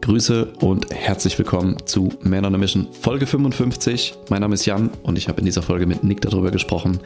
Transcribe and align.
Grüße 0.00 0.46
und 0.60 0.94
herzlich 0.94 1.36
willkommen 1.38 1.76
zu 1.84 2.08
Man 2.22 2.46
on 2.46 2.54
a 2.54 2.58
Mission 2.58 2.86
Folge 3.02 3.26
55. 3.26 4.14
Mein 4.30 4.40
Name 4.40 4.54
ist 4.54 4.64
Jan 4.64 4.88
und 5.02 5.18
ich 5.18 5.28
habe 5.28 5.40
in 5.40 5.44
dieser 5.44 5.60
Folge 5.60 5.84
mit 5.84 6.02
Nick 6.02 6.22
darüber 6.22 6.50
gesprochen, 6.50 7.00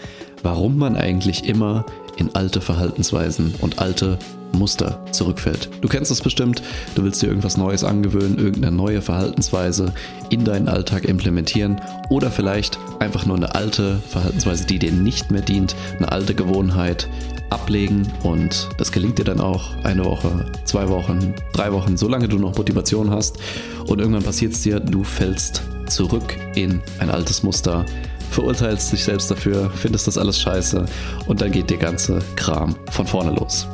warum 0.45 0.79
man 0.79 0.95
eigentlich 0.95 1.45
immer 1.45 1.85
in 2.19 2.37
alte 2.37 2.61
Verhaltensweisen 2.61 3.57
und 3.61 3.81
alte 3.81 4.17
Muster 4.53 5.05
zurückfällt. 5.11 5.71
Du 5.81 5.89
kennst 5.89 6.13
es 6.13 6.21
bestimmt, 6.21 6.63
du 6.95 7.03
willst 7.03 7.21
dir 7.21 7.27
irgendwas 7.27 7.57
Neues 7.57 7.83
angewöhnen, 7.83 8.39
irgendeine 8.39 8.77
neue 8.77 9.03
Verhaltensweise 9.03 9.93
in 10.31 10.45
deinen 10.45 10.69
Alltag 10.69 11.05
implementieren 11.05 11.81
oder 12.11 12.31
vielleicht 12.31 12.79
einfach 13.01 13.27
nur 13.27 13.37
eine 13.37 13.57
alte 13.57 13.99
Verhaltensweise, 14.09 14.67
die 14.67 14.79
dir 14.79 14.93
nicht 14.93 15.33
mehr 15.33 15.43
dient, 15.43 15.75
eine 15.97 16.13
alte 16.13 16.37
Gewohnheit 16.37 17.09
ablegen 17.51 18.11
und 18.23 18.69
das 18.79 18.93
gelingt 18.93 19.19
dir 19.19 19.25
dann 19.25 19.41
auch 19.41 19.77
eine 19.85 20.05
Woche, 20.05 20.47
zwei 20.65 20.89
Wochen, 20.89 21.35
drei 21.53 21.73
Wochen, 21.73 21.97
solange 21.97 22.29
du 22.29 22.39
noch 22.39 22.57
Motivation 22.57 23.11
hast 23.11 23.39
und 23.87 24.01
irgendwann 24.01 24.23
passiert 24.23 24.53
es 24.53 24.63
dir, 24.63 24.81
du 24.81 25.05
fällst 25.05 25.63
zurück 25.87 26.37
in 26.55 26.81
ein 26.99 27.11
altes 27.11 27.43
Muster, 27.43 27.85
verurteilst 28.31 28.93
dich 28.93 29.05
selbst 29.05 29.31
dafür, 29.31 29.71
findest 29.75 30.07
das 30.07 30.19
alles 30.19 30.41
scheiße 30.41 30.85
und 31.27 31.41
dann 31.41 31.53
geht 31.53 31.71
der 31.71 31.79
ganze 31.79 32.21
Kram 32.37 32.77
von 32.91 33.07
vorne 33.07 33.33
los. 33.33 33.67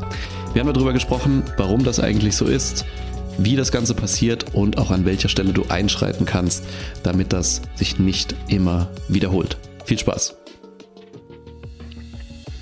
Wir 0.53 0.63
haben 0.63 0.73
darüber 0.73 0.93
gesprochen, 0.93 1.45
warum 1.57 1.85
das 1.85 2.01
eigentlich 2.01 2.37
so 2.37 2.45
ist, 2.45 2.85
wie 3.39 3.57
das 3.57 3.73
Ganze 3.73 3.95
passiert 3.95 4.53
und 4.55 4.79
auch 4.79 4.91
an 4.91 5.05
welcher 5.05 5.29
Stelle 5.29 5.53
du 5.53 5.65
einschreiten 5.69 6.27
kannst, 6.27 6.65
damit 7.03 7.33
das 7.33 7.63
sich 7.75 7.99
nicht 7.99 8.35
immer 8.49 8.89
wiederholt. 9.09 9.57
Viel 9.85 9.99
Spaß! 9.99 10.40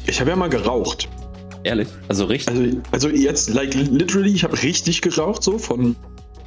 Ich 0.09 0.21
habe 0.21 0.31
ja 0.31 0.37
mal 0.37 0.49
geraucht. 0.49 1.07
Ehrlich? 1.65 1.89
Also 2.09 2.25
richtig? 2.25 2.57
Also, 2.57 2.81
also 2.93 3.09
jetzt, 3.11 3.51
like 3.51 3.75
literally, 3.75 4.33
ich 4.33 4.43
habe 4.43 4.61
richtig 4.63 5.03
geraucht, 5.03 5.43
so 5.43 5.59
von 5.59 5.97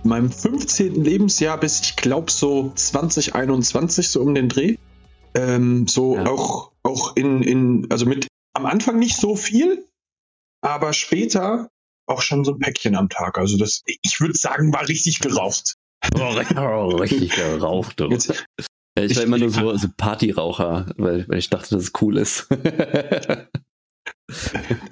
meinem 0.03 0.31
15. 0.31 1.03
Lebensjahr 1.03 1.59
bis 1.59 1.79
ich 1.81 1.95
glaube 1.95 2.31
so 2.31 2.71
2021, 2.73 4.09
so 4.09 4.21
um 4.21 4.33
den 4.33 4.49
Dreh. 4.49 4.77
Ähm, 5.35 5.87
so 5.87 6.15
ja. 6.15 6.25
auch, 6.25 6.71
auch 6.81 7.15
in, 7.15 7.43
in, 7.43 7.87
also 7.91 8.07
mit 8.07 8.27
am 8.53 8.65
Anfang 8.65 8.97
nicht 8.97 9.15
so 9.15 9.35
viel, 9.35 9.85
aber 10.61 10.91
später 10.93 11.69
auch 12.07 12.23
schon 12.23 12.43
so 12.43 12.53
ein 12.53 12.59
Päckchen 12.59 12.95
am 12.95 13.09
Tag. 13.09 13.37
Also 13.37 13.57
das, 13.57 13.83
ich 13.85 14.19
würde 14.19 14.37
sagen, 14.37 14.73
war 14.73 14.87
richtig 14.87 15.19
geraucht. 15.19 15.75
Oh, 16.15 16.29
richtig 16.95 17.35
geraucht. 17.35 18.01
Jetzt, 18.09 18.43
ja, 19.01 19.11
ich 19.11 19.17
war 19.17 19.23
immer 19.23 19.37
nur 19.37 19.49
so, 19.49 19.75
so 19.75 19.87
Partyraucher, 19.97 20.93
weil, 20.97 21.27
weil 21.27 21.37
ich 21.37 21.49
dachte, 21.49 21.75
dass 21.75 21.83
es 21.83 21.91
cool 22.01 22.17
ist. 22.17 22.47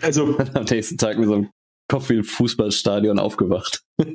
also 0.01 0.37
am 0.53 0.65
nächsten 0.65 0.97
Tag 0.97 1.17
mit 1.17 1.27
so 1.27 1.35
einem 1.35 1.49
Kopf 1.89 2.09
wie 2.09 2.17
ein 2.17 2.23
Fußballstadion 2.23 3.19
aufgewacht. 3.19 3.83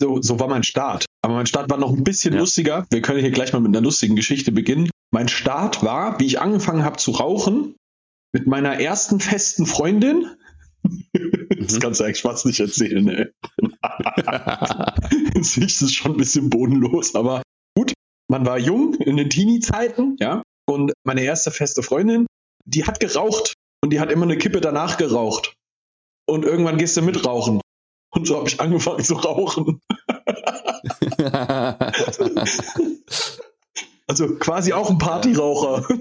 So, 0.00 0.20
so 0.20 0.40
war 0.40 0.48
mein 0.48 0.64
Start. 0.64 1.06
Aber 1.24 1.34
mein 1.34 1.46
Start 1.46 1.70
war 1.70 1.78
noch 1.78 1.92
ein 1.92 2.02
bisschen 2.02 2.34
ja. 2.34 2.40
lustiger. 2.40 2.88
Wir 2.90 3.02
können 3.02 3.20
hier 3.20 3.30
gleich 3.30 3.52
mal 3.52 3.60
mit 3.60 3.68
einer 3.68 3.80
lustigen 3.84 4.16
Geschichte 4.16 4.50
beginnen. 4.50 4.90
Mein 5.12 5.28
Start 5.28 5.84
war, 5.84 6.18
wie 6.18 6.26
ich 6.26 6.40
angefangen 6.40 6.82
habe 6.82 6.96
zu 6.96 7.12
rauchen, 7.12 7.76
mit 8.32 8.48
meiner 8.48 8.80
ersten 8.80 9.20
festen 9.20 9.64
Freundin. 9.64 10.26
Das 10.82 11.74
mhm. 11.74 11.78
kannst 11.78 12.00
du 12.00 12.04
eigentlich 12.04 12.22
fast 12.22 12.46
nicht 12.46 12.58
erzählen, 12.58 13.08
ey. 13.08 13.26
das 15.34 15.56
ist 15.56 15.94
schon 15.94 16.12
ein 16.12 16.16
bisschen 16.16 16.50
bodenlos, 16.50 17.14
aber. 17.14 17.42
Man 18.32 18.46
war 18.46 18.58
jung 18.58 18.94
in 18.94 19.18
den 19.18 19.28
Teenie-Zeiten, 19.28 20.16
ja. 20.18 20.42
Und 20.64 20.94
meine 21.04 21.22
erste 21.22 21.50
feste 21.50 21.82
Freundin, 21.82 22.26
die 22.64 22.86
hat 22.86 22.98
geraucht 22.98 23.52
und 23.82 23.92
die 23.92 24.00
hat 24.00 24.10
immer 24.10 24.22
eine 24.22 24.38
Kippe 24.38 24.62
danach 24.62 24.96
geraucht. 24.96 25.52
Und 26.26 26.46
irgendwann 26.46 26.78
gehst 26.78 26.96
du 26.96 27.02
mit 27.02 27.26
rauchen. 27.26 27.60
Und 28.10 28.26
so 28.26 28.38
habe 28.38 28.48
ich 28.48 28.58
angefangen 28.58 29.04
zu 29.04 29.16
rauchen. 29.16 29.82
also 34.06 34.34
quasi 34.36 34.72
auch 34.72 34.88
ein 34.88 34.96
Partyraucher. 34.96 35.86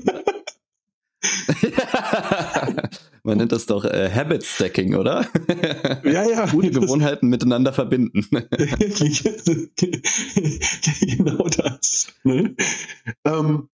Man 3.23 3.37
nennt 3.37 3.51
das 3.51 3.67
doch 3.67 3.85
äh, 3.85 4.09
Habit 4.09 4.43
Stacking, 4.43 4.95
oder? 4.95 5.27
Ja, 6.03 6.27
ja. 6.27 6.47
Gute 6.47 6.71
Gewohnheiten 6.71 7.27
miteinander 7.27 7.71
verbinden. 7.71 8.27
Ne? 12.23 12.55
Ähm, 13.25 13.69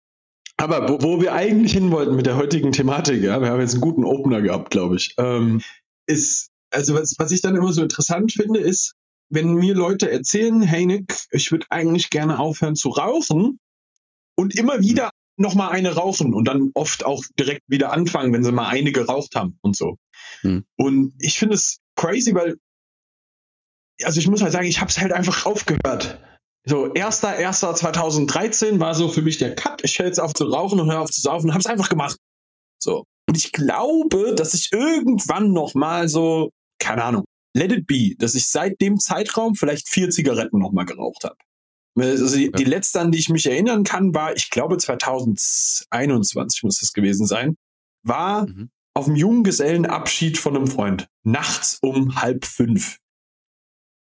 aber 0.57 0.89
wo, 0.89 1.03
wo, 1.03 1.21
wir 1.21 1.35
eigentlich 1.35 1.73
hin 1.73 1.91
wollten 1.91 2.17
mit 2.17 2.27
der 2.27 2.37
heutigen 2.37 2.73
Thematik, 2.73 3.23
ja, 3.23 3.41
wir 3.41 3.51
haben 3.51 3.61
jetzt 3.61 3.75
einen 3.75 3.83
guten 3.83 4.05
Opener 4.05 4.41
gehabt, 4.41 4.71
glaube 4.71 4.97
ich, 4.97 5.15
ähm, 5.19 5.63
ist, 6.07 6.51
also 6.71 6.95
was, 6.95 7.15
was 7.19 7.33
ich 7.33 7.43
dann 7.43 7.57
immer 7.57 7.73
so 7.73 7.83
interessant 7.83 8.33
finde, 8.33 8.61
ist, 8.61 8.95
wenn 9.29 9.55
mir 9.55 9.75
Leute 9.75 10.11
erzählen, 10.11 10.63
hey 10.63 10.87
Nick, 10.87 11.15
ich 11.31 11.51
würde 11.51 11.67
eigentlich 11.71 12.11
gerne 12.11 12.39
aufhören 12.39 12.77
zu 12.77 12.91
rauchen 12.91 13.59
und 14.37 14.55
immer 14.55 14.81
wieder 14.81 15.11
noch 15.37 15.55
mal 15.55 15.69
eine 15.69 15.95
rauchen 15.95 16.33
und 16.33 16.47
dann 16.47 16.71
oft 16.75 17.05
auch 17.05 17.23
direkt 17.39 17.63
wieder 17.67 17.93
anfangen, 17.93 18.33
wenn 18.33 18.45
sie 18.45 18.53
mal 18.53 18.69
eine 18.69 18.93
geraucht 18.93 19.35
haben 19.35 19.59
und 19.61 19.77
so. 19.77 19.99
Hm. 20.41 20.65
Und 20.77 21.15
ich 21.19 21.39
finde 21.39 21.57
es 21.57 21.81
crazy, 21.97 22.35
weil 22.35 22.57
also 24.03 24.21
ich 24.21 24.29
muss 24.29 24.43
halt 24.43 24.53
sagen, 24.53 24.67
ich 24.67 24.81
habe 24.81 24.91
es 24.91 24.99
halt 24.99 25.13
einfach 25.13 25.47
aufgehört. 25.47 26.21
So, 26.69 26.93
1.1.2013 26.93 28.81
war 28.81 28.95
so 28.95 29.09
für 29.09 29.23
mich 29.23 29.39
der 29.39 29.55
Cut. 29.55 29.85
Ich 29.85 29.99
höre 29.99 30.07
jetzt 30.07 30.19
auf 30.19 30.35
zu 30.35 30.47
rauchen 30.47 30.81
und 30.81 30.91
höre 30.91 31.01
auf 31.01 31.13
zu 31.13 31.21
saufen 31.21 31.47
und 31.47 31.53
habe 31.53 31.61
es 31.61 31.67
einfach 31.67 31.89
gemacht. 31.89 32.19
So. 32.83 33.05
Und 33.29 33.37
ich 33.37 33.53
glaube, 33.53 34.35
dass 34.35 34.53
ich 34.53 34.73
irgendwann 34.73 35.53
noch 35.53 35.75
mal 35.75 36.09
so, 36.09 36.51
keine 36.81 37.05
Ahnung, 37.05 37.25
let 37.55 37.71
it 37.71 37.87
be, 37.87 38.17
dass 38.19 38.35
ich 38.35 38.49
seit 38.49 38.81
dem 38.81 38.99
Zeitraum 38.99 39.55
vielleicht 39.55 39.89
vier 39.89 40.11
Zigaretten 40.11 40.59
noch 40.59 40.73
mal 40.73 40.85
geraucht 40.85 41.23
habe. 41.25 41.37
Also 41.99 42.37
die, 42.37 42.51
die 42.51 42.65
letzte, 42.65 43.01
an 43.01 43.13
die 43.13 43.19
ich 43.19 43.29
mich 43.29 43.47
erinnern 43.47 43.85
kann, 43.85 44.13
war, 44.13 44.35
ich 44.35 44.51
glaube 44.51 44.77
2021 44.77 46.65
muss 46.65 46.81
das 46.81 46.93
gewesen 46.93 47.27
sein, 47.27 47.57
war 48.03 48.49
mhm. 48.49 48.71
auf 48.93 49.07
dem 49.07 49.15
Junggesellenabschied 49.15 50.37
von 50.37 50.57
einem 50.57 50.67
Freund. 50.67 51.07
Nachts 51.25 51.79
um 51.81 52.21
halb 52.21 52.45
fünf. 52.45 52.99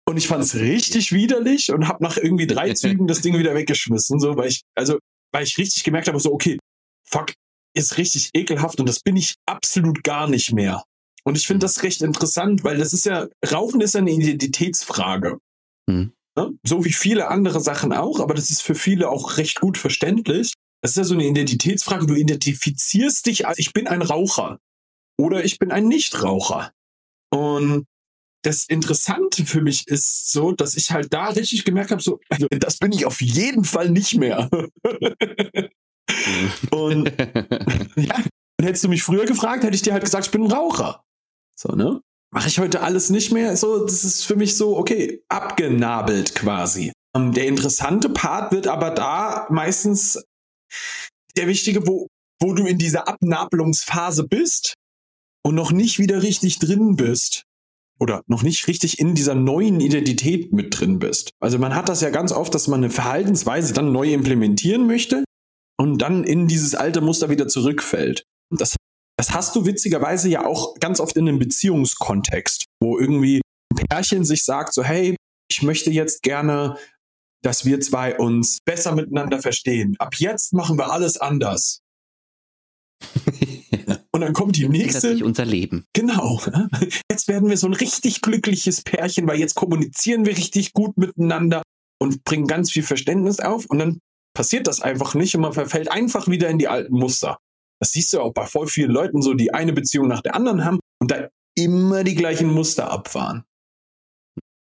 Und 0.08 0.18
ich 0.18 0.28
fand 0.28 0.44
es 0.44 0.56
richtig 0.56 1.12
widerlich 1.12 1.72
und 1.72 1.88
habe 1.88 2.04
nach 2.04 2.18
irgendwie 2.18 2.48
drei 2.48 2.74
Zügen 2.76 3.08
das 3.08 3.22
Ding 3.22 3.38
wieder 3.38 3.56
weggeschmissen, 3.56 4.20
so, 4.20 4.38
weil 4.38 4.50
ich, 4.50 4.62
also, 4.76 5.00
weil 5.32 5.44
ich 5.44 5.58
richtig 5.58 5.84
gemerkt 5.84 6.08
habe, 6.08 6.20
so, 6.20 6.32
okay, 6.32 6.58
fuck, 7.04 7.34
ist 7.76 7.98
richtig 7.98 8.30
ekelhaft 8.34 8.80
und 8.80 8.88
das 8.88 9.00
bin 9.00 9.18
ich 9.18 9.36
absolut 9.46 10.04
gar 10.04 10.30
nicht 10.30 10.54
mehr. 10.54 10.84
Und 11.24 11.38
ich 11.38 11.48
finde 11.48 11.66
das 11.66 11.82
recht 11.84 12.02
interessant, 12.02 12.64
weil 12.64 12.78
das 12.78 12.94
ist 12.94 13.06
ja, 13.06 13.28
Rauchen 13.52 13.82
ist 13.82 13.96
ja 13.96 14.02
eine 14.02 14.12
Identitätsfrage. 14.12 15.40
Mhm. 15.88 16.14
Ne? 16.38 16.52
So 16.64 16.86
wie 16.86 16.94
viele 16.94 17.30
andere 17.30 17.60
Sachen 17.62 17.94
auch, 17.94 18.20
aber 18.20 18.36
das 18.36 18.52
ist 18.52 18.62
für 18.62 18.76
viele 18.76 19.10
auch 19.10 19.38
recht 19.38 19.60
gut 19.60 19.78
verständlich. 19.78 20.54
Das 20.82 20.92
ist 20.92 20.98
ja 20.98 21.04
so 21.04 21.16
eine 21.16 21.26
Identitätsfrage. 21.26 22.06
Du 22.06 22.14
identifizierst 22.14 23.26
dich 23.26 23.48
als 23.48 23.58
ich 23.58 23.74
bin 23.74 23.88
ein 23.88 24.04
Raucher 24.04 24.60
oder 25.18 25.44
ich 25.44 25.58
bin 25.58 25.72
ein 25.72 25.88
Nichtraucher. 25.88 26.72
Und 27.32 27.86
das 28.46 28.66
Interessante 28.66 29.46
für 29.46 29.62
mich 29.62 29.88
ist 29.88 30.32
so, 30.32 30.52
dass 30.52 30.76
ich 30.76 30.92
halt 30.92 31.14
da 31.14 31.28
richtig 31.28 31.66
gemerkt 31.66 31.92
habe, 31.92 32.02
so, 32.02 32.20
also 32.30 32.48
das 32.50 32.78
bin 32.78 32.92
ich 32.92 33.06
auf 33.06 33.22
jeden 33.22 33.64
Fall 33.64 33.90
nicht 33.90 34.16
mehr. 34.16 34.50
und 36.72 37.12
ja, 37.96 38.24
hättest 38.62 38.84
du 38.84 38.90
mich 38.90 39.04
früher 39.04 39.26
gefragt, 39.26 39.64
hätte 39.64 39.76
ich 39.76 39.82
dir 39.82 39.94
halt 39.94 40.04
gesagt, 40.04 40.26
ich 40.26 40.32
bin 40.32 40.44
ein 40.44 40.52
Raucher. 40.52 41.04
So, 41.58 41.74
ne? 41.74 42.02
mache 42.36 42.50
ich 42.50 42.60
heute 42.60 42.82
alles 42.82 43.10
nicht 43.10 43.32
mehr. 43.32 43.56
So, 43.56 43.86
das 43.86 44.04
ist 44.04 44.26
für 44.26 44.36
mich 44.36 44.58
so, 44.58 44.78
okay, 44.78 45.24
abgenabelt 45.30 46.36
quasi. 46.36 46.92
Ähm, 47.16 47.32
der 47.32 47.48
interessante 47.48 48.10
Part 48.10 48.52
wird 48.52 48.68
aber 48.68 48.92
da 48.92 49.48
meistens 49.50 50.22
der 51.38 51.48
wichtige, 51.48 51.88
wo, 51.88 52.08
wo 52.42 52.54
du 52.54 52.66
in 52.66 52.78
dieser 52.78 53.08
Abnabelungsphase 53.08 54.28
bist 54.28 54.74
und 55.46 55.56
noch 55.56 55.72
nicht 55.72 55.98
wieder 55.98 56.24
richtig 56.24 56.60
drin 56.60 56.98
bist. 56.98 57.44
Oder 58.00 58.24
noch 58.28 58.44
nicht 58.44 58.68
richtig 58.68 59.00
in 59.00 59.16
dieser 59.16 59.36
neuen 59.36 59.80
Identität 59.80 60.52
mit 60.52 60.80
drin 60.80 61.00
bist. 61.00 61.32
Also 61.40 61.58
man 61.60 61.76
hat 61.76 61.88
das 61.88 62.02
ja 62.02 62.10
ganz 62.10 62.32
oft, 62.32 62.54
dass 62.54 62.68
man 62.68 62.84
eine 62.84 62.90
Verhaltensweise 62.90 63.74
dann 63.74 63.92
neu 63.92 64.12
implementieren 64.12 64.86
möchte 64.86 65.24
und 65.78 66.00
dann 66.00 66.24
in 66.24 66.48
dieses 66.48 66.76
alte 66.76 67.02
Muster 67.02 67.30
wieder 67.30 67.48
zurückfällt. 67.48 68.26
Das 68.52 68.76
das 69.18 69.32
hast 69.32 69.56
du 69.56 69.66
witzigerweise 69.66 70.30
ja 70.30 70.46
auch 70.46 70.76
ganz 70.80 71.00
oft 71.00 71.16
in 71.16 71.28
einem 71.28 71.40
Beziehungskontext, 71.40 72.66
wo 72.82 73.00
irgendwie 73.00 73.42
ein 73.72 73.88
Pärchen 73.88 74.26
sich 74.26 74.44
sagt, 74.44 74.74
so, 74.74 74.84
hey, 74.84 75.16
ich 75.50 75.62
möchte 75.62 75.90
jetzt 75.90 76.22
gerne, 76.22 76.78
dass 77.42 77.66
wir 77.66 77.80
zwei 77.80 78.18
uns 78.18 78.60
besser 78.66 78.94
miteinander 78.94 79.40
verstehen. 79.40 79.96
Ab 80.00 80.16
jetzt 80.16 80.54
machen 80.54 80.78
wir 80.78 80.92
alles 80.92 81.18
anders. 81.18 81.80
Und 84.16 84.22
dann 84.22 84.32
kommt 84.32 84.56
die 84.56 84.70
nächste. 84.70 85.12
Sich 85.12 85.26
unser 85.26 85.44
Leben. 85.44 85.84
Genau. 85.92 86.40
Jetzt 87.12 87.28
werden 87.28 87.50
wir 87.50 87.58
so 87.58 87.68
ein 87.68 87.74
richtig 87.74 88.22
glückliches 88.22 88.82
Pärchen, 88.82 89.28
weil 89.28 89.38
jetzt 89.38 89.56
kommunizieren 89.56 90.26
wir 90.26 90.38
richtig 90.38 90.72
gut 90.72 90.96
miteinander 90.96 91.64
und 92.02 92.24
bringen 92.24 92.48
ganz 92.48 92.72
viel 92.72 92.84
Verständnis 92.84 93.42
auf. 93.42 93.66
Und 93.66 93.80
dann 93.80 94.00
passiert 94.34 94.68
das 94.68 94.80
einfach 94.80 95.16
nicht 95.16 95.36
und 95.36 95.42
man 95.42 95.52
verfällt 95.52 95.92
einfach 95.92 96.30
wieder 96.30 96.48
in 96.48 96.60
die 96.60 96.70
alten 96.70 96.94
Muster. 96.94 97.40
Das 97.82 97.92
siehst 97.92 98.14
du 98.14 98.22
auch 98.22 98.32
bei 98.32 98.46
voll 98.46 98.68
vielen 98.68 98.92
Leuten 98.92 99.22
so, 99.22 99.34
die 99.34 99.54
eine 99.54 99.74
Beziehung 99.74 100.08
nach 100.08 100.22
der 100.22 100.34
anderen 100.36 100.64
haben 100.64 100.80
und 101.02 101.12
da 101.12 101.28
immer 101.58 102.06
die 102.06 102.16
gleichen 102.16 102.48
Muster 102.48 102.90
abfahren. 102.90 103.44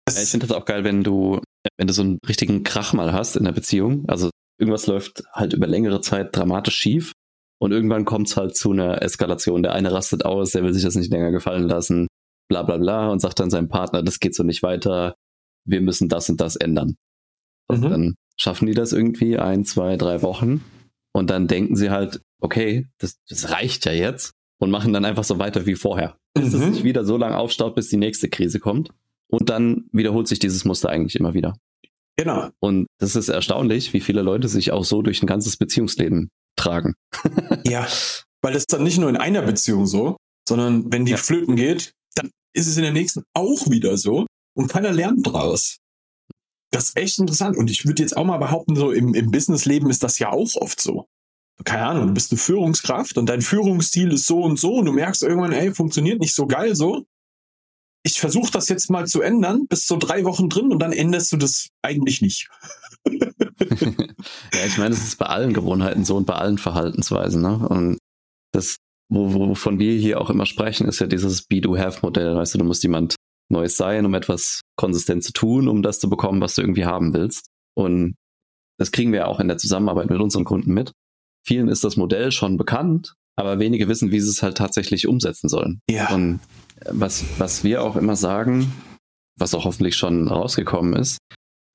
ich 0.07 0.29
finde 0.29 0.47
das 0.47 0.55
auch 0.55 0.63
geil, 0.63 0.85
wenn 0.85 1.03
du, 1.03 1.41
wenn 1.77 1.87
du 1.87 1.93
so 1.93 2.03
einen 2.03 2.19
richtigen 2.25 2.63
Krach 2.63 2.93
mal 2.93 3.11
hast 3.11 3.35
in 3.35 3.43
der 3.43 3.51
Beziehung. 3.51 4.05
Also 4.07 4.29
irgendwas 4.57 4.87
läuft 4.87 5.23
halt 5.33 5.51
über 5.51 5.67
längere 5.67 5.99
Zeit 5.99 6.33
dramatisch 6.33 6.77
schief 6.77 7.11
und 7.61 7.71
irgendwann 7.71 8.05
kommt 8.05 8.27
es 8.27 8.37
halt 8.37 8.55
zu 8.55 8.71
einer 8.71 9.03
Eskalation. 9.03 9.61
Der 9.61 9.73
eine 9.73 9.91
rastet 9.91 10.25
aus, 10.25 10.51
der 10.51 10.63
will 10.63 10.73
sich 10.73 10.81
das 10.81 10.95
nicht 10.95 11.11
länger 11.11 11.29
gefallen 11.29 11.67
lassen, 11.67 12.07
bla 12.49 12.63
bla 12.63 12.77
bla 12.77 13.11
und 13.11 13.19
sagt 13.19 13.39
dann 13.39 13.51
seinem 13.51 13.69
Partner, 13.69 14.01
das 14.01 14.19
geht 14.19 14.33
so 14.33 14.41
nicht 14.41 14.63
weiter, 14.63 15.13
wir 15.63 15.79
müssen 15.81 16.09
das 16.09 16.27
und 16.27 16.41
das 16.41 16.55
ändern. 16.55 16.95
Also 17.67 17.85
mhm. 17.85 17.91
dann 17.91 18.15
schaffen 18.35 18.65
die 18.65 18.73
das 18.73 18.93
irgendwie 18.93 19.37
ein, 19.37 19.63
zwei, 19.63 19.95
drei 19.95 20.23
Wochen 20.23 20.63
und 21.13 21.29
dann 21.29 21.47
denken 21.47 21.75
sie 21.75 21.91
halt, 21.91 22.21
okay, 22.39 22.87
das, 22.97 23.19
das 23.29 23.51
reicht 23.51 23.85
ja 23.85 23.91
jetzt 23.91 24.31
und 24.57 24.71
machen 24.71 24.91
dann 24.91 25.05
einfach 25.05 25.23
so 25.23 25.37
weiter 25.37 25.67
wie 25.67 25.75
vorher. 25.75 26.17
Bis 26.33 26.53
mhm. 26.53 26.61
es 26.63 26.75
sich 26.75 26.83
wieder 26.83 27.05
so 27.05 27.15
lange 27.15 27.37
aufstaut, 27.37 27.75
bis 27.75 27.89
die 27.89 27.97
nächste 27.97 28.27
Krise 28.27 28.59
kommt. 28.59 28.89
Und 29.27 29.49
dann 29.49 29.85
wiederholt 29.91 30.27
sich 30.27 30.39
dieses 30.39 30.65
Muster 30.65 30.89
eigentlich 30.89 31.15
immer 31.15 31.35
wieder. 31.35 31.55
Genau. 32.17 32.49
Und 32.59 32.87
das 32.97 33.15
ist 33.15 33.29
erstaunlich, 33.29 33.93
wie 33.93 34.01
viele 34.01 34.23
Leute 34.23 34.47
sich 34.47 34.71
auch 34.71 34.83
so 34.83 35.03
durch 35.03 35.21
ein 35.21 35.27
ganzes 35.27 35.57
Beziehungsleben 35.57 36.31
tragen. 36.55 36.95
ja, 37.65 37.87
weil 38.41 38.53
das 38.53 38.65
dann 38.65 38.83
nicht 38.83 38.97
nur 38.97 39.09
in 39.09 39.17
einer 39.17 39.41
Beziehung 39.41 39.85
so, 39.87 40.17
sondern 40.47 40.91
wenn 40.91 41.05
die 41.05 41.11
ja. 41.11 41.17
flöten 41.17 41.55
geht, 41.55 41.93
dann 42.15 42.31
ist 42.53 42.67
es 42.67 42.77
in 42.77 42.83
der 42.83 42.91
nächsten 42.91 43.23
auch 43.33 43.69
wieder 43.69 43.97
so 43.97 44.25
und 44.55 44.67
keiner 44.67 44.91
lernt 44.91 45.25
draus. 45.25 45.77
Das 46.71 46.85
ist 46.89 46.97
echt 46.97 47.19
interessant. 47.19 47.57
Und 47.57 47.69
ich 47.69 47.85
würde 47.85 48.01
jetzt 48.01 48.15
auch 48.15 48.25
mal 48.25 48.37
behaupten, 48.37 48.75
so 48.75 48.91
im, 48.91 49.13
im 49.13 49.29
Businessleben 49.29 49.89
ist 49.89 50.03
das 50.03 50.19
ja 50.19 50.31
auch 50.31 50.55
oft 50.55 50.79
so. 50.79 51.07
Keine 51.63 51.85
Ahnung, 51.85 52.07
du 52.07 52.13
bist 52.13 52.31
eine 52.31 52.39
Führungskraft 52.39 53.17
und 53.17 53.27
dein 53.27 53.41
Führungsstil 53.41 54.13
ist 54.13 54.25
so 54.25 54.41
und 54.41 54.59
so 54.59 54.75
und 54.75 54.85
du 54.85 54.93
merkst 54.93 55.21
irgendwann, 55.21 55.51
ey, 55.51 55.73
funktioniert 55.73 56.19
nicht 56.19 56.33
so 56.33 56.47
geil 56.47 56.75
so. 56.75 57.05
Ich 58.03 58.19
versuche 58.19 58.51
das 58.51 58.67
jetzt 58.69 58.89
mal 58.89 59.05
zu 59.05 59.21
ändern, 59.21 59.67
bist 59.67 59.87
so 59.87 59.97
drei 59.97 60.23
Wochen 60.23 60.49
drin 60.49 60.71
und 60.71 60.79
dann 60.79 60.91
änderst 60.91 61.31
du 61.31 61.37
das 61.37 61.67
eigentlich 61.83 62.21
nicht. 62.21 62.49
ja, 63.09 64.65
ich 64.65 64.77
meine, 64.77 64.93
es 64.93 65.03
ist 65.03 65.17
bei 65.17 65.25
allen 65.25 65.53
Gewohnheiten 65.53 66.05
so 66.05 66.17
und 66.17 66.25
bei 66.25 66.35
allen 66.35 66.57
Verhaltensweisen. 66.57 67.41
Ne? 67.41 67.67
Und 67.67 67.97
das, 68.53 68.77
wo, 69.09 69.33
wovon 69.33 69.79
wir 69.79 69.97
hier 69.97 70.21
auch 70.21 70.29
immer 70.29 70.45
sprechen, 70.45 70.87
ist 70.87 70.99
ja 70.99 71.07
dieses 71.07 71.43
Be-Do-Have-Modell. 71.43 72.35
Weißt 72.35 72.53
du, 72.53 72.59
du 72.59 72.65
musst 72.65 72.83
jemand 72.83 73.15
Neues 73.49 73.77
sein, 73.77 74.05
um 74.05 74.13
etwas 74.13 74.61
konsistent 74.77 75.23
zu 75.23 75.33
tun, 75.33 75.67
um 75.67 75.81
das 75.81 75.99
zu 75.99 76.09
bekommen, 76.09 76.41
was 76.41 76.55
du 76.55 76.61
irgendwie 76.61 76.85
haben 76.85 77.13
willst. 77.13 77.47
Und 77.75 78.15
das 78.77 78.91
kriegen 78.91 79.11
wir 79.11 79.27
auch 79.27 79.39
in 79.39 79.47
der 79.47 79.57
Zusammenarbeit 79.57 80.09
mit 80.09 80.19
unseren 80.19 80.45
Kunden 80.45 80.73
mit. 80.73 80.91
Vielen 81.45 81.67
ist 81.67 81.83
das 81.83 81.97
Modell 81.97 82.31
schon 82.31 82.57
bekannt, 82.57 83.13
aber 83.35 83.59
wenige 83.59 83.87
wissen, 83.87 84.11
wie 84.11 84.19
sie 84.19 84.29
es 84.29 84.43
halt 84.43 84.57
tatsächlich 84.57 85.07
umsetzen 85.07 85.49
sollen. 85.49 85.79
Ja. 85.89 86.13
Und 86.13 86.39
was, 86.89 87.23
was 87.37 87.63
wir 87.63 87.83
auch 87.83 87.95
immer 87.95 88.15
sagen, 88.15 88.71
was 89.37 89.53
auch 89.53 89.65
hoffentlich 89.65 89.95
schon 89.95 90.27
rausgekommen 90.27 90.93
ist, 90.93 91.17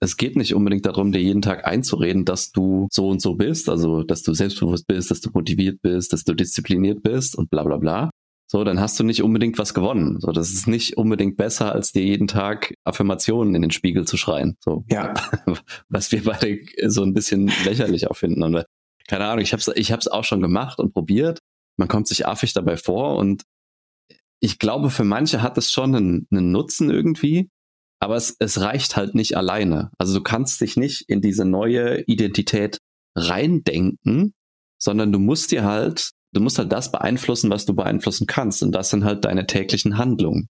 es 0.00 0.16
geht 0.16 0.36
nicht 0.36 0.54
unbedingt 0.54 0.86
darum, 0.86 1.12
dir 1.12 1.22
jeden 1.22 1.42
Tag 1.42 1.66
einzureden, 1.66 2.24
dass 2.24 2.52
du 2.52 2.86
so 2.90 3.08
und 3.08 3.22
so 3.22 3.34
bist, 3.34 3.68
also 3.68 4.02
dass 4.02 4.22
du 4.22 4.34
selbstbewusst 4.34 4.86
bist, 4.86 5.10
dass 5.10 5.20
du 5.20 5.30
motiviert 5.32 5.80
bist, 5.82 6.12
dass 6.12 6.24
du 6.24 6.34
diszipliniert 6.34 7.02
bist 7.02 7.36
und 7.36 7.50
bla 7.50 7.62
bla 7.62 7.78
bla, 7.78 8.10
so, 8.48 8.62
dann 8.62 8.78
hast 8.78 8.98
du 9.00 9.04
nicht 9.04 9.22
unbedingt 9.22 9.58
was 9.58 9.74
gewonnen. 9.74 10.20
So, 10.20 10.30
das 10.30 10.50
ist 10.50 10.68
nicht 10.68 10.96
unbedingt 10.96 11.36
besser, 11.36 11.72
als 11.72 11.90
dir 11.90 12.04
jeden 12.04 12.28
Tag 12.28 12.74
Affirmationen 12.84 13.56
in 13.56 13.62
den 13.62 13.72
Spiegel 13.72 14.06
zu 14.06 14.16
schreien. 14.16 14.56
So, 14.60 14.84
ja. 14.88 15.14
Was 15.88 16.12
wir 16.12 16.22
beide 16.22 16.60
so 16.86 17.02
ein 17.02 17.12
bisschen 17.12 17.50
lächerlich 17.64 18.08
auch 18.08 18.16
finden. 18.16 18.44
Und 18.44 18.64
keine 19.08 19.24
Ahnung, 19.24 19.42
ich 19.42 19.52
hab's, 19.52 19.68
ich 19.74 19.90
hab's 19.90 20.06
auch 20.06 20.22
schon 20.22 20.40
gemacht 20.40 20.78
und 20.78 20.92
probiert. 20.92 21.40
Man 21.76 21.88
kommt 21.88 22.06
sich 22.06 22.26
affig 22.26 22.52
dabei 22.52 22.76
vor 22.76 23.16
und 23.16 23.42
ich 24.38 24.58
glaube, 24.60 24.90
für 24.90 25.04
manche 25.04 25.42
hat 25.42 25.58
es 25.58 25.72
schon 25.72 25.94
einen, 25.94 26.26
einen 26.30 26.52
Nutzen 26.52 26.90
irgendwie, 26.90 27.48
aber 28.00 28.16
es, 28.16 28.36
es 28.38 28.60
reicht 28.60 28.96
halt 28.96 29.14
nicht 29.14 29.36
alleine. 29.36 29.90
Also 29.98 30.14
du 30.14 30.22
kannst 30.22 30.60
dich 30.60 30.76
nicht 30.76 31.08
in 31.08 31.20
diese 31.20 31.44
neue 31.44 32.02
Identität 32.02 32.78
reindenken, 33.16 34.34
sondern 34.78 35.12
du 35.12 35.18
musst 35.18 35.52
dir 35.52 35.64
halt 35.64 36.10
du 36.36 36.42
musst 36.42 36.58
halt 36.58 36.70
das 36.70 36.92
beeinflussen, 36.92 37.50
was 37.50 37.64
du 37.64 37.74
beeinflussen 37.74 38.26
kannst. 38.26 38.62
Und 38.62 38.72
das 38.72 38.90
sind 38.90 39.04
halt 39.04 39.24
deine 39.24 39.46
täglichen 39.46 39.98
Handlungen. 39.98 40.48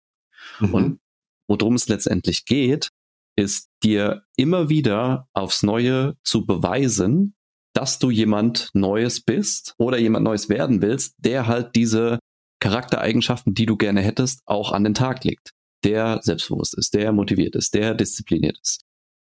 Mhm. 0.60 0.74
Und 0.74 1.00
worum 1.48 1.74
es 1.74 1.88
letztendlich 1.88 2.44
geht, 2.44 2.90
ist 3.36 3.68
dir 3.82 4.22
immer 4.36 4.68
wieder 4.68 5.28
aufs 5.32 5.62
Neue 5.62 6.14
zu 6.24 6.44
beweisen, 6.46 7.34
dass 7.74 7.98
du 7.98 8.10
jemand 8.10 8.70
Neues 8.72 9.20
bist 9.20 9.74
oder 9.78 9.98
jemand 9.98 10.24
Neues 10.24 10.48
werden 10.48 10.80
willst, 10.82 11.14
der 11.18 11.46
halt 11.46 11.76
diese 11.76 12.18
Charaktereigenschaften, 12.60 13.52
die 13.52 13.66
du 13.66 13.76
gerne 13.76 14.00
hättest, 14.00 14.40
auch 14.46 14.72
an 14.72 14.82
den 14.82 14.94
Tag 14.94 15.24
legt. 15.24 15.50
Der 15.86 16.20
selbstbewusst 16.20 16.76
ist, 16.76 16.94
der 16.94 17.12
motiviert 17.12 17.54
ist, 17.54 17.72
der 17.74 17.94
diszipliniert 17.94 18.58
ist, 18.60 18.82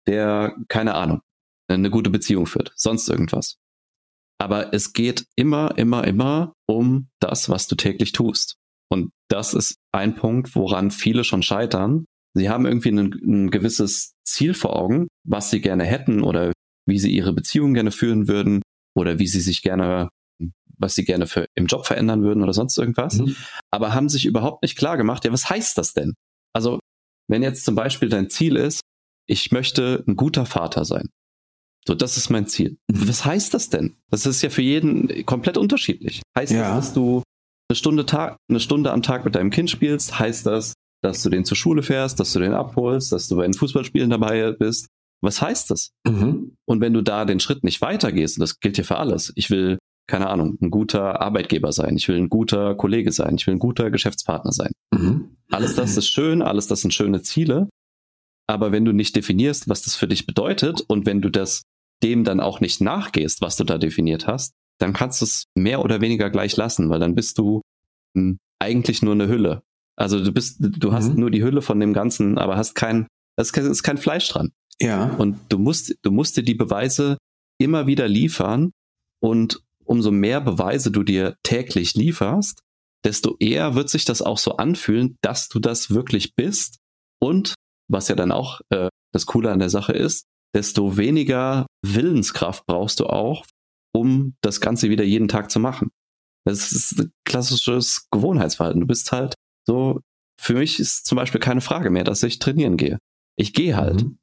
der, 0.09 0.57
keine 0.67 0.95
Ahnung, 0.95 1.21
eine 1.71 1.89
gute 1.89 2.11
Beziehung 2.11 2.47
führt, 2.47 2.73
sonst 2.75 3.09
irgendwas. 3.09 3.59
Aber 4.41 4.75
es 4.75 4.93
geht 4.93 5.27
immer, 5.37 5.79
immer, 5.79 6.05
immer 6.05 6.55
um 6.67 7.09
das, 7.21 7.49
was 7.49 7.69
du 7.69 7.77
täglich 7.77 8.11
tust. 8.11 8.57
Und 8.91 9.11
das 9.29 9.55
ist 9.55 9.77
ein 9.93 10.17
Punkt, 10.17 10.55
woran 10.57 10.91
viele 10.91 11.23
schon 11.23 11.43
scheitern. 11.43 12.07
Sie 12.35 12.49
haben 12.49 12.67
irgendwie 12.67 12.91
ein, 12.91 13.13
ein 13.23 13.51
gewisses 13.51 14.15
Ziel 14.25 14.55
vor 14.55 14.77
Augen, 14.77 15.07
was 15.25 15.51
sie 15.51 15.61
gerne 15.61 15.85
hätten 15.85 16.25
oder 16.25 16.53
wie 16.87 16.99
sie 16.99 17.13
ihre 17.13 17.33
Beziehung 17.33 17.75
gerne 17.75 17.93
führen 17.93 18.27
würden 18.27 18.63
oder 18.97 19.21
wie 19.21 19.27
sie 19.29 19.41
sich 19.41 19.63
gerne, 19.63 20.09
was 20.77 20.97
sie 20.97 21.05
gerne 21.05 21.27
für, 21.27 21.47
im 21.55 21.67
Job 21.67 21.87
verändern 21.87 22.23
würden 22.23 22.43
oder 22.43 22.53
sonst 22.53 22.79
irgendwas. 22.79 23.19
Mhm. 23.19 23.37
Aber 23.71 23.95
haben 23.95 24.09
sich 24.09 24.27
überhaupt 24.27 24.63
nicht 24.63 24.77
klar 24.77 24.97
gemacht, 24.97 25.25
ja, 25.25 25.33
was 25.33 25.49
heißt 25.49 25.79
das 25.79 25.93
denn? 25.93 26.15
Also, 26.55 26.81
wenn 27.29 27.43
jetzt 27.43 27.65
zum 27.65 27.75
Beispiel 27.75 28.09
dein 28.09 28.31
Ziel 28.31 28.57
ist, 28.57 28.81
ich 29.27 29.53
möchte 29.53 30.05
ein 30.07 30.17
guter 30.17 30.47
Vater 30.47 30.85
sein. 30.85 31.09
So, 31.87 31.95
das 31.95 32.17
ist 32.17 32.31
mein 32.31 32.47
Ziel. 32.47 32.79
Mhm. 32.91 33.09
Was 33.09 33.25
heißt 33.25 33.55
das 33.55 33.71
denn? 33.71 33.97
Das 34.11 34.27
ist 34.27 34.43
ja 34.43 34.51
für 34.51 34.63
jeden 34.63 35.25
komplett 35.27 35.57
unterschiedlich. 35.57 36.23
Heißt 36.37 36.53
ja. 36.53 36.75
das, 36.77 36.87
dass 36.87 36.95
du 36.95 37.23
eine 37.71 37.77
Stunde, 37.77 38.07
Tag, 38.07 38.39
eine 38.49 38.61
Stunde 38.61 38.93
am 38.93 39.03
Tag 39.03 39.25
mit 39.25 39.35
deinem 39.35 39.51
Kind 39.51 39.71
spielst? 39.71 40.19
Heißt 40.19 40.47
das, 40.47 40.75
dass 41.03 41.23
du 41.23 41.31
den 41.31 41.45
zur 41.45 41.57
Schule 41.57 41.83
fährst, 41.83 42.19
dass 42.19 42.33
du 42.33 42.41
den 42.41 42.55
abholst, 42.55 43.13
dass 43.13 43.29
du 43.29 43.37
bei 43.37 43.43
den 43.43 43.55
Fußballspielen 43.55 44.11
dabei 44.11 44.53
bist? 44.53 44.89
Was 45.21 45.43
heißt 45.43 45.71
das? 45.71 45.91
Mhm. 46.07 46.57
Und 46.67 46.81
wenn 46.81 46.93
du 46.93 47.03
da 47.03 47.25
den 47.25 47.41
Schritt 47.41 47.65
nicht 47.65 47.81
weitergehst, 47.81 48.39
und 48.39 48.41
das 48.43 48.61
gilt 48.61 48.79
ja 48.79 48.85
für 48.85 48.99
alles, 48.99 49.33
ich 49.35 49.51
will, 49.51 49.79
keine 50.07 50.29
Ahnung, 50.29 50.57
ein 50.61 50.71
guter 50.71 51.21
Arbeitgeber 51.21 51.73
sein, 51.73 51.97
ich 51.97 52.09
will 52.09 52.17
ein 52.17 52.29
guter 52.29 52.75
Kollege 52.75 53.13
sein, 53.13 53.35
ich 53.35 53.47
will 53.47 53.55
ein 53.55 53.59
guter 53.59 53.91
Geschäftspartner 53.91 54.53
sein. 54.53 54.73
Mhm. 54.95 55.38
Alles 55.51 55.75
das 55.75 55.97
ist 55.97 56.09
schön, 56.09 56.43
alles 56.43 56.67
das 56.67 56.83
sind 56.83 56.93
schöne 56.93 57.23
Ziele. 57.23 57.69
Aber 58.47 58.73
wenn 58.73 58.85
du 58.85 58.93
nicht 58.93 59.17
definierst, 59.17 59.69
was 59.69 59.83
das 59.83 59.97
für 59.97 60.09
dich 60.09 60.27
bedeutet 60.27 60.81
und 60.83 61.07
wenn 61.07 61.21
du 61.21 61.31
das 61.31 61.63
dem 62.03 62.25
dann 62.25 62.41
auch 62.41 62.61
nicht 62.61 62.81
nachgehst, 62.81 63.41
was 63.41 63.57
du 63.57 63.65
da 63.65 63.79
definiert 63.79 64.27
hast, 64.27 64.53
dann 64.79 64.93
kannst 64.93 65.21
du 65.21 65.25
es 65.25 65.45
mehr 65.57 65.83
oder 65.83 66.01
weniger 66.01 66.31
gleich 66.31 66.57
lassen, 66.57 66.89
weil 66.91 67.01
dann 67.01 67.15
bist 67.15 67.39
du 67.39 67.63
hm, 68.17 68.39
eigentlich 68.61 69.03
nur 69.03 69.15
eine 69.15 69.29
Hülle. 69.29 69.63
Also 69.97 70.23
du 70.23 70.33
bist, 70.33 70.59
du 70.61 70.93
hast 70.93 71.11
mhm. 71.11 71.21
nur 71.21 71.31
die 71.31 71.43
Hülle 71.43 71.61
von 71.61 71.81
dem 71.81 71.93
Ganzen, 71.93 72.39
aber 72.39 72.57
hast 72.57 72.75
kein, 72.75 73.09
es 73.37 73.51
ist 73.51 73.83
kein 73.83 73.99
Fleisch 73.99 74.29
dran. 74.29 74.51
Ja. 74.81 75.11
Und 75.17 75.39
du 75.49 75.59
musst, 75.59 75.97
du 76.03 76.13
musst 76.13 76.37
dir 76.37 76.45
die 76.45 76.55
Beweise 76.55 77.19
immer 77.61 77.89
wieder 77.89 78.07
liefern 78.07 78.71
und 79.21 79.61
umso 79.85 80.13
mehr 80.13 80.41
Beweise 80.41 80.93
du 80.93 81.03
dir 81.03 81.35
täglich 81.43 81.95
lieferst, 81.95 82.61
desto 83.05 83.37
eher 83.39 83.75
wird 83.75 83.91
sich 83.91 84.05
das 84.05 84.23
auch 84.23 84.39
so 84.39 84.57
anfühlen, 84.57 85.17
dass 85.23 85.49
du 85.49 85.59
das 85.59 85.91
wirklich 85.91 86.35
bist. 86.35 86.79
Und 87.21 87.55
was 87.91 88.09
ja 88.09 88.15
dann 88.15 88.33
auch 88.33 88.61
äh, 88.71 88.89
das 89.13 89.27
Coole 89.27 89.51
an 89.51 89.59
der 89.59 89.71
Sache 89.71 89.93
ist, 89.93 90.25
desto 90.55 90.97
weniger 90.97 91.67
Willenskraft 91.85 92.65
brauchst 92.67 93.01
du 93.01 93.07
auch, 93.07 93.45
um 93.95 94.35
das 94.43 94.61
Ganze 94.61 94.91
wieder 94.91 95.05
jeden 95.05 95.29
Tag 95.29 95.51
zu 95.51 95.61
machen. 95.61 95.91
Das 96.45 96.73
ist 96.73 96.99
ein 96.99 97.13
klassisches 97.25 98.07
Gewohnheitsverhalten. 98.11 98.81
Du 98.81 98.87
bist 98.87 99.13
halt 99.13 99.35
so, 99.67 100.01
für 100.41 100.55
mich 100.55 100.81
ist 100.81 101.07
zum 101.07 101.17
Beispiel 101.17 101.41
keine 101.41 101.61
Frage 101.61 101.91
mehr, 101.91 102.05
dass 102.05 102.23
ich 102.23 102.39
trainieren 102.39 102.77
gehe. 102.77 102.99
Ich 103.37 103.53
gehe 103.53 103.77
halt. 103.77 104.03
Mhm. 104.03 104.19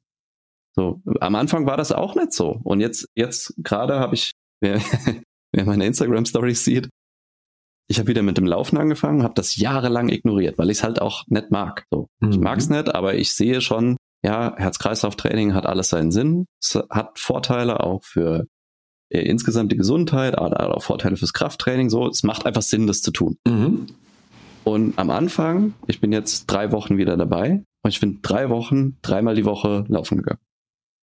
So, 0.74 1.00
am 1.20 1.34
Anfang 1.34 1.66
war 1.66 1.76
das 1.76 1.92
auch 1.92 2.14
nicht 2.16 2.32
so. 2.32 2.60
Und 2.64 2.80
jetzt, 2.80 3.08
jetzt 3.14 3.54
gerade 3.58 3.98
habe 3.98 4.14
ich, 4.14 4.32
wer, 4.60 4.80
wer 5.52 5.64
meine 5.64 5.86
Instagram-Stories 5.86 6.64
sieht, 6.64 6.88
ich 7.88 7.98
habe 7.98 8.08
wieder 8.08 8.22
mit 8.22 8.36
dem 8.36 8.46
Laufen 8.46 8.78
angefangen, 8.78 9.22
habe 9.22 9.34
das 9.34 9.56
jahrelang 9.56 10.08
ignoriert, 10.08 10.58
weil 10.58 10.70
ich 10.70 10.78
es 10.78 10.84
halt 10.84 11.00
auch 11.00 11.24
nicht 11.28 11.50
mag. 11.50 11.86
So, 11.90 12.08
mhm. 12.20 12.30
Ich 12.30 12.38
mag 12.38 12.58
es 12.58 12.68
nicht, 12.68 12.94
aber 12.94 13.14
ich 13.14 13.34
sehe 13.34 13.60
schon, 13.60 13.96
ja, 14.24 14.54
Herz-Kreislauf-Training 14.56 15.54
hat 15.54 15.66
alles 15.66 15.90
seinen 15.90 16.10
Sinn. 16.10 16.46
Es 16.60 16.78
hat 16.90 17.18
Vorteile 17.18 17.80
auch 17.80 18.02
für 18.02 18.46
äh, 19.08 19.20
insgesamt 19.20 19.70
die 19.70 19.76
Gesundheit, 19.76 20.36
aber 20.36 20.76
auch 20.76 20.82
Vorteile 20.82 21.16
fürs 21.16 21.32
Krafttraining. 21.32 21.90
So, 21.90 22.08
es 22.08 22.22
macht 22.22 22.44
einfach 22.44 22.62
Sinn, 22.62 22.86
das 22.86 23.02
zu 23.02 23.12
tun. 23.12 23.36
Mhm. 23.46 23.86
Und 24.64 24.98
am 24.98 25.10
Anfang, 25.10 25.74
ich 25.86 26.00
bin 26.00 26.10
jetzt 26.10 26.46
drei 26.46 26.72
Wochen 26.72 26.96
wieder 26.96 27.16
dabei 27.16 27.62
und 27.84 27.90
ich 27.90 28.00
bin 28.00 28.18
drei 28.22 28.50
Wochen, 28.50 28.96
dreimal 29.00 29.36
die 29.36 29.44
Woche 29.44 29.84
laufen 29.86 30.16
gegangen. 30.16 30.40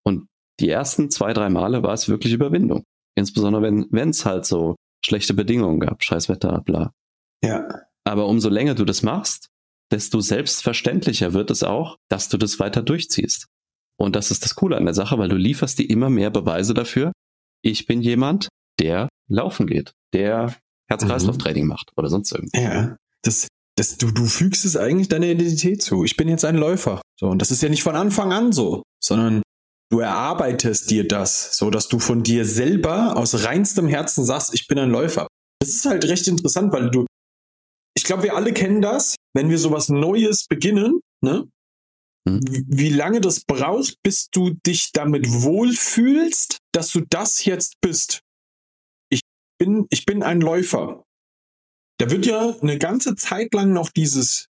Und 0.04 0.28
die 0.60 0.70
ersten 0.70 1.10
zwei, 1.10 1.32
drei 1.32 1.50
Male 1.50 1.82
war 1.82 1.94
es 1.94 2.10
wirklich 2.10 2.34
Überwindung. 2.34 2.84
Insbesondere 3.16 3.62
wenn 3.90 4.10
es 4.10 4.26
halt 4.26 4.46
so 4.46 4.76
schlechte 5.06 5.34
Bedingungen 5.34 5.80
gab, 5.80 6.04
scheiß 6.04 6.30
Wetter, 6.30 6.62
bla. 6.62 6.94
Ja. 7.44 7.68
Aber 8.06 8.28
umso 8.28 8.50
länger 8.50 8.76
du 8.76 8.86
das 8.86 9.04
machst, 9.04 9.50
desto 9.92 10.20
selbstverständlicher 10.20 11.34
wird 11.34 11.52
es 11.52 11.64
auch, 11.64 11.98
dass 12.10 12.30
du 12.30 12.38
das 12.38 12.60
weiter 12.60 12.82
durchziehst. 12.82 13.48
Und 13.98 14.16
das 14.16 14.32
ist 14.32 14.44
das 14.44 14.56
Coole 14.56 14.76
an 14.76 14.86
der 14.86 14.94
Sache, 14.94 15.18
weil 15.18 15.30
du 15.30 15.36
lieferst 15.36 15.78
dir 15.80 15.90
immer 15.90 16.10
mehr 16.10 16.32
Beweise 16.32 16.74
dafür. 16.74 17.12
Ich 17.62 17.86
bin 17.86 18.02
jemand, 18.02 18.50
der 18.80 19.08
laufen 19.30 19.68
geht, 19.68 19.94
der 20.14 20.56
Herz-Kreislauf-Training 20.90 21.68
macht 21.68 21.92
oder 21.96 22.10
sonst 22.10 22.32
irgendwas. 22.32 22.62
Ja, 22.62 22.98
das, 23.22 23.48
das, 23.78 23.98
du, 23.98 24.12
du 24.12 24.26
fügst 24.26 24.66
es 24.66 24.76
eigentlich 24.76 25.08
deiner 25.10 25.28
Identität 25.28 25.82
zu. 25.82 26.04
Ich 26.04 26.18
bin 26.18 26.28
jetzt 26.28 26.44
ein 26.44 26.58
Läufer. 26.58 27.02
So, 27.20 27.28
und 27.28 27.40
das 27.42 27.52
ist 27.52 27.62
ja 27.62 27.70
nicht 27.70 27.84
von 27.84 27.96
Anfang 27.96 28.34
an 28.34 28.52
so, 28.52 28.84
sondern 29.00 29.42
du 29.94 30.00
erarbeitest 30.00 30.90
dir 30.90 31.08
das, 31.08 31.56
so 31.56 31.70
dass 31.70 31.88
du 31.88 32.00
von 32.00 32.24
dir 32.24 32.46
selber 32.46 33.16
aus 33.16 33.44
reinstem 33.44 33.88
Herzen 33.88 34.26
sagst, 34.26 34.52
ich 34.56 34.66
bin 34.66 34.80
ein 34.80 34.90
Läufer. 34.90 35.28
Das 35.60 35.70
ist 35.70 35.86
halt 35.86 36.04
recht 36.06 36.28
interessant, 36.28 36.74
weil 36.74 36.90
du, 36.90 37.06
ich 37.96 38.04
glaube, 38.04 38.24
wir 38.24 38.36
alle 38.36 38.54
kennen 38.54 38.82
das, 38.82 39.16
wenn 39.36 39.52
wir 39.52 39.60
sowas 39.60 39.90
Neues 39.90 40.48
beginnen, 40.48 41.00
ne? 41.24 41.48
Hm. 42.28 42.40
Wie 42.44 42.90
lange 42.90 43.22
das 43.22 43.42
braucht, 43.42 43.98
bis 44.02 44.30
du 44.32 44.56
dich 44.66 44.94
damit 44.94 45.30
wohlfühlst, 45.30 46.58
dass 46.74 46.92
du 46.92 47.02
das 47.08 47.46
jetzt 47.46 47.76
bist. 47.80 48.22
Ich 49.12 49.22
bin, 49.60 49.86
ich 49.92 50.08
bin 50.08 50.24
ein 50.24 50.42
Läufer. 50.42 51.04
Da 52.00 52.10
wird 52.10 52.26
ja 52.26 52.56
eine 52.62 52.80
ganze 52.80 53.16
Zeit 53.16 53.54
lang 53.54 53.74
noch 53.74 53.92
dieses 53.92 54.48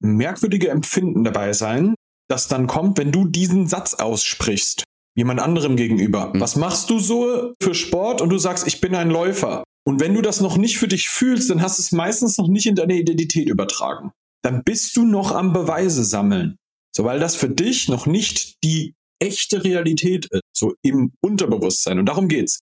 merkwürdige 0.00 0.70
Empfinden 0.70 1.24
dabei 1.24 1.54
sein, 1.54 1.96
das 2.30 2.48
dann 2.48 2.66
kommt, 2.66 2.98
wenn 2.98 3.12
du 3.12 3.26
diesen 3.26 3.66
Satz 3.66 3.94
aussprichst, 3.94 4.84
jemand 5.16 5.40
anderem 5.40 5.76
gegenüber. 5.76 6.32
Mhm. 6.32 6.40
Was 6.40 6.56
machst 6.56 6.90
du 6.90 6.98
so 6.98 7.54
für 7.62 7.74
Sport? 7.74 8.20
Und 8.20 8.30
du 8.30 8.38
sagst, 8.38 8.66
ich 8.66 8.80
bin 8.80 8.94
ein 8.94 9.10
Läufer. 9.10 9.64
Und 9.84 10.00
wenn 10.00 10.14
du 10.14 10.22
das 10.22 10.40
noch 10.40 10.56
nicht 10.56 10.78
für 10.78 10.88
dich 10.88 11.08
fühlst, 11.08 11.50
dann 11.50 11.62
hast 11.62 11.78
du 11.78 11.82
es 11.82 11.92
meistens 11.92 12.38
noch 12.38 12.48
nicht 12.48 12.66
in 12.66 12.76
deine 12.76 12.94
Identität 12.94 13.48
übertragen. 13.48 14.12
Dann 14.42 14.62
bist 14.62 14.96
du 14.96 15.04
noch 15.04 15.32
am 15.32 15.52
Beweise 15.52 16.04
sammeln. 16.04 16.56
So, 16.94 17.04
weil 17.04 17.20
das 17.20 17.36
für 17.36 17.48
dich 17.48 17.88
noch 17.88 18.06
nicht 18.06 18.62
die 18.64 18.94
echte 19.20 19.64
Realität 19.64 20.26
ist, 20.30 20.42
so 20.54 20.74
im 20.82 21.12
Unterbewusstsein. 21.20 21.98
Und 21.98 22.06
darum 22.06 22.28
geht's. 22.28 22.60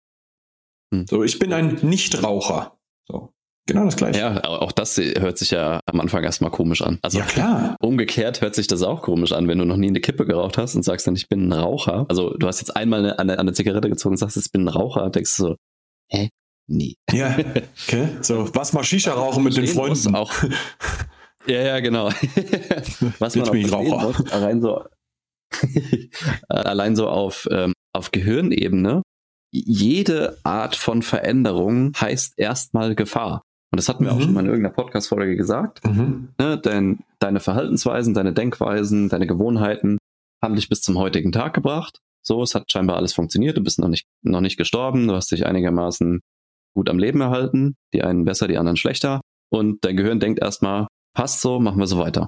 Mhm. 0.92 1.06
So, 1.06 1.22
ich 1.22 1.38
bin 1.38 1.52
ein 1.52 1.78
Nichtraucher. 1.82 2.78
So. 3.08 3.32
Genau 3.66 3.84
das 3.84 3.96
gleiche. 3.96 4.18
Ja, 4.18 4.44
auch 4.44 4.72
das 4.72 4.96
hört 4.96 5.38
sich 5.38 5.52
ja 5.52 5.80
am 5.86 6.00
Anfang 6.00 6.24
erstmal 6.24 6.50
komisch 6.50 6.82
an. 6.82 6.98
Also 7.02 7.18
ja, 7.18 7.24
klar. 7.24 7.76
Umgekehrt 7.80 8.40
hört 8.40 8.54
sich 8.54 8.66
das 8.66 8.82
auch 8.82 9.02
komisch 9.02 9.32
an, 9.32 9.46
wenn 9.48 9.58
du 9.58 9.64
noch 9.64 9.76
nie 9.76 9.88
eine 9.88 10.00
Kippe 10.00 10.26
geraucht 10.26 10.58
hast 10.58 10.74
und 10.74 10.82
sagst 10.82 11.06
dann, 11.06 11.14
ich 11.14 11.28
bin 11.28 11.48
ein 11.48 11.52
Raucher. 11.52 12.06
Also 12.08 12.34
du 12.36 12.46
hast 12.46 12.60
jetzt 12.60 12.74
einmal 12.74 13.00
eine, 13.00 13.18
eine, 13.18 13.38
eine 13.38 13.52
Zigarette 13.52 13.88
gezogen 13.88 14.14
und 14.14 14.18
sagst, 14.18 14.36
ich 14.36 14.50
bin 14.50 14.64
ein 14.64 14.68
Raucher, 14.68 15.08
denkst 15.10 15.36
du 15.36 15.42
so, 15.42 15.56
hä? 16.08 16.30
Nee. 16.66 16.96
Ja, 17.12 17.36
okay. 17.86 18.08
So, 18.22 18.52
was 18.54 18.72
mal 18.72 18.84
Shisha 18.84 19.12
rauchen 19.12 19.44
mit 19.44 19.56
den 19.56 19.66
Freunden. 19.66 20.14
Auch. 20.14 20.32
Ja, 21.46 21.62
ja, 21.62 21.80
genau. 21.80 22.08
was 23.18 23.34
man 23.34 23.48
auch 23.48 23.72
Raucher. 23.72 24.06
Muss, 24.06 24.32
allein 24.32 24.60
so, 24.60 24.84
allein 26.48 26.96
so 26.96 27.08
auf, 27.08 27.48
ähm, 27.50 27.72
auf 27.92 28.12
Gehirnebene, 28.12 29.02
jede 29.52 30.38
Art 30.44 30.76
von 30.76 31.02
Veränderung 31.02 31.92
heißt 32.00 32.34
erstmal 32.36 32.94
Gefahr. 32.94 33.42
Und 33.72 33.78
das 33.78 33.88
hatten 33.88 34.04
wir 34.04 34.12
mhm. 34.12 34.18
auch 34.18 34.22
schon 34.22 34.32
mal 34.32 34.40
in 34.40 34.46
irgendeiner 34.46 34.74
Podcast-Folge 34.74 35.36
gesagt. 35.36 35.84
Mhm. 35.86 36.30
Ne, 36.38 36.58
dein, 36.58 37.00
deine 37.20 37.40
Verhaltensweisen, 37.40 38.14
deine 38.14 38.32
Denkweisen, 38.32 39.08
deine 39.08 39.26
Gewohnheiten 39.26 39.98
haben 40.42 40.56
dich 40.56 40.68
bis 40.68 40.80
zum 40.82 40.98
heutigen 40.98 41.32
Tag 41.32 41.54
gebracht. 41.54 42.00
So, 42.22 42.42
es 42.42 42.54
hat 42.54 42.70
scheinbar 42.70 42.96
alles 42.96 43.12
funktioniert. 43.12 43.56
Du 43.56 43.62
bist 43.62 43.78
noch 43.78 43.88
nicht, 43.88 44.06
noch 44.22 44.40
nicht 44.40 44.56
gestorben. 44.56 45.06
Du 45.08 45.14
hast 45.14 45.30
dich 45.30 45.46
einigermaßen 45.46 46.20
gut 46.74 46.88
am 46.88 46.98
Leben 46.98 47.20
erhalten. 47.20 47.76
Die 47.92 48.02
einen 48.02 48.24
besser, 48.24 48.48
die 48.48 48.58
anderen 48.58 48.76
schlechter. 48.76 49.20
Und 49.50 49.84
dein 49.84 49.96
Gehirn 49.96 50.20
denkt 50.20 50.40
erstmal, 50.40 50.86
passt 51.14 51.40
so, 51.40 51.60
machen 51.60 51.78
wir 51.78 51.86
so 51.86 51.98
weiter. 51.98 52.26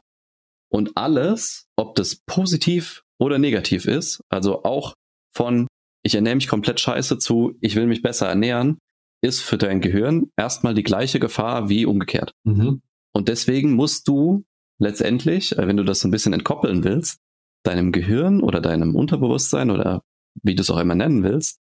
Und 0.70 0.96
alles, 0.96 1.66
ob 1.76 1.94
das 1.96 2.20
positiv 2.26 3.02
oder 3.18 3.38
negativ 3.38 3.86
ist, 3.86 4.22
also 4.30 4.64
auch 4.64 4.94
von 5.34 5.66
ich 6.04 6.14
ernähre 6.14 6.34
mich 6.36 6.48
komplett 6.48 6.80
scheiße 6.80 7.18
zu 7.18 7.56
ich 7.60 7.76
will 7.76 7.86
mich 7.86 8.02
besser 8.02 8.28
ernähren, 8.28 8.78
ist 9.22 9.40
für 9.40 9.56
dein 9.58 9.80
Gehirn 9.80 10.30
erstmal 10.36 10.74
die 10.74 10.82
gleiche 10.82 11.20
Gefahr 11.20 11.68
wie 11.68 11.86
umgekehrt. 11.86 12.32
Mhm. 12.44 12.82
Und 13.14 13.28
deswegen 13.28 13.72
musst 13.72 14.08
du 14.08 14.44
letztendlich, 14.78 15.56
äh, 15.56 15.66
wenn 15.66 15.76
du 15.76 15.84
das 15.84 16.00
so 16.00 16.08
ein 16.08 16.10
bisschen 16.10 16.32
entkoppeln 16.32 16.84
willst, 16.84 17.18
deinem 17.64 17.92
Gehirn 17.92 18.42
oder 18.42 18.60
deinem 18.60 18.96
Unterbewusstsein 18.96 19.70
oder 19.70 20.02
wie 20.42 20.54
du 20.54 20.62
es 20.62 20.70
auch 20.70 20.78
immer 20.78 20.94
nennen 20.94 21.22
willst, 21.22 21.58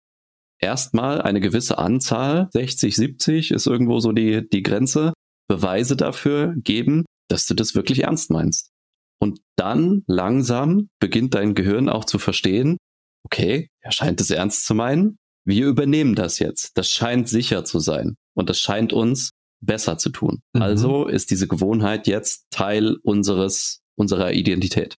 erstmal 0.59 1.21
eine 1.21 1.39
gewisse 1.39 1.77
Anzahl, 1.77 2.49
60, 2.51 2.95
70 2.95 3.51
ist 3.51 3.67
irgendwo 3.67 3.99
so 3.99 4.11
die, 4.11 4.47
die 4.49 4.63
Grenze, 4.63 5.13
Beweise 5.47 5.97
dafür 5.97 6.55
geben, 6.57 7.05
dass 7.27 7.45
du 7.45 7.53
das 7.53 7.75
wirklich 7.75 8.03
ernst 8.03 8.31
meinst. 8.31 8.71
Und 9.19 9.39
dann 9.55 10.03
langsam 10.07 10.89
beginnt 10.99 11.35
dein 11.35 11.53
Gehirn 11.55 11.89
auch 11.89 12.05
zu 12.05 12.19
verstehen, 12.19 12.77
okay, 13.25 13.67
er 13.81 13.91
scheint 13.91 14.21
es 14.21 14.31
ernst 14.31 14.65
zu 14.65 14.73
meinen, 14.73 15.17
wir 15.45 15.67
übernehmen 15.67 16.15
das 16.15 16.39
jetzt. 16.39 16.77
Das 16.77 16.89
scheint 16.89 17.27
sicher 17.27 17.65
zu 17.65 17.79
sein 17.79 18.15
und 18.35 18.49
das 18.49 18.59
scheint 18.59 18.93
uns 18.93 19.31
besser 19.61 19.97
zu 19.97 20.09
tun. 20.09 20.41
Mhm. 20.53 20.61
Also 20.61 21.07
ist 21.07 21.31
diese 21.31 21.47
Gewohnheit 21.47 22.07
jetzt 22.07 22.45
Teil 22.51 22.97
unseres, 23.03 23.81
unserer 23.95 24.33
Identität. 24.33 24.95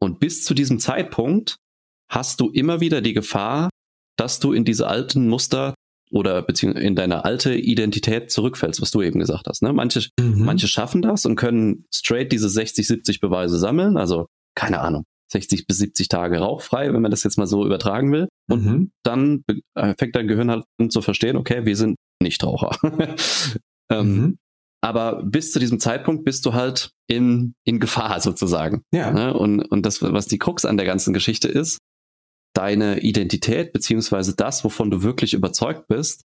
Und 0.00 0.18
bis 0.18 0.44
zu 0.44 0.54
diesem 0.54 0.78
Zeitpunkt 0.78 1.56
hast 2.10 2.40
du 2.40 2.50
immer 2.50 2.80
wieder 2.80 3.00
die 3.02 3.12
Gefahr, 3.12 3.70
dass 4.16 4.40
du 4.40 4.52
in 4.52 4.64
diese 4.64 4.86
alten 4.86 5.28
Muster 5.28 5.74
oder 6.10 6.42
beziehungsweise 6.42 6.86
in 6.86 6.96
deine 6.96 7.24
alte 7.24 7.54
Identität 7.54 8.30
zurückfällst, 8.32 8.80
was 8.80 8.90
du 8.90 9.00
eben 9.00 9.20
gesagt 9.20 9.46
hast. 9.46 9.62
Ne? 9.62 9.72
Manche, 9.72 10.08
mhm. 10.18 10.44
manche 10.44 10.66
schaffen 10.66 11.02
das 11.02 11.24
und 11.24 11.36
können 11.36 11.84
straight 11.94 12.32
diese 12.32 12.48
60, 12.48 12.86
70 12.86 13.20
Beweise 13.20 13.58
sammeln. 13.58 13.96
Also 13.96 14.26
keine 14.56 14.80
Ahnung. 14.80 15.04
60 15.32 15.66
bis 15.66 15.78
70 15.78 16.08
Tage 16.08 16.38
rauchfrei, 16.38 16.92
wenn 16.92 17.02
man 17.02 17.12
das 17.12 17.22
jetzt 17.22 17.38
mal 17.38 17.46
so 17.46 17.64
übertragen 17.64 18.10
will. 18.10 18.28
Und 18.50 18.64
mhm. 18.64 18.92
dann 19.02 19.44
äh, 19.74 19.94
fängt 19.98 20.16
dein 20.16 20.28
Gehirn 20.28 20.50
halt 20.50 20.64
an 20.78 20.90
zu 20.90 21.02
verstehen, 21.02 21.36
okay, 21.36 21.64
wir 21.64 21.76
sind 21.76 21.96
Nichtraucher. 22.22 22.76
ähm, 23.90 24.16
mhm. 24.16 24.38
Aber 24.82 25.22
bis 25.22 25.52
zu 25.52 25.58
diesem 25.58 25.78
Zeitpunkt 25.78 26.24
bist 26.24 26.46
du 26.46 26.54
halt 26.54 26.92
in, 27.06 27.54
in 27.64 27.80
Gefahr 27.80 28.20
sozusagen. 28.20 28.82
Ja. 28.92 29.10
Ne? 29.10 29.34
Und, 29.34 29.60
und 29.60 29.84
das, 29.84 30.02
was 30.02 30.26
die 30.26 30.38
Krux 30.38 30.64
an 30.64 30.78
der 30.78 30.86
ganzen 30.86 31.12
Geschichte 31.12 31.48
ist, 31.48 31.78
deine 32.54 33.00
Identität 33.00 33.72
beziehungsweise 33.72 34.34
das, 34.34 34.64
wovon 34.64 34.90
du 34.90 35.02
wirklich 35.02 35.34
überzeugt 35.34 35.86
bist, 35.88 36.22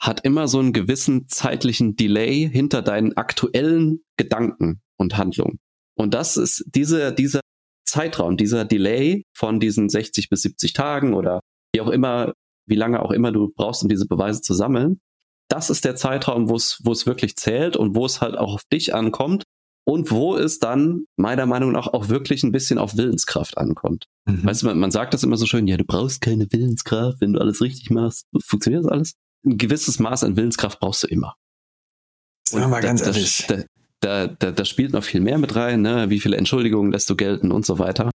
hat 0.00 0.24
immer 0.24 0.48
so 0.48 0.58
einen 0.58 0.72
gewissen 0.72 1.28
zeitlichen 1.28 1.94
Delay 1.94 2.48
hinter 2.50 2.82
deinen 2.82 3.16
aktuellen 3.16 4.02
Gedanken 4.16 4.80
und 4.98 5.16
Handlungen. 5.16 5.60
Und 5.96 6.12
das 6.12 6.36
ist 6.36 6.64
diese, 6.74 7.12
dieser 7.12 7.40
Zeitraum, 7.86 8.36
dieser 8.36 8.64
Delay 8.64 9.24
von 9.32 9.60
diesen 9.60 9.88
60 9.88 10.28
bis 10.28 10.42
70 10.42 10.72
Tagen 10.72 11.14
oder 11.14 11.40
wie 11.74 11.80
auch 11.80 11.88
immer, 11.88 12.32
wie 12.66 12.76
lange 12.76 13.02
auch 13.02 13.10
immer 13.10 13.32
du 13.32 13.52
brauchst, 13.54 13.82
um 13.82 13.88
diese 13.88 14.06
Beweise 14.06 14.40
zu 14.40 14.54
sammeln, 14.54 15.00
das 15.48 15.70
ist 15.70 15.84
der 15.84 15.96
Zeitraum, 15.96 16.48
wo 16.48 16.56
es, 16.56 16.80
wo 16.82 16.92
es 16.92 17.06
wirklich 17.06 17.36
zählt 17.36 17.76
und 17.76 17.94
wo 17.94 18.06
es 18.06 18.20
halt 18.20 18.36
auch 18.36 18.54
auf 18.54 18.62
dich 18.72 18.94
ankommt 18.94 19.44
und 19.84 20.10
wo 20.10 20.36
es 20.36 20.58
dann 20.58 21.04
meiner 21.16 21.46
Meinung 21.46 21.72
nach 21.72 21.88
auch 21.88 22.08
wirklich 22.08 22.42
ein 22.42 22.52
bisschen 22.52 22.78
auf 22.78 22.96
Willenskraft 22.96 23.58
ankommt. 23.58 24.06
Mhm. 24.26 24.44
Weißt 24.44 24.62
du, 24.62 24.66
man, 24.66 24.78
man 24.78 24.90
sagt 24.90 25.12
das 25.12 25.22
immer 25.22 25.36
so 25.36 25.46
schön, 25.46 25.66
ja, 25.66 25.76
du 25.76 25.84
brauchst 25.84 26.20
keine 26.20 26.50
Willenskraft, 26.50 27.20
wenn 27.20 27.32
du 27.32 27.40
alles 27.40 27.60
richtig 27.60 27.90
machst. 27.90 28.26
Funktioniert 28.42 28.84
das 28.84 28.90
alles? 28.92 29.14
Ein 29.44 29.58
gewisses 29.58 29.98
Maß 29.98 30.24
an 30.24 30.36
Willenskraft 30.36 30.78
brauchst 30.80 31.02
du 31.02 31.08
immer. 31.08 31.34
Sagen 32.48 32.64
wir 32.64 32.68
mal 32.68 32.80
ganz 32.80 33.02
ehrlich. 33.02 33.44
Da, 33.48 33.64
da, 34.00 34.26
da, 34.26 34.52
da 34.52 34.64
spielt 34.64 34.92
noch 34.92 35.04
viel 35.04 35.20
mehr 35.20 35.38
mit 35.38 35.54
rein, 35.54 35.82
ne? 35.82 36.10
wie 36.10 36.20
viele 36.20 36.36
Entschuldigungen 36.36 36.92
lässt 36.92 37.10
du 37.10 37.16
gelten 37.16 37.52
und 37.52 37.66
so 37.66 37.78
weiter. 37.78 38.10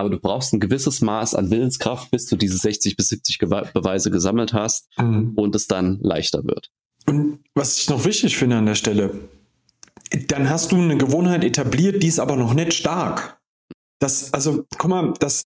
Aber 0.00 0.08
du 0.08 0.18
brauchst 0.18 0.54
ein 0.54 0.60
gewisses 0.60 1.02
Maß 1.02 1.34
an 1.34 1.50
Willenskraft, 1.50 2.10
bis 2.10 2.24
du 2.24 2.36
diese 2.36 2.56
60 2.56 2.96
bis 2.96 3.08
70 3.08 3.38
Beweise 3.38 4.10
gesammelt 4.10 4.54
hast 4.54 4.88
mhm. 4.96 5.34
und 5.36 5.54
es 5.54 5.66
dann 5.66 5.98
leichter 6.00 6.42
wird. 6.44 6.70
Und 7.06 7.40
was 7.54 7.76
ich 7.76 7.90
noch 7.90 8.06
wichtig 8.06 8.38
finde 8.38 8.56
an 8.56 8.64
der 8.64 8.76
Stelle, 8.76 9.28
dann 10.28 10.48
hast 10.48 10.72
du 10.72 10.76
eine 10.76 10.96
Gewohnheit 10.96 11.44
etabliert, 11.44 12.02
die 12.02 12.06
ist 12.06 12.18
aber 12.18 12.36
noch 12.36 12.54
nicht 12.54 12.72
stark. 12.72 13.38
Das, 13.98 14.32
also, 14.32 14.64
guck 14.78 14.88
mal, 14.88 15.12
das, 15.20 15.42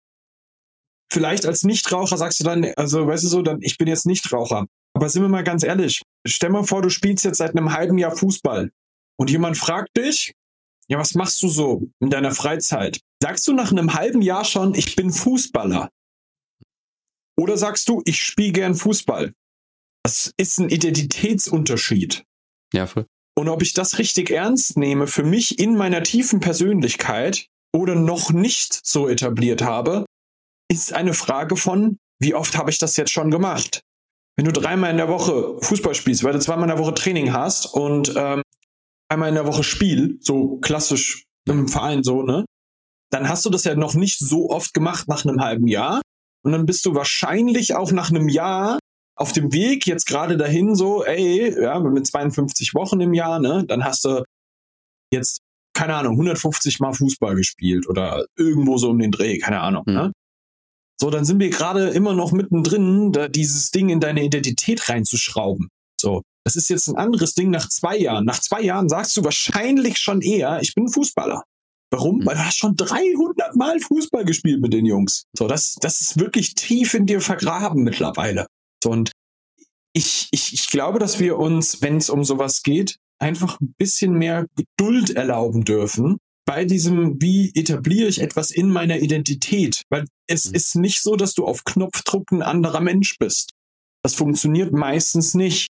vielleicht 1.11 1.47
als 1.47 1.65
Nichtraucher 1.65 2.17
sagst 2.17 2.39
du 2.39 2.45
dann, 2.45 2.65
also, 2.77 3.09
weißt 3.09 3.25
du 3.25 3.29
so, 3.29 3.43
dann, 3.43 3.59
ich 3.61 3.77
bin 3.77 3.89
jetzt 3.89 4.07
Nichtraucher. 4.07 4.67
Aber 4.97 5.09
sind 5.09 5.23
wir 5.23 5.29
mal 5.29 5.43
ganz 5.43 5.65
ehrlich, 5.65 6.03
stell 6.25 6.51
mal 6.51 6.63
vor, 6.63 6.81
du 6.81 6.91
spielst 6.91 7.25
jetzt 7.25 7.39
seit 7.39 7.57
einem 7.57 7.73
halben 7.73 7.99
Jahr 7.99 8.15
Fußball 8.15 8.71
und 9.19 9.31
jemand 9.31 9.59
fragt 9.59 9.97
dich, 9.97 10.33
ja, 10.87 10.97
was 10.97 11.15
machst 11.15 11.43
du 11.43 11.49
so 11.49 11.89
in 11.99 12.11
deiner 12.11 12.31
Freizeit? 12.31 13.01
Sagst 13.25 13.49
du 13.49 13.55
nach 13.55 13.71
einem 13.71 13.95
halben 13.95 14.21
Jahr 14.21 14.45
schon, 14.45 14.75
ich 14.75 14.97
bin 14.97 15.11
Fußballer? 15.11 15.89
Oder 17.41 17.57
sagst 17.57 17.89
du, 17.89 18.03
ich 18.05 18.23
spiele 18.23 18.53
gern 18.53 18.75
Fußball? 18.75 19.33
Das 20.03 20.35
ist 20.37 20.59
ein 20.59 20.69
Identitätsunterschied. 20.69 22.23
Ja, 22.75 22.87
voll. 22.87 23.07
Und 23.35 23.49
ob 23.49 23.63
ich 23.63 23.73
das 23.73 23.97
richtig 23.97 24.29
ernst 24.29 24.77
nehme 24.77 25.07
für 25.07 25.23
mich 25.23 25.59
in 25.59 25.75
meiner 25.75 26.03
tiefen 26.03 26.41
Persönlichkeit 26.41 27.47
oder 27.75 27.95
noch 27.95 28.31
nicht 28.31 28.79
so 28.85 29.09
etabliert 29.09 29.63
habe, 29.63 30.05
ist 30.71 30.93
eine 30.93 31.15
Frage 31.15 31.57
von, 31.57 31.97
wie 32.21 32.35
oft 32.35 32.59
habe 32.59 32.71
ich 32.71 32.79
das 32.79 32.99
jetzt 32.99 33.13
schon 33.13 33.31
gemacht? 33.31 33.81
Wenn 34.37 34.45
du 34.45 34.53
dreimal 34.53 34.91
in 34.91 34.99
der 34.99 35.09
Woche 35.09 35.57
Fußball 35.63 35.95
spielst, 35.95 36.25
weil 36.25 36.35
du 36.35 36.41
zweimal 36.41 36.69
in 36.69 36.77
der 36.77 36.85
Woche 36.85 36.93
Training 36.93 37.33
hast 37.33 37.73
und 37.73 38.13
ähm, 38.15 38.43
einmal 39.09 39.31
in 39.31 39.35
der 39.35 39.47
Woche 39.47 39.65
Spiel, 39.65 40.19
so 40.21 40.59
klassisch 40.59 41.25
im 41.49 41.69
Verein 41.69 42.03
so, 42.03 42.23
ne? 42.23 42.45
Dann 43.15 43.29
hast 43.29 43.47
du 43.47 43.51
das 43.51 43.63
ja 43.63 43.77
noch 43.77 43.95
nicht 43.95 44.19
so 44.19 44.51
oft 44.51 44.75
gemacht 44.75 45.07
nach 45.07 45.25
einem 45.25 45.41
halben 45.41 45.69
Jahr. 45.69 46.03
Und 46.45 46.51
dann 46.51 46.67
bist 46.67 46.85
du 46.85 46.97
wahrscheinlich 46.97 47.77
auch 47.77 47.93
nach 47.93 48.11
einem 48.11 48.29
Jahr 48.29 48.81
auf 49.17 49.31
dem 49.31 49.53
Weg 49.53 49.87
jetzt 49.87 50.07
gerade 50.07 50.37
dahin 50.37 50.75
so, 50.75 51.05
ey, 51.05 51.63
ja, 51.63 51.79
mit 51.79 52.09
52 52.09 52.75
Wochen 52.75 53.01
im 53.01 53.15
Jahr, 53.15 53.39
ne, 53.39 53.65
dann 53.69 53.85
hast 53.85 54.05
du 54.05 54.25
jetzt, 55.13 55.39
keine 55.75 55.95
Ahnung, 55.95 56.15
150 56.15 56.81
Mal 56.81 56.93
Fußball 56.93 57.37
gespielt 57.37 57.89
oder 57.89 58.27
irgendwo 58.37 58.79
so 58.79 58.91
um 58.91 58.99
den 58.99 59.13
Dreh, 59.13 59.39
keine 59.39 59.61
Ahnung, 59.61 59.85
mhm. 59.87 59.95
ne? 59.95 60.13
So, 61.01 61.11
dann 61.11 61.25
sind 61.25 61.39
wir 61.39 61.51
gerade 61.51 61.91
immer 61.91 62.15
noch 62.15 62.33
mittendrin, 62.33 63.13
da 63.13 63.29
dieses 63.29 63.71
Ding 63.71 63.91
in 63.91 64.01
deine 64.01 64.25
Identität 64.25 64.89
reinzuschrauben. 64.89 65.69
So, 66.01 66.23
das 66.45 66.57
ist 66.57 66.69
jetzt 66.69 66.89
ein 66.89 66.97
anderes 66.97 67.35
Ding 67.35 67.51
nach 67.51 67.69
zwei 67.69 67.97
Jahren. 67.97 68.25
Nach 68.25 68.41
zwei 68.41 68.63
Jahren 68.63 68.89
sagst 68.89 69.17
du 69.17 69.23
wahrscheinlich 69.23 69.99
schon 69.99 70.21
eher, 70.21 70.59
ich 70.63 70.75
bin 70.75 70.89
Fußballer. 70.89 71.45
Warum? 71.95 72.19
Mhm. 72.19 72.27
Weil 72.27 72.35
du 72.35 72.45
hast 72.45 72.59
schon 72.59 72.75
300 72.75 73.55
Mal 73.55 73.79
Fußball 73.79 74.25
gespielt 74.25 74.61
mit 74.61 74.73
den 74.73 74.85
Jungs. 74.85 75.27
So, 75.33 75.47
das, 75.47 75.77
das 75.81 76.01
ist 76.01 76.19
wirklich 76.19 76.55
tief 76.55 76.95
in 76.95 77.07
dir 77.07 77.21
vergraben 77.21 77.85
mittlerweile. 77.85 78.47
So, 78.83 78.91
und 78.91 79.13
ich, 79.93 80.29
ich, 80.33 80.53
ich 80.53 80.71
glaube, 80.71 80.99
dass 80.99 81.21
wir 81.21 81.39
uns, 81.39 81.83
wenn 81.83 81.99
es 81.99 82.11
um 82.11 82.25
sowas 82.25 82.63
geht, 82.65 82.97
einfach 83.21 83.61
ein 83.61 83.75
bisschen 83.79 84.15
mehr 84.15 84.47
Geduld 84.57 85.11
erlauben 85.11 85.65
dürfen 85.65 86.19
bei 86.45 86.65
diesem, 86.65 87.23
wie 87.23 87.53
etabliere 87.55 88.09
ich 88.09 88.21
etwas 88.21 88.51
in 88.51 88.71
meiner 88.71 88.99
Identität? 88.99 89.83
Weil 89.89 90.05
es 90.27 90.49
mhm. 90.49 90.55
ist 90.55 90.75
nicht 90.75 91.01
so, 91.01 91.15
dass 91.15 91.35
du 91.35 91.47
auf 91.47 91.63
Knopfdruck 91.63 92.33
ein 92.33 92.43
anderer 92.43 92.81
Mensch 92.81 93.19
bist. 93.21 93.53
Das 94.03 94.17
funktioniert 94.17 94.73
meistens 94.73 95.35
nicht. 95.35 95.69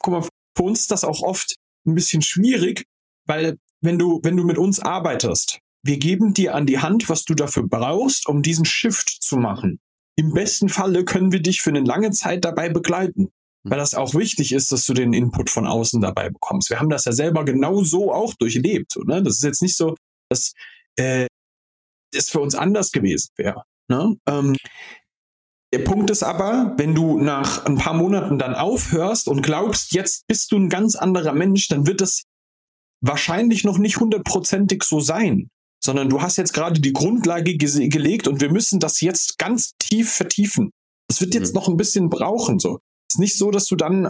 Guck 0.00 0.12
mal, 0.12 0.28
für 0.56 0.62
uns 0.62 0.82
ist 0.82 0.92
das 0.92 1.02
auch 1.02 1.22
oft 1.22 1.56
ein 1.86 1.96
bisschen 1.96 2.22
schwierig, 2.22 2.84
weil 3.26 3.58
wenn 3.80 3.98
du, 3.98 4.20
wenn 4.22 4.36
du 4.36 4.44
mit 4.44 4.58
uns 4.58 4.80
arbeitest, 4.80 5.60
wir 5.82 5.98
geben 5.98 6.34
dir 6.34 6.54
an 6.54 6.66
die 6.66 6.78
Hand, 6.78 7.08
was 7.08 7.24
du 7.24 7.34
dafür 7.34 7.66
brauchst, 7.66 8.28
um 8.28 8.42
diesen 8.42 8.64
Shift 8.64 9.22
zu 9.22 9.36
machen. 9.36 9.80
Im 10.16 10.34
besten 10.34 10.68
Falle 10.68 11.04
können 11.04 11.32
wir 11.32 11.40
dich 11.40 11.62
für 11.62 11.70
eine 11.70 11.80
lange 11.80 12.10
Zeit 12.10 12.44
dabei 12.44 12.68
begleiten, 12.68 13.30
weil 13.62 13.78
das 13.78 13.94
auch 13.94 14.14
wichtig 14.14 14.52
ist, 14.52 14.70
dass 14.72 14.84
du 14.84 14.92
den 14.92 15.14
Input 15.14 15.48
von 15.48 15.66
außen 15.66 16.00
dabei 16.00 16.28
bekommst. 16.28 16.68
Wir 16.68 16.78
haben 16.78 16.90
das 16.90 17.06
ja 17.06 17.12
selber 17.12 17.44
genau 17.44 17.82
so 17.82 18.12
auch 18.12 18.34
durchlebt. 18.34 18.96
Ne? 19.06 19.22
Das 19.22 19.36
ist 19.36 19.44
jetzt 19.44 19.62
nicht 19.62 19.76
so, 19.76 19.96
dass 20.28 20.52
äh, 20.96 21.26
es 22.14 22.28
für 22.28 22.40
uns 22.40 22.54
anders 22.54 22.92
gewesen 22.92 23.30
wäre. 23.36 23.64
Ne? 23.88 24.16
Ähm, 24.26 24.56
der 25.72 25.80
Punkt 25.80 26.10
ist 26.10 26.24
aber, 26.24 26.74
wenn 26.76 26.94
du 26.94 27.18
nach 27.18 27.64
ein 27.64 27.76
paar 27.76 27.94
Monaten 27.94 28.38
dann 28.38 28.54
aufhörst 28.54 29.28
und 29.28 29.40
glaubst, 29.40 29.92
jetzt 29.92 30.26
bist 30.26 30.50
du 30.50 30.56
ein 30.56 30.68
ganz 30.68 30.96
anderer 30.96 31.32
Mensch, 31.32 31.68
dann 31.68 31.86
wird 31.86 32.00
es 32.00 32.24
wahrscheinlich 33.00 33.64
noch 33.64 33.78
nicht 33.78 33.98
hundertprozentig 33.98 34.82
so 34.82 35.00
sein, 35.00 35.48
sondern 35.82 36.08
du 36.08 36.22
hast 36.22 36.36
jetzt 36.36 36.52
gerade 36.52 36.80
die 36.80 36.92
Grundlage 36.92 37.56
ge 37.56 37.88
gelegt 37.88 38.28
und 38.28 38.40
wir 38.40 38.50
müssen 38.50 38.80
das 38.80 39.00
jetzt 39.00 39.38
ganz 39.38 39.72
tief 39.78 40.12
vertiefen. 40.12 40.70
Das 41.08 41.20
wird 41.20 41.34
jetzt 41.34 41.54
mhm. 41.54 41.60
noch 41.60 41.68
ein 41.68 41.76
bisschen 41.76 42.08
brauchen, 42.08 42.58
so. 42.58 42.78
Es 43.08 43.16
ist 43.16 43.20
nicht 43.20 43.36
so, 43.36 43.50
dass 43.50 43.66
du 43.66 43.76
dann 43.76 44.08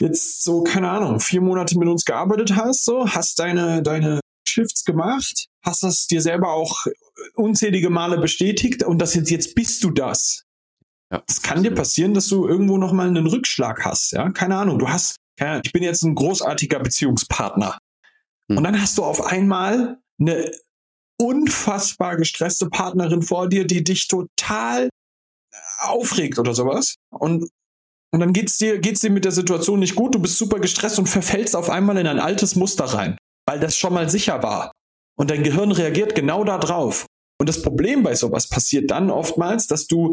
jetzt 0.00 0.42
so, 0.42 0.62
keine 0.62 0.90
Ahnung, 0.90 1.20
vier 1.20 1.40
Monate 1.40 1.78
mit 1.78 1.88
uns 1.88 2.04
gearbeitet 2.04 2.56
hast, 2.56 2.84
so, 2.84 3.08
hast 3.08 3.38
deine, 3.38 3.82
deine 3.82 4.20
Shifts 4.48 4.84
gemacht, 4.84 5.46
hast 5.64 5.82
das 5.82 6.06
dir 6.06 6.22
selber 6.22 6.52
auch 6.52 6.86
unzählige 7.34 7.90
Male 7.90 8.18
bestätigt 8.18 8.82
und 8.82 8.98
das 8.98 9.14
jetzt, 9.14 9.30
jetzt 9.30 9.54
bist 9.54 9.84
du 9.84 9.90
das. 9.90 10.42
Ja, 11.12 11.22
es 11.28 11.42
kann 11.42 11.62
dir 11.62 11.74
passieren, 11.74 12.14
dass 12.14 12.28
du 12.28 12.48
irgendwo 12.48 12.78
nochmal 12.78 13.08
einen 13.08 13.26
Rückschlag 13.26 13.84
hast, 13.84 14.12
ja. 14.12 14.30
Keine 14.30 14.56
Ahnung, 14.56 14.78
du 14.78 14.88
hast, 14.88 15.16
keine 15.38 15.60
ich 15.64 15.72
bin 15.72 15.82
jetzt 15.82 16.02
ein 16.02 16.14
großartiger 16.14 16.80
Beziehungspartner. 16.80 17.78
Hm. 18.50 18.58
Und 18.58 18.64
dann 18.64 18.80
hast 18.80 18.98
du 18.98 19.04
auf 19.04 19.24
einmal 19.24 19.98
eine 20.20 20.50
unfassbar 21.18 22.16
gestresste 22.16 22.68
Partnerin 22.68 23.22
vor 23.22 23.48
dir, 23.48 23.66
die 23.66 23.82
dich 23.82 24.08
total 24.08 24.88
aufregt 25.80 26.38
oder 26.38 26.54
sowas. 26.54 26.96
Und, 27.10 27.48
und 28.12 28.20
dann 28.20 28.32
geht's 28.32 28.58
dir, 28.58 28.78
geht's 28.78 29.00
dir 29.00 29.10
mit 29.10 29.24
der 29.24 29.32
Situation 29.32 29.80
nicht 29.80 29.94
gut, 29.94 30.14
du 30.14 30.18
bist 30.18 30.38
super 30.38 30.60
gestresst 30.60 30.98
und 30.98 31.08
verfällst 31.08 31.56
auf 31.56 31.70
einmal 31.70 31.96
in 31.98 32.06
ein 32.06 32.20
altes 32.20 32.56
Muster 32.56 32.84
rein, 32.84 33.16
weil 33.48 33.60
das 33.60 33.76
schon 33.76 33.94
mal 33.94 34.08
sicher 34.08 34.42
war. 34.42 34.72
Und 35.18 35.30
dein 35.30 35.42
Gehirn 35.42 35.72
reagiert 35.72 36.14
genau 36.14 36.44
da 36.44 36.58
drauf. 36.58 37.06
Und 37.38 37.48
das 37.48 37.62
Problem 37.62 38.02
bei 38.02 38.14
sowas 38.14 38.48
passiert 38.48 38.90
dann 38.90 39.10
oftmals, 39.10 39.66
dass 39.66 39.86
du 39.86 40.12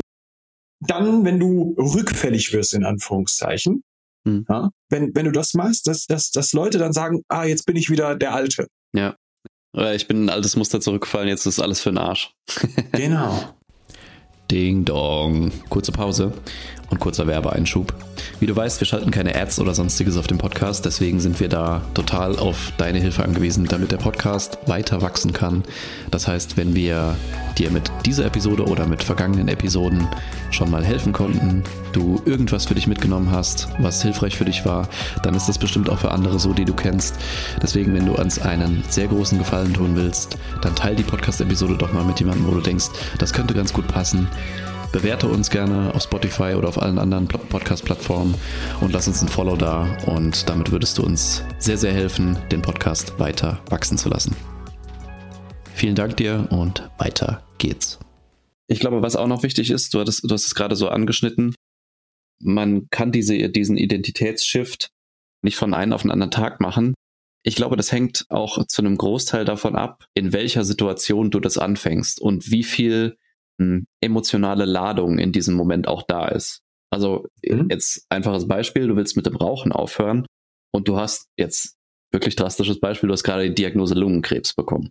dann, 0.82 1.24
wenn 1.24 1.40
du 1.40 1.76
rückfällig 1.78 2.52
wirst, 2.54 2.74
in 2.74 2.84
Anführungszeichen, 2.84 3.82
hm. 4.26 4.46
Ja? 4.50 4.70
Wenn, 4.90 5.14
wenn 5.16 5.26
du 5.26 5.32
das 5.32 5.54
machst, 5.54 5.88
dass, 5.88 6.06
dass, 6.06 6.32
dass 6.32 6.54
Leute 6.54 6.78
dann 6.78 6.94
sagen, 6.94 7.24
ah, 7.28 7.44
jetzt 7.44 7.66
bin 7.66 7.76
ich 7.76 7.90
wieder 7.90 8.16
der 8.16 8.34
Alte. 8.34 8.68
Ja. 8.94 9.16
Ich 9.94 10.08
bin 10.08 10.26
ein 10.26 10.30
altes 10.30 10.56
Muster 10.56 10.82
zurückgefallen, 10.82 11.28
jetzt 11.28 11.48
ist 11.48 11.60
alles 11.60 11.82
für 11.82 11.90
den 11.90 11.98
Arsch. 11.98 12.32
genau. 12.92 13.56
Ding 14.52 14.86
Dong. 14.86 15.52
Kurze 15.70 15.92
Pause 15.92 16.32
und 16.92 17.00
kurzer 17.00 17.26
Werbeeinschub. 17.26 17.92
Wie 18.40 18.46
du 18.46 18.56
weißt, 18.56 18.80
wir 18.80 18.88
schalten 18.88 19.12
keine 19.12 19.36
Ads 19.36 19.60
oder 19.60 19.74
sonstiges 19.74 20.18
auf 20.18 20.28
dem 20.28 20.38
Podcast, 20.38 20.86
deswegen 20.86 21.20
sind 21.20 21.40
wir 21.40 21.50
da 21.50 21.82
total 21.94 22.38
auf 22.38 22.74
deine 22.78 23.00
Hilfe 23.00 23.24
angewiesen, 23.24 23.66
damit 23.66 23.92
der 23.92 23.98
Podcast 23.98 24.58
weiter 24.66 25.02
wachsen 25.02 25.34
kann. 25.34 25.64
Das 26.12 26.28
heißt, 26.28 26.58
wenn 26.58 26.76
wir 26.76 27.16
dir 27.58 27.72
mit 27.72 27.92
dieser 28.06 28.26
Episode 28.26 28.66
oder 28.66 28.86
mit 28.86 29.04
vergangenen 29.04 29.48
Episoden 29.48 30.08
schon 30.52 30.70
mal 30.70 30.84
helfen 30.84 31.14
konnten, 31.14 31.64
du 31.92 32.22
irgendwas 32.26 32.66
für 32.66 32.76
dich 32.76 32.88
mitgenommen 32.88 33.32
hast, 33.32 33.70
was 33.80 34.02
hilfreich 34.02 34.36
für 34.36 34.46
dich 34.46 34.66
war, 34.66 34.88
dann 35.24 35.36
ist 35.36 35.48
das 35.48 35.58
bestimmt 35.58 35.90
auch 35.90 36.00
für 36.00 36.12
andere 36.12 36.40
so, 36.40 36.54
die 36.54 36.66
du 36.66 36.74
kennst. 36.74 37.16
Deswegen, 37.62 37.94
wenn 37.94 38.06
du 38.06 38.14
uns 38.14 38.40
einen 38.40 38.84
sehr 38.90 39.08
großen 39.08 39.38
Gefallen 39.38 39.74
tun 39.74 39.96
willst, 39.96 40.38
dann 40.62 40.76
teil 40.76 40.96
die 40.96 41.04
Podcast-Episode 41.04 41.78
doch 41.78 41.94
mal 41.94 42.04
mit 42.04 42.20
jemandem, 42.20 42.48
wo 42.48 42.52
du 42.52 42.62
denkst, 42.62 42.86
das 43.20 43.34
könnte 43.34 43.54
ganz 43.54 43.74
gut 43.74 43.88
passen. 43.88 44.28
Bewerte 44.94 45.28
uns 45.28 45.50
gerne 45.50 45.92
auf 45.96 46.04
Spotify 46.04 46.54
oder 46.54 46.68
auf 46.68 46.80
allen 46.80 47.00
anderen 47.00 47.28
Podcast-Plattformen 47.28 48.36
und 48.80 48.94
lass 48.94 49.08
uns 49.08 49.24
ein 49.24 49.28
Follow 49.28 49.56
da. 49.56 49.98
Und 50.06 50.48
damit 50.48 50.72
würdest 50.72 51.00
du 51.00 51.04
uns 51.04 51.44
sehr, 51.58 51.80
sehr 51.80 51.92
helfen, 51.92 52.38
den 52.52 52.62
Podcast 52.62 53.18
weiter 53.18 53.60
wachsen 53.72 53.98
zu 53.98 54.08
lassen. 54.08 54.36
Vielen 55.74 55.96
Dank 55.96 56.16
dir 56.18 56.48
und 56.52 56.92
weiter 57.00 57.44
geht's. 57.58 57.98
Ich 58.68 58.80
glaube, 58.80 59.02
was 59.02 59.16
auch 59.16 59.26
noch 59.26 59.42
wichtig 59.42 59.72
ist, 59.72 59.96
du, 59.96 60.00
hattest, 60.00 60.30
du 60.30 60.32
hast 60.32 60.46
es 60.46 60.54
gerade 60.54 60.76
so 60.76 60.90
angeschnitten, 60.90 61.56
man 62.40 62.88
kann 62.92 63.12
diese, 63.12 63.50
diesen 63.50 63.78
Identitätsshift 63.78 64.90
nicht 65.42 65.58
von 65.58 65.74
einem 65.74 65.94
auf 65.94 66.04
den 66.04 66.12
anderen 66.12 66.32
Tag 66.32 66.62
machen. 66.62 66.94
Ich 67.42 67.56
glaube, 67.56 67.78
das 67.78 67.92
hängt 67.92 68.28
auch 68.30 68.64
zu 68.68 68.84
einem 68.84 68.98
Großteil 68.98 69.44
davon 69.44 69.76
ab, 69.76 70.06
in 70.14 70.34
welcher 70.34 70.64
Situation 70.64 71.32
du 71.32 71.40
das 71.40 71.58
anfängst 71.58 72.22
und 72.22 72.52
wie 72.52 72.64
viel 72.64 73.18
emotionale 74.02 74.66
Ladung 74.66 75.20
in 75.20 75.32
diesem 75.32 75.56
Moment 75.56 75.88
auch 75.88 76.04
da 76.04 76.28
ist. 76.28 76.60
Also 76.92 77.28
mhm. 77.44 77.68
jetzt 77.70 78.06
einfaches 78.10 78.48
Beispiel, 78.48 78.88
du 78.88 78.96
willst 78.96 79.16
mit 79.16 79.26
dem 79.26 79.36
Rauchen 79.36 79.72
aufhören 79.72 80.26
und 80.72 80.88
du 80.88 80.98
hast 80.98 81.28
jetzt 81.38 81.76
wirklich 82.12 82.36
drastisches 82.36 82.80
Beispiel, 82.80 83.08
du 83.08 83.14
hast 83.14 83.24
gerade 83.24 83.50
die 83.50 83.56
Diagnose 83.56 83.96
Lungenkrebs 83.96 84.54
bekommen. 84.54 84.90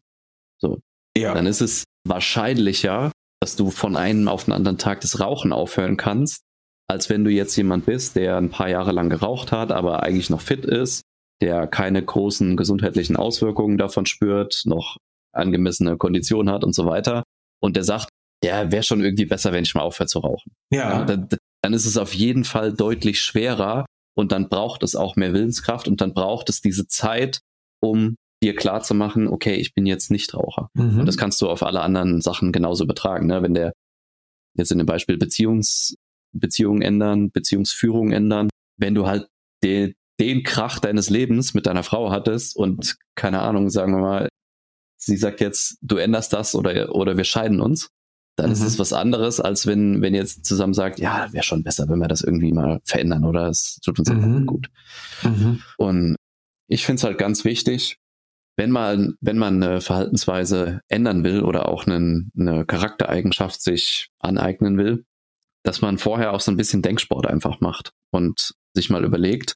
So. 0.61 0.81
Ja. 1.17 1.35
Dann 1.35 1.47
ist 1.47 1.61
es 1.61 1.85
wahrscheinlicher, 2.07 3.13
dass 3.41 3.57
du 3.57 3.71
von 3.71 3.97
einem 3.97 4.29
auf 4.29 4.45
den 4.45 4.53
anderen 4.53 4.79
Tag 4.79 5.01
das 5.01 5.21
Rauchen 5.21 5.53
aufhören 5.53 5.97
kannst, 5.97 6.43
als 6.89 7.09
wenn 7.11 7.25
du 7.25 7.31
jetzt 7.31 7.57
jemand 7.57 7.87
bist, 7.87 8.17
der 8.17 8.37
ein 8.37 8.51
paar 8.51 8.69
Jahre 8.69 8.93
lang 8.93 9.09
geraucht 9.09 9.53
hat, 9.53 9.73
aber 9.73 10.03
eigentlich 10.03 10.31
noch 10.31 10.41
fit 10.41 10.65
ist, 10.65 11.03
der 11.41 11.67
keine 11.67 12.03
großen 12.05 12.57
gesundheitlichen 12.57 13.17
Auswirkungen 13.17 13.79
davon 13.79 14.07
spürt, 14.07 14.63
noch 14.65 14.97
angemessene 15.33 15.97
Kondition 15.97 16.51
hat 16.51 16.65
und 16.65 16.75
so 16.75 16.87
weiter. 16.87 17.23
Und 17.61 17.77
der 17.77 17.85
sagt, 17.85 18.09
ja, 18.43 18.71
wäre 18.73 18.83
schon 18.83 19.03
irgendwie 19.03 19.27
besser, 19.27 19.53
wenn 19.53 19.65
ich 19.65 19.75
mal 19.75 19.83
aufhöre 19.83 20.09
zu 20.09 20.19
rauchen. 20.19 20.53
Ja. 20.71 20.99
ja 20.99 21.05
dann, 21.05 21.29
dann 21.63 21.75
ist 21.75 21.87
es 21.87 21.97
auf 21.97 22.15
jeden 22.15 22.45
Fall 22.45 22.73
deutlich 22.73 23.21
schwerer 23.21 23.87
und 24.15 24.33
dann 24.33 24.49
braucht 24.49 24.83
es 24.83 24.97
auch 24.97 25.17
mehr 25.17 25.33
Willenskraft 25.33 25.89
und 25.89 26.01
dann 26.01 26.13
braucht 26.15 26.49
es 26.51 26.61
diese 26.61 26.87
Zeit, 26.87 27.41
um 27.81 28.17
dir 28.43 28.57
klar 28.57 28.83
zu 28.83 28.95
machen, 28.95 29.29
okay, 29.29 29.55
ich 29.55 29.73
bin 29.73 29.87
jetzt 29.87 30.11
nicht 30.11 30.35
Raucher. 30.35 30.69
Mhm. 30.75 31.01
Und 31.01 31.07
das 31.07 31.17
kannst 31.17 31.41
du 31.41 31.49
auf 31.49 31.63
alle 31.63 31.81
anderen 31.81 32.21
Sachen 32.21 32.53
genauso 32.53 32.87
betragen. 32.87 33.27
Ne? 33.27 33.43
Wenn 33.43 33.55
der 33.55 33.73
jetzt 34.55 34.73
in 34.73 34.79
dem 34.79 34.87
Beispiel 34.87 35.17
Beziehungs, 35.17 35.95
Beziehungen 36.33 36.83
ändern, 36.83 37.31
Beziehungsführung 37.31 38.11
ändern, 38.11 38.51
wenn 38.79 38.95
du 38.95 39.07
halt 39.07 39.29
den, 39.63 39.95
den 40.19 40.43
Krach 40.43 40.81
deines 40.81 41.09
Lebens 41.09 41.55
mit 41.55 41.67
deiner 41.67 41.85
Frau 41.85 42.11
hattest 42.11 42.57
und 42.57 42.97
keine 43.15 43.41
Ahnung, 43.41 43.71
sagen 43.71 43.93
wir 43.93 44.01
mal, 44.01 44.29
sie 44.97 45.17
sagt 45.17 45.41
jetzt, 45.41 45.79
du 45.81 45.97
änderst 45.97 46.33
das 46.33 46.55
oder, 46.55 46.95
oder 46.95 47.17
wir 47.17 47.25
scheiden 47.25 47.61
uns, 47.61 47.89
dann 48.37 48.47
mhm. 48.47 48.53
ist 48.53 48.63
es 48.63 48.79
was 48.79 48.93
anderes, 48.93 49.41
als 49.41 49.67
wenn, 49.67 50.01
wenn 50.01 50.15
ihr 50.15 50.21
jetzt 50.21 50.45
zusammen 50.45 50.75
sagt, 50.75 50.99
ja, 50.99 51.33
wäre 51.33 51.45
schon 51.45 51.63
besser, 51.63 51.89
wenn 51.89 51.99
wir 51.99 52.09
das 52.09 52.23
irgendwie 52.23 52.53
mal 52.53 52.81
verändern 52.85 53.25
oder 53.25 53.49
es 53.49 53.79
tut 53.85 53.99
uns 53.99 54.11
mhm. 54.11 54.47
gut. 54.47 54.71
Mhm. 55.23 55.63
Und 55.77 56.17
ich 56.69 56.87
finde 56.87 57.01
es 57.01 57.05
halt 57.05 57.19
ganz 57.19 57.45
wichtig, 57.45 57.99
wenn 58.57 58.71
man, 58.71 59.15
wenn 59.21 59.39
man 59.39 59.63
eine 59.63 59.81
Verhaltensweise 59.81 60.81
ändern 60.89 61.25
will 61.25 61.43
oder 61.43 61.69
auch 61.69 61.87
einen, 61.87 62.31
eine 62.39 62.65
Charaktereigenschaft 62.65 63.61
sich 63.61 64.09
aneignen 64.19 64.79
will, 64.79 65.05
dass 65.63 65.81
man 65.81 65.99
vorher 65.99 66.33
auch 66.33 66.41
so 66.41 66.51
ein 66.51 66.57
bisschen 66.57 66.83
Denksport 66.83 67.27
einfach 67.27 67.61
macht 67.61 67.93
und 68.11 68.55
sich 68.75 68.91
mal 68.91 69.05
überlegt, 69.05 69.55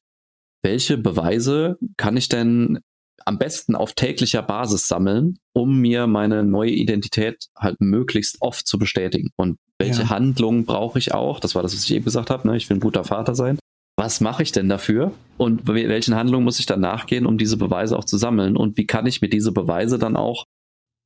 welche 0.63 0.97
Beweise 0.97 1.77
kann 1.97 2.17
ich 2.17 2.29
denn 2.29 2.79
am 3.25 3.37
besten 3.37 3.75
auf 3.75 3.93
täglicher 3.93 4.41
Basis 4.41 4.87
sammeln, 4.87 5.37
um 5.53 5.79
mir 5.79 6.07
meine 6.07 6.43
neue 6.43 6.71
Identität 6.71 7.47
halt 7.57 7.81
möglichst 7.81 8.37
oft 8.41 8.67
zu 8.67 8.77
bestätigen. 8.77 9.29
Und 9.35 9.57
welche 9.79 10.03
ja. 10.03 10.09
Handlungen 10.09 10.65
brauche 10.65 10.99
ich 10.99 11.13
auch? 11.13 11.39
Das 11.39 11.55
war 11.55 11.63
das, 11.63 11.75
was 11.75 11.83
ich 11.83 11.93
eben 11.93 12.05
gesagt 12.05 12.29
habe. 12.29 12.47
Ne? 12.47 12.57
Ich 12.57 12.69
will 12.69 12.77
ein 12.77 12.81
guter 12.81 13.03
Vater 13.03 13.35
sein. 13.35 13.59
Was 13.95 14.21
mache 14.21 14.43
ich 14.43 14.51
denn 14.51 14.69
dafür? 14.69 15.11
Und 15.37 15.67
welchen 15.67 16.15
Handlungen 16.15 16.43
muss 16.43 16.59
ich 16.59 16.67
dann 16.67 16.79
nachgehen, 16.79 17.25
um 17.25 17.37
diese 17.37 17.57
Beweise 17.57 17.97
auch 17.97 18.05
zu 18.05 18.17
sammeln? 18.17 18.55
Und 18.55 18.77
wie 18.77 18.85
kann 18.85 19.07
ich 19.07 19.21
mir 19.21 19.29
diese 19.29 19.51
Beweise 19.51 19.97
dann 19.97 20.15
auch 20.15 20.45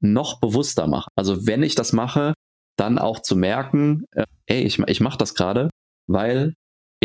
noch 0.02 0.40
bewusster 0.40 0.88
machen? 0.88 1.10
Also 1.16 1.48
wenn 1.48 1.64
ich 1.64 1.76
das 1.76 1.94
mache, 1.94 2.34
dann 2.78 2.98
auch 2.98 3.22
zu 3.22 3.36
merken, 3.36 4.06
äh, 4.12 4.26
ey, 4.48 4.64
ich, 4.64 4.80
ich 4.80 5.00
mache 5.00 5.18
das 5.18 5.36
gerade, 5.36 5.70
weil 6.08 6.54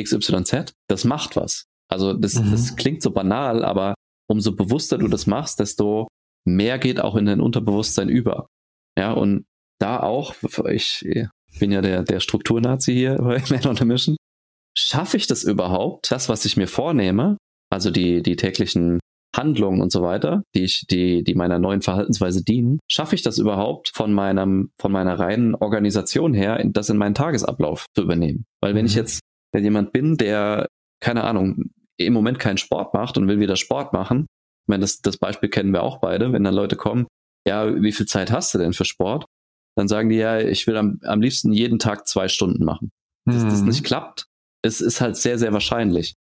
XYZ, 0.01 0.73
das 0.88 1.05
macht 1.05 1.37
was. 1.37 1.66
Also 1.88 2.12
das, 2.12 2.35
mhm. 2.35 2.51
das 2.51 2.77
klingt 2.77 3.03
so 3.03 3.12
banal, 3.12 3.64
aber 3.64 3.95
umso 4.29 4.55
bewusster 4.55 4.99
du 4.99 5.09
das 5.09 5.27
machst, 5.27 5.61
desto 5.61 6.09
mehr 6.47 6.79
geht 6.79 7.01
auch 7.01 7.17
in 7.17 7.27
dein 7.27 7.41
Unterbewusstsein 7.41 8.09
über. 8.09 8.47
Ja, 8.99 9.12
und 9.12 9.45
da 9.79 10.01
auch, 10.01 10.35
ich 10.71 11.07
bin 11.59 11.73
ja 11.73 11.83
der, 11.83 12.03
der 12.03 12.21
Strukturnazi 12.21 12.93
hier 12.93 13.17
bei 13.21 13.43
Man 13.51 13.67
on 13.67 13.79
a 13.79 13.85
Mission, 13.85 14.17
schaffe 14.77 15.17
ich 15.17 15.27
das 15.27 15.45
überhaupt, 15.45 16.11
das, 16.11 16.29
was 16.29 16.45
ich 16.45 16.57
mir 16.57 16.69
vornehme, 16.69 17.37
also 17.71 17.91
die, 17.91 18.23
die 18.23 18.37
täglichen 18.37 19.01
Handlungen 19.35 19.83
und 19.83 19.93
so 19.93 20.03
weiter, 20.03 20.43
die 20.55 20.65
ich, 20.65 20.87
die, 20.91 21.23
die 21.23 21.35
meiner 21.35 21.59
neuen 21.59 21.83
Verhaltensweise 21.83 22.43
dienen, 22.43 22.79
schaffe 22.91 23.15
ich 23.15 23.23
das 23.23 23.39
überhaupt 23.39 23.91
von 23.95 24.12
meinem, 24.12 24.71
von 24.81 24.93
meiner 24.93 25.19
reinen 25.19 25.55
Organisation 25.55 26.33
her, 26.33 26.62
das 26.65 26.89
in 26.89 26.97
meinen 26.97 27.15
Tagesablauf 27.15 27.87
zu 27.95 28.03
übernehmen? 28.03 28.45
Weil 28.62 28.75
wenn 28.75 28.83
mhm. 28.83 28.89
ich 28.89 28.95
jetzt 28.95 29.21
wenn 29.57 29.65
jemand 29.65 29.93
bin, 29.93 30.17
der, 30.17 30.69
keine 31.01 31.25
Ahnung, 31.25 31.71
im 31.99 32.13
Moment 32.13 32.39
keinen 32.39 32.59
Sport 32.59 32.95
macht 32.95 33.17
und 33.17 33.29
will 33.29 33.41
wieder 33.41 33.57
Sport 33.57 33.93
machen, 33.93 34.27
ich 34.67 34.69
meine, 34.69 34.81
das, 34.81 35.01
das 35.01 35.17
Beispiel 35.17 35.49
kennen 35.49 35.73
wir 35.73 35.85
auch 35.85 36.01
beide, 36.01 36.33
wenn 36.33 36.43
dann 36.43 36.55
Leute 36.55 36.75
kommen, 36.75 37.07
ja, 37.47 37.81
wie 37.81 37.93
viel 37.93 38.07
Zeit 38.07 38.33
hast 38.33 38.53
du 38.53 38.59
denn 38.59 38.73
für 38.73 38.85
Sport? 38.85 39.27
Dann 39.77 39.87
sagen 39.87 40.09
die 40.09 40.17
ja, 40.17 40.41
ich 40.41 40.67
will 40.67 40.77
am, 40.77 40.99
am 41.05 41.21
liebsten 41.21 41.53
jeden 41.53 41.79
Tag 41.79 42.09
zwei 42.09 42.27
Stunden 42.27 42.65
machen. 42.65 42.91
Dass 43.27 43.45
mhm. 43.45 43.49
das 43.51 43.63
nicht 43.63 43.85
klappt, 43.85 44.27
das 44.63 44.81
ist 44.81 45.01
halt 45.01 45.17
sehr, 45.17 45.39
sehr 45.39 45.53
wahrscheinlich. 45.53 46.15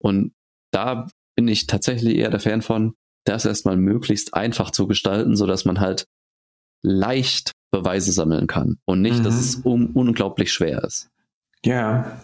Und 0.00 0.32
da 0.72 1.08
bin 1.34 1.48
ich 1.48 1.66
tatsächlich 1.66 2.16
eher 2.16 2.30
der 2.30 2.38
Fan 2.38 2.62
von, 2.62 2.94
das 3.24 3.44
erstmal 3.44 3.76
möglichst 3.76 4.34
einfach 4.34 4.70
zu 4.70 4.86
gestalten, 4.86 5.34
so 5.34 5.46
dass 5.46 5.64
man 5.64 5.80
halt 5.80 6.06
leicht 6.84 7.50
Beweise 7.72 8.12
sammeln 8.12 8.46
kann 8.46 8.78
und 8.84 9.02
nicht, 9.02 9.18
mhm. 9.18 9.24
dass 9.24 9.34
es 9.34 9.64
un 9.64 9.88
unglaublich 9.88 10.52
schwer 10.52 10.84
ist. 10.84 11.10
Ja, 11.64 12.22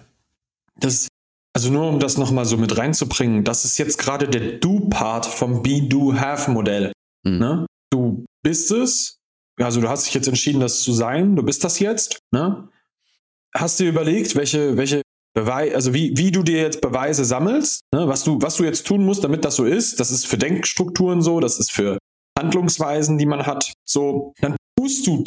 das, 0.77 1.09
also 1.55 1.71
nur 1.71 1.88
um 1.88 2.01
das 2.01 2.19
nochmal 2.19 2.45
so 2.45 2.57
mit 2.57 2.77
reinzubringen, 2.77 3.45
das 3.45 3.64
ist 3.64 3.79
jetzt 3.79 3.99
gerade 3.99 4.29
der 4.29 4.59
Do-Part 4.59 5.25
vom 5.25 5.62
Be-Do-Have-Modell. 5.62 6.93
Mhm. 7.25 7.38
Ne? 7.38 7.67
Du 7.90 8.25
bist 8.43 8.73
es, 8.73 9.19
also 9.61 9.81
du 9.81 9.88
hast 9.88 10.07
dich 10.07 10.14
jetzt 10.14 10.27
entschieden, 10.27 10.61
das 10.61 10.83
zu 10.83 10.93
sein, 10.93 11.37
du 11.37 11.43
bist 11.43 11.62
das 11.64 11.79
jetzt, 11.79 12.19
ne? 12.33 12.69
Hast 13.57 13.79
dir 13.79 13.88
überlegt, 13.88 14.35
welche, 14.35 14.77
welche 14.77 15.03
Beweise, 15.33 15.77
also 15.77 15.95
wie, 15.95 16.17
wie 16.17 16.33
du 16.33 16.43
dir 16.43 16.59
jetzt 16.59 16.81
Beweise 16.81 17.25
sammelst, 17.25 17.83
ne? 17.93 18.09
was, 18.09 18.25
du, 18.25 18.38
was 18.43 18.57
du 18.57 18.64
jetzt 18.64 18.85
tun 18.85 19.05
musst, 19.05 19.23
damit 19.23 19.45
das 19.45 19.55
so 19.55 19.64
ist. 19.64 20.01
Das 20.01 20.11
ist 20.11 20.27
für 20.27 20.38
Denkstrukturen 20.38 21.23
so, 21.23 21.38
das 21.38 21.61
ist 21.61 21.71
für 21.71 21.99
Handlungsweisen, 22.37 23.17
die 23.17 23.27
man 23.27 23.47
hat. 23.47 23.73
So, 23.88 24.33
dann 24.40 24.57
tust 24.77 25.07
du 25.07 25.23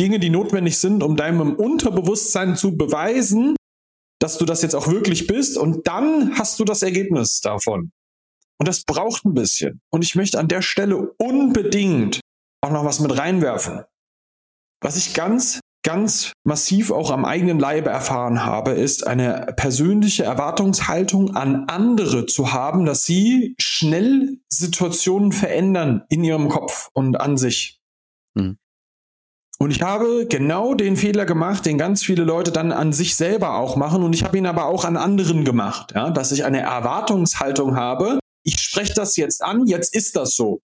Dinge, 0.00 0.20
die 0.20 0.30
notwendig 0.30 0.78
sind, 0.78 1.02
um 1.02 1.16
deinem 1.16 1.54
Unterbewusstsein 1.54 2.56
zu 2.56 2.76
beweisen, 2.76 3.56
dass 4.24 4.38
du 4.38 4.46
das 4.46 4.62
jetzt 4.62 4.74
auch 4.74 4.88
wirklich 4.88 5.26
bist 5.26 5.58
und 5.58 5.86
dann 5.86 6.38
hast 6.38 6.58
du 6.58 6.64
das 6.64 6.80
Ergebnis 6.80 7.40
davon. 7.42 7.92
Und 8.58 8.66
das 8.66 8.82
braucht 8.84 9.26
ein 9.26 9.34
bisschen. 9.34 9.82
Und 9.90 10.02
ich 10.02 10.14
möchte 10.14 10.38
an 10.38 10.48
der 10.48 10.62
Stelle 10.62 11.12
unbedingt 11.18 12.20
auch 12.62 12.70
noch 12.70 12.86
was 12.86 13.00
mit 13.00 13.18
reinwerfen. 13.18 13.82
Was 14.80 14.96
ich 14.96 15.12
ganz, 15.12 15.60
ganz 15.84 16.32
massiv 16.42 16.90
auch 16.90 17.10
am 17.10 17.26
eigenen 17.26 17.58
Leibe 17.60 17.90
erfahren 17.90 18.46
habe, 18.46 18.70
ist 18.70 19.06
eine 19.06 19.52
persönliche 19.58 20.24
Erwartungshaltung 20.24 21.36
an 21.36 21.66
andere 21.68 22.24
zu 22.24 22.50
haben, 22.50 22.86
dass 22.86 23.04
sie 23.04 23.54
schnell 23.60 24.38
Situationen 24.48 25.32
verändern 25.32 26.04
in 26.08 26.24
ihrem 26.24 26.48
Kopf 26.48 26.88
und 26.94 27.20
an 27.20 27.36
sich. 27.36 27.78
Mhm. 28.32 28.56
Und 29.64 29.70
ich 29.70 29.80
habe 29.80 30.26
genau 30.28 30.74
den 30.74 30.94
Fehler 30.94 31.24
gemacht, 31.24 31.64
den 31.64 31.78
ganz 31.78 32.04
viele 32.04 32.22
Leute 32.22 32.52
dann 32.52 32.70
an 32.70 32.92
sich 32.92 33.16
selber 33.16 33.56
auch 33.56 33.76
machen. 33.76 34.02
Und 34.02 34.14
ich 34.14 34.22
habe 34.22 34.36
ihn 34.36 34.44
aber 34.44 34.66
auch 34.66 34.84
an 34.84 34.98
anderen 34.98 35.42
gemacht, 35.42 35.92
ja, 35.94 36.10
dass 36.10 36.32
ich 36.32 36.44
eine 36.44 36.60
Erwartungshaltung 36.60 37.74
habe. 37.74 38.18
Ich 38.44 38.60
spreche 38.60 38.92
das 38.92 39.16
jetzt 39.16 39.42
an, 39.42 39.66
jetzt 39.66 39.94
ist 39.94 40.16
das 40.16 40.36
so. 40.36 40.60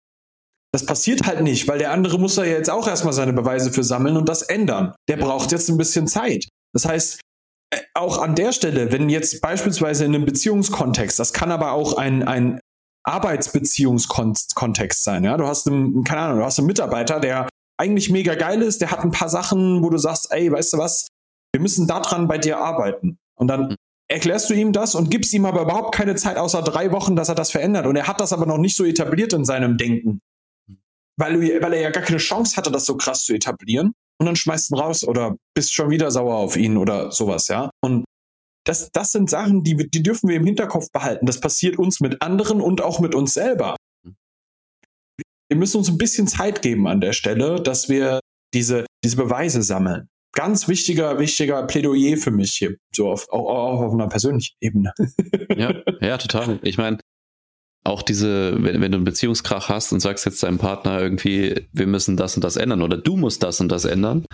Das 0.71 0.87
passiert 0.87 1.27
halt 1.27 1.41
nicht, 1.41 1.67
weil 1.67 1.77
der 1.77 1.91
andere 1.91 2.17
muss 2.17 2.33
da 2.33 2.43
jetzt 2.43 2.71
auch 2.71 2.87
erstmal 2.87 3.13
seine 3.13 3.33
Beweise 3.33 3.71
für 3.71 3.83
sammeln 3.83 4.17
und 4.17 4.27
das 4.27 4.41
ändern. 4.41 4.95
Der 5.07 5.17
braucht 5.17 5.51
jetzt 5.51 5.69
ein 5.69 5.77
bisschen 5.77 6.07
Zeit. 6.07 6.47
Das 6.73 6.85
heißt, 6.85 7.19
äh, 7.69 7.77
auch 7.93 8.17
an 8.17 8.33
der 8.33 8.51
Stelle, 8.51 8.91
wenn 8.91 9.09
jetzt 9.09 9.41
beispielsweise 9.41 10.05
in 10.05 10.15
einem 10.15 10.25
Beziehungskontext, 10.25 11.19
das 11.19 11.33
kann 11.33 11.51
aber 11.51 11.73
auch 11.73 11.97
ein, 11.97 12.27
ein 12.27 12.59
Arbeitsbeziehungskontext 13.03 15.03
sein, 15.03 15.23
ja, 15.23 15.37
du 15.37 15.45
hast 15.45 15.67
einen, 15.67 16.03
keine 16.03 16.21
Ahnung, 16.21 16.39
du 16.39 16.45
hast 16.45 16.57
einen 16.57 16.65
Mitarbeiter, 16.65 17.19
der 17.19 17.47
eigentlich 17.77 18.09
mega 18.09 18.35
geil 18.35 18.61
ist, 18.61 18.81
der 18.81 18.91
hat 18.91 18.99
ein 18.99 19.11
paar 19.11 19.29
Sachen, 19.29 19.83
wo 19.83 19.89
du 19.89 19.97
sagst, 19.97 20.31
ey, 20.31 20.51
weißt 20.51 20.73
du 20.73 20.77
was, 20.77 21.07
wir 21.53 21.61
müssen 21.61 21.87
daran 21.87 22.27
bei 22.27 22.37
dir 22.37 22.57
arbeiten. 22.57 23.17
Und 23.35 23.47
dann 23.47 23.69
mhm. 23.69 23.75
erklärst 24.09 24.49
du 24.49 24.53
ihm 24.53 24.73
das 24.73 24.95
und 24.95 25.11
gibst 25.11 25.33
ihm 25.33 25.45
aber 25.45 25.61
überhaupt 25.61 25.93
keine 25.95 26.15
Zeit 26.15 26.37
außer 26.37 26.61
drei 26.61 26.91
Wochen, 26.91 27.15
dass 27.15 27.29
er 27.29 27.35
das 27.35 27.51
verändert. 27.51 27.85
Und 27.85 27.95
er 27.95 28.07
hat 28.07 28.19
das 28.19 28.33
aber 28.33 28.45
noch 28.45 28.57
nicht 28.57 28.75
so 28.75 28.83
etabliert 28.83 29.33
in 29.33 29.45
seinem 29.45 29.77
Denken. 29.77 30.19
Weil, 31.19 31.39
weil 31.39 31.73
er 31.73 31.81
ja 31.81 31.89
gar 31.89 32.03
keine 32.03 32.19
Chance 32.19 32.57
hatte, 32.57 32.71
das 32.71 32.85
so 32.85 32.95
krass 32.95 33.23
zu 33.23 33.33
etablieren. 33.33 33.93
Und 34.19 34.25
dann 34.25 34.35
schmeißt 34.35 34.71
ihn 34.71 34.77
raus 34.77 35.03
oder 35.03 35.35
bist 35.55 35.73
schon 35.73 35.89
wieder 35.89 36.11
sauer 36.11 36.35
auf 36.35 36.57
ihn 36.57 36.77
oder 36.77 37.11
sowas, 37.11 37.47
ja. 37.47 37.69
Und 37.81 38.05
das, 38.65 38.89
das 38.91 39.11
sind 39.11 39.29
Sachen, 39.29 39.63
die, 39.63 39.89
die 39.89 40.03
dürfen 40.03 40.27
wir 40.27 40.35
im 40.35 40.45
Hinterkopf 40.45 40.91
behalten. 40.91 41.25
Das 41.25 41.39
passiert 41.39 41.79
uns 41.79 42.01
mit 42.01 42.21
anderen 42.21 42.59
und 42.59 42.81
auch 42.81 42.99
mit 42.99 43.15
uns 43.15 43.33
selber 43.33 43.76
wir 45.49 45.57
müssen 45.57 45.77
uns 45.77 45.89
ein 45.89 45.97
bisschen 45.97 46.27
Zeit 46.27 46.61
geben 46.61 46.87
an 46.87 47.01
der 47.01 47.13
Stelle, 47.13 47.61
dass 47.61 47.89
wir 47.89 48.19
diese, 48.53 48.85
diese 49.03 49.17
Beweise 49.17 49.61
sammeln. 49.61 50.09
Ganz 50.33 50.67
wichtiger, 50.67 51.19
wichtiger 51.19 51.63
Plädoyer 51.65 52.17
für 52.17 52.31
mich 52.31 52.51
hier, 52.51 52.75
so 52.93 53.09
auf, 53.09 53.27
auch, 53.29 53.47
auch 53.47 53.81
auf 53.81 53.93
einer 53.93 54.07
persönlichen 54.07 54.55
Ebene. 54.61 54.93
Ja, 55.55 55.73
ja, 56.01 56.17
total. 56.17 56.59
Ich 56.61 56.77
meine, 56.77 56.99
auch 57.83 58.01
diese, 58.01 58.61
wenn, 58.61 58.81
wenn 58.81 58.91
du 58.91 58.97
einen 58.97 59.05
Beziehungskrach 59.05 59.69
hast 59.69 59.93
und 59.93 60.01
sagst 60.01 60.25
jetzt 60.25 60.43
deinem 60.43 60.57
Partner 60.57 61.01
irgendwie, 61.01 61.67
wir 61.71 61.87
müssen 61.87 62.17
das 62.17 62.35
und 62.35 62.43
das 62.43 62.57
ändern 62.57 62.81
oder 62.81 62.97
du 62.97 63.15
musst 63.17 63.41
das 63.43 63.59
und 63.61 63.69
das 63.69 63.85
ändern 63.85 64.25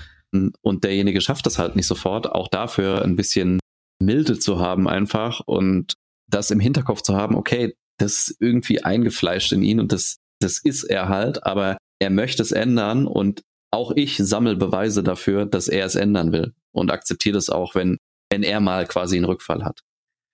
und 0.62 0.84
derjenige 0.84 1.21
schafft 1.21 1.45
das 1.45 1.60
halt 1.60 1.76
nicht 1.76 1.88
sofort, 1.88 2.30
auch 2.32 2.47
dafür 2.47 3.04
ein 3.04 3.15
bisschen 3.15 3.60
Milde 4.02 4.39
zu 4.39 4.60
haben 4.60 4.88
einfach 4.88 5.39
und 5.45 5.93
das 6.28 6.52
im 6.52 6.60
Hinterkopf 6.60 7.04
zu 7.04 7.15
haben, 7.15 7.36
okay, 7.36 7.76
das 7.99 8.30
ist 8.30 8.38
irgendwie 8.41 8.84
eingefleischt 8.84 9.52
in 9.54 9.62
ihn 9.62 9.80
und 9.80 9.91
das 9.91 10.17
das 10.39 10.60
ist 10.63 10.84
er 10.84 11.10
halt, 11.10 11.46
aber 11.46 11.78
er 12.00 12.10
möchte 12.10 12.41
es 12.41 12.52
ändern 12.52 13.08
und 13.08 13.41
auch 13.72 13.91
ich 13.96 14.17
sammle 14.17 14.56
Beweise 14.56 15.04
dafür, 15.04 15.46
dass 15.46 15.67
er 15.67 15.86
es 15.86 15.96
ändern 15.96 16.32
will 16.32 16.54
und 16.74 16.91
akzeptiere 16.91 17.36
das 17.36 17.50
auch, 17.50 17.76
wenn, 17.76 17.98
wenn 18.32 18.43
er 18.43 18.60
mal 18.60 18.86
quasi 18.86 19.15
einen 19.15 19.26
Rückfall 19.26 19.63
hat. 19.63 19.80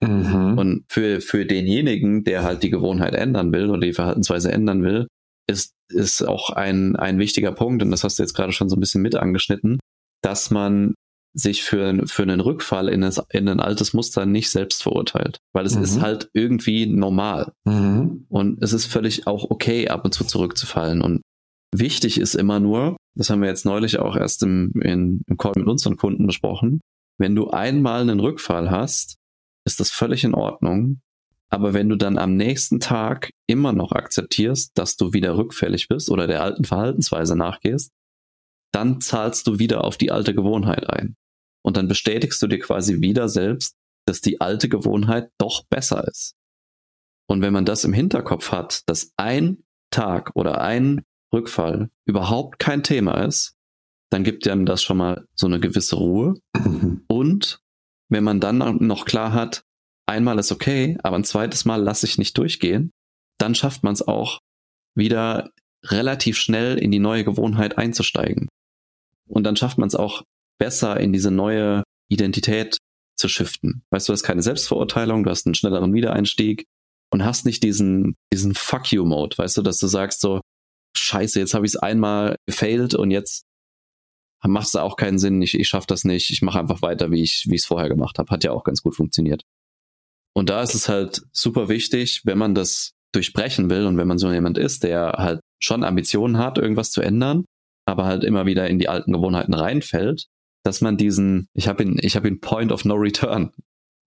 Mhm. 0.02 0.58
Und 0.58 0.86
für, 0.90 1.22
für 1.22 1.46
denjenigen, 1.46 2.24
der 2.24 2.44
halt 2.44 2.64
die 2.64 2.70
Gewohnheit 2.70 3.14
ändern 3.14 3.52
will 3.52 3.70
oder 3.70 3.82
die 3.82 3.94
Verhaltensweise 3.94 4.52
ändern 4.52 4.84
will, 4.84 5.08
ist, 5.48 5.74
ist 5.90 6.22
auch 6.22 6.52
ein, 6.52 6.96
ein 6.96 7.20
wichtiger 7.20 7.52
Punkt, 7.52 7.82
und 7.82 7.92
das 7.92 8.04
hast 8.04 8.20
du 8.20 8.24
jetzt 8.24 8.34
gerade 8.34 8.52
schon 8.52 8.70
so 8.70 8.76
ein 8.76 8.80
bisschen 8.80 9.02
mit 9.02 9.16
angeschnitten, 9.16 9.80
dass 10.22 10.52
man 10.52 10.96
sich 11.34 11.64
für, 11.64 12.08
für 12.08 12.24
einen 12.24 12.40
Rückfall 12.40 12.90
in, 12.90 13.02
das, 13.02 13.24
in 13.30 13.48
ein 13.48 13.60
altes 13.60 13.94
Muster 13.94 14.26
nicht 14.26 14.50
selbst 14.50 14.84
verurteilt. 14.84 15.40
Weil 15.54 15.66
es 15.66 15.76
mhm. 15.76 15.84
ist 15.84 16.02
halt 16.02 16.30
irgendwie 16.34 16.86
normal. 16.86 17.54
Mhm. 17.66 18.26
Und 18.30 18.64
es 18.64 18.74
ist 18.74 18.86
völlig 18.86 19.28
auch 19.28 19.50
okay, 19.50 19.88
ab 19.90 20.06
und 20.06 20.14
zu 20.14 20.24
zurückzufallen. 20.24 21.02
Und 21.02 21.22
wichtig 21.74 22.20
ist 22.20 22.36
immer 22.36 22.60
nur, 22.60 22.98
das 23.16 23.30
haben 23.30 23.42
wir 23.42 23.50
jetzt 23.50 23.66
neulich 23.66 24.00
auch 24.00 24.16
erst 24.16 24.44
im, 24.44 24.72
in, 24.82 25.22
im 25.28 25.38
Call 25.38 25.54
mit 25.56 25.68
unseren 25.68 25.98
Kunden 25.98 26.26
besprochen, 26.26 26.82
wenn 27.20 27.36
du 27.36 27.50
einmal 27.50 28.02
einen 28.02 28.22
Rückfall 28.22 28.72
hast, 28.72 29.18
ist 29.66 29.80
das 29.80 29.92
völlig 29.92 30.24
in 30.24 30.34
Ordnung. 30.34 31.02
Aber 31.52 31.74
wenn 31.74 31.90
du 31.90 31.96
dann 31.96 32.18
am 32.18 32.36
nächsten 32.36 32.80
Tag 32.80 33.32
immer 33.48 33.74
noch 33.74 33.92
akzeptierst, 33.92 34.72
dass 34.76 34.96
du 34.96 35.14
wieder 35.14 35.36
rückfällig 35.36 35.88
bist 35.90 36.10
oder 36.10 36.28
der 36.28 36.42
alten 36.42 36.64
Verhaltensweise 36.64 37.36
nachgehst, 37.36 37.92
dann 38.72 39.02
zahlst 39.02 39.48
du 39.48 39.60
wieder 39.60 39.84
auf 39.84 39.98
die 39.98 40.12
alte 40.12 40.34
Gewohnheit 40.34 40.90
ein. 40.90 41.16
Und 41.64 41.78
dann 41.78 41.88
bestätigst 41.88 42.42
du 42.42 42.48
dir 42.48 42.60
quasi 42.60 43.02
wieder 43.02 43.30
selbst, 43.30 43.76
dass 44.06 44.22
die 44.22 44.42
alte 44.42 44.70
Gewohnheit 44.70 45.32
doch 45.38 45.66
besser 45.70 46.08
ist. 46.08 46.36
Und 47.28 47.42
wenn 47.42 47.54
man 47.54 47.66
das 47.66 47.84
im 47.84 47.94
Hinterkopf 47.94 48.52
hat, 48.52 48.82
dass 48.90 49.12
ein 49.18 49.64
Tag 49.92 50.32
oder 50.36 50.62
ein 50.62 51.04
Rückfall 51.34 51.90
überhaupt 52.06 52.60
kein 52.60 52.82
Thema 52.82 53.24
ist, 53.24 53.54
dann 54.10 54.24
gibt 54.24 54.48
einem 54.48 54.66
das 54.66 54.82
schon 54.82 54.98
mal 54.98 55.26
so 55.36 55.46
eine 55.46 55.60
gewisse 55.60 55.98
Ruhe. 55.98 56.36
Und 57.08 57.60
wenn 58.10 58.24
man 58.24 58.40
dann 58.40 58.58
noch 58.80 59.06
klar 59.06 59.34
hat, 59.34 59.64
einmal 60.08 60.40
ist 60.40 60.52
okay, 60.52 60.98
aber 61.04 61.18
ein 61.18 61.24
zweites 61.24 61.66
Mal 61.66 61.82
lasse 61.82 62.08
ich 62.08 62.18
nicht 62.18 62.36
durchgehen, 62.38 62.92
dann 63.38 63.54
schafft 63.54 63.84
man 63.84 63.94
es 63.94 64.02
auch, 64.02 64.40
wieder 64.96 65.52
relativ 65.86 66.38
schnell 66.38 66.78
in 66.78 66.92
die 66.92 67.00
neue 67.00 67.24
Gewohnheit 67.24 67.78
einzusteigen. 67.78 68.50
Und 69.28 69.44
dann 69.44 69.56
schafft 69.56 69.78
man 69.78 69.88
es 69.88 69.96
auch 69.96 70.24
besser 70.60 71.00
in 71.00 71.14
diese 71.14 71.32
neue 71.32 71.84
Identität 72.10 72.78
zu 73.18 73.28
shiften. 73.28 73.84
Weißt 73.92 74.08
du, 74.08 74.12
du 74.12 74.16
hast 74.16 74.24
keine 74.24 74.42
Selbstverurteilung, 74.42 75.24
du 75.24 75.30
hast 75.30 75.46
einen 75.46 75.56
schnelleren 75.56 75.94
Wiedereinstieg 75.94 76.66
und 77.12 77.26
hast 77.26 77.46
nicht 77.46 77.64
diesen, 77.64 78.16
diesen 78.32 78.54
Fuck 78.54 78.92
you-Mode, 78.92 79.38
weißt 79.38 79.58
du, 79.58 79.62
dass 79.62 79.78
du 79.78 79.88
sagst 79.88 80.22
so, 80.22 80.42
scheiße, 80.96 81.40
jetzt 81.40 81.54
habe 81.54 81.66
ich 81.66 81.74
es 81.74 81.78
einmal 81.78 82.36
gefailt 82.48 82.94
und 82.96 83.12
jetzt 83.12 83.44
macht 84.48 84.68
es 84.68 84.76
auch 84.76 84.96
keinen 84.96 85.20
Sinn, 85.20 85.42
ich, 85.42 85.60
ich 85.60 85.68
schaffe 85.68 85.88
das 85.88 86.06
nicht, 86.06 86.30
ich 86.30 86.42
mache 86.42 86.60
einfach 86.60 86.82
weiter, 86.82 87.12
wie 87.12 87.24
ich 87.24 87.46
es 87.52 87.66
vorher 87.66 87.90
gemacht 87.90 88.20
habe. 88.20 88.30
Hat 88.32 88.44
ja 88.44 88.52
auch 88.52 88.64
ganz 88.64 88.82
gut 88.82 88.96
funktioniert. 88.96 89.44
Und 90.34 90.50
da 90.50 90.62
ist 90.62 90.76
es 90.76 90.88
halt 90.88 91.24
super 91.34 91.68
wichtig, 91.68 92.22
wenn 92.24 92.38
man 92.38 92.56
das 92.56 92.92
durchbrechen 93.12 93.70
will 93.70 93.86
und 93.86 93.98
wenn 93.98 94.08
man 94.08 94.18
so 94.18 94.32
jemand 94.32 94.58
ist, 94.58 94.84
der 94.84 95.14
halt 95.18 95.42
schon 95.62 95.84
Ambitionen 95.84 96.38
hat, 96.38 96.58
irgendwas 96.58 96.92
zu 96.92 97.02
ändern, 97.02 97.44
aber 97.86 98.06
halt 98.06 98.24
immer 98.24 98.46
wieder 98.46 98.70
in 98.70 98.80
die 98.80 98.88
alten 98.88 99.12
Gewohnheiten 99.12 99.54
reinfällt, 99.54 100.28
dass 100.64 100.82
man 100.82 100.98
diesen, 100.98 101.48
ich 101.54 101.68
habe 101.68 101.84
ihn, 101.84 101.98
ich 102.02 102.16
habe 102.16 102.28
ihn 102.28 102.42
Point 102.42 102.72
of 102.72 102.86
No 102.86 102.96
Return 102.96 103.52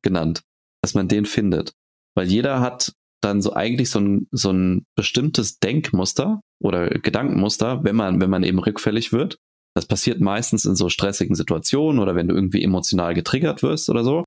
genannt, 0.03 0.43
dass 0.83 0.95
man 0.95 1.09
den 1.09 1.25
findet. 1.25 1.73
Weil 2.15 2.29
jeder 2.29 2.61
hat 2.61 2.93
dann 3.23 3.41
so 3.41 3.55
eigentlich 3.55 3.91
so 3.91 4.01
ein, 4.01 4.29
so 4.33 4.51
ein 4.51 4.85
bestimmtes 4.97 5.59
Denkmuster 5.59 6.41
oder 6.61 6.88
Gedankenmuster, 6.88 7.85
wenn 7.85 7.97
man, 7.97 8.21
wenn 8.21 8.31
man 8.31 8.43
eben 8.43 8.59
rückfällig 8.59 9.12
wird. 9.12 9.38
Das 9.75 9.87
passiert 9.87 10.21
meistens 10.21 10.65
in 10.65 10.77
so 10.77 10.88
stressigen 10.88 11.35
Situationen 11.35 12.01
oder 12.01 12.15
wenn 12.15 12.29
du 12.29 12.35
irgendwie 12.35 12.62
emotional 12.62 13.15
getriggert 13.15 13.62
wirst 13.62 13.88
oder 13.88 14.05
so. 14.05 14.25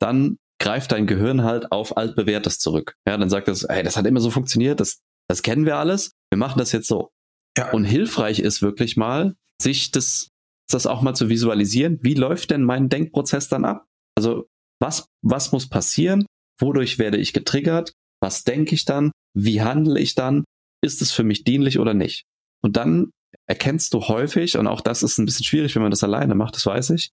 Dann 0.00 0.38
greift 0.58 0.92
dein 0.92 1.06
Gehirn 1.06 1.42
halt 1.42 1.70
auf 1.70 1.96
altbewährtes 1.96 2.58
zurück. 2.58 2.94
Ja, 3.06 3.16
dann 3.16 3.28
sagt 3.28 3.48
es, 3.48 3.66
hey, 3.68 3.82
das 3.82 3.96
hat 3.96 4.06
immer 4.06 4.20
so 4.20 4.30
funktioniert, 4.30 4.80
das, 4.80 5.00
das 5.28 5.42
kennen 5.42 5.66
wir 5.66 5.76
alles, 5.76 6.12
wir 6.30 6.38
machen 6.38 6.58
das 6.58 6.72
jetzt 6.72 6.88
so. 6.88 7.10
Ja. 7.58 7.70
Und 7.72 7.84
hilfreich 7.84 8.38
ist 8.38 8.62
wirklich 8.62 8.96
mal, 8.96 9.34
sich 9.60 9.90
das, 9.90 10.30
das 10.74 10.86
auch 10.86 11.02
mal 11.02 11.14
zu 11.14 11.28
visualisieren. 11.28 11.98
Wie 12.02 12.14
läuft 12.14 12.50
denn 12.50 12.62
mein 12.62 12.88
Denkprozess 12.88 13.48
dann 13.48 13.64
ab? 13.64 13.86
Also, 14.16 14.46
was, 14.80 15.06
was 15.22 15.52
muss 15.52 15.68
passieren? 15.68 16.26
Wodurch 16.58 16.98
werde 16.98 17.18
ich 17.18 17.32
getriggert? 17.32 17.92
Was 18.20 18.44
denke 18.44 18.74
ich 18.74 18.84
dann? 18.84 19.12
Wie 19.34 19.62
handle 19.62 20.00
ich 20.00 20.14
dann? 20.14 20.44
Ist 20.82 21.02
es 21.02 21.12
für 21.12 21.24
mich 21.24 21.44
dienlich 21.44 21.78
oder 21.78 21.94
nicht? 21.94 22.24
Und 22.62 22.76
dann 22.76 23.10
erkennst 23.46 23.94
du 23.94 24.02
häufig, 24.02 24.56
und 24.56 24.66
auch 24.66 24.80
das 24.80 25.02
ist 25.02 25.18
ein 25.18 25.26
bisschen 25.26 25.44
schwierig, 25.44 25.74
wenn 25.74 25.82
man 25.82 25.90
das 25.90 26.04
alleine 26.04 26.34
macht, 26.34 26.56
das 26.56 26.66
weiß 26.66 26.90
ich, 26.90 27.10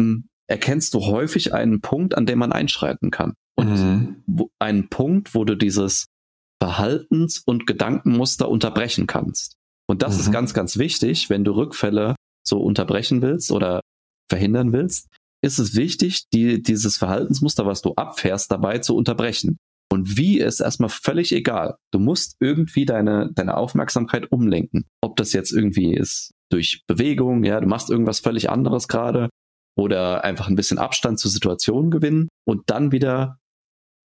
hm, 0.00 0.28
erkennst 0.48 0.94
du 0.94 1.00
häufig 1.00 1.54
einen 1.54 1.80
Punkt, 1.80 2.16
an 2.16 2.26
dem 2.26 2.38
man 2.38 2.52
einschreiten 2.52 3.10
kann. 3.10 3.34
Und 3.56 3.74
mhm. 4.26 4.48
einen 4.58 4.88
Punkt, 4.88 5.34
wo 5.34 5.44
du 5.44 5.56
dieses 5.56 6.06
Verhaltens- 6.62 7.42
und 7.44 7.66
Gedankenmuster 7.66 8.48
unterbrechen 8.48 9.06
kannst. 9.06 9.56
Und 9.88 10.02
das 10.02 10.14
mhm. 10.14 10.20
ist 10.20 10.32
ganz, 10.32 10.54
ganz 10.54 10.78
wichtig, 10.78 11.30
wenn 11.30 11.44
du 11.44 11.52
Rückfälle 11.52 12.14
so 12.48 12.58
unterbrechen 12.60 13.22
willst 13.22 13.52
oder 13.52 13.80
verhindern 14.30 14.72
willst, 14.72 15.08
ist 15.42 15.58
es 15.58 15.76
wichtig, 15.76 16.28
die, 16.32 16.62
dieses 16.62 16.96
Verhaltensmuster, 16.96 17.66
was 17.66 17.82
du 17.82 17.94
abfährst, 17.94 18.50
dabei 18.50 18.78
zu 18.78 18.96
unterbrechen. 18.96 19.58
Und 19.90 20.18
wie 20.18 20.38
ist 20.38 20.60
erstmal 20.60 20.90
völlig 20.90 21.32
egal. 21.32 21.76
Du 21.92 21.98
musst 21.98 22.36
irgendwie 22.40 22.84
deine, 22.84 23.30
deine 23.32 23.56
Aufmerksamkeit 23.56 24.30
umlenken. 24.30 24.86
Ob 25.00 25.16
das 25.16 25.32
jetzt 25.32 25.52
irgendwie 25.52 25.94
ist 25.94 26.32
durch 26.50 26.82
Bewegung, 26.86 27.44
ja, 27.44 27.60
du 27.60 27.66
machst 27.66 27.90
irgendwas 27.90 28.20
völlig 28.20 28.50
anderes 28.50 28.88
gerade 28.88 29.28
oder 29.76 30.24
einfach 30.24 30.48
ein 30.48 30.56
bisschen 30.56 30.78
Abstand 30.78 31.18
zur 31.18 31.30
Situation 31.30 31.90
gewinnen 31.90 32.28
und 32.46 32.68
dann 32.70 32.92
wieder 32.92 33.38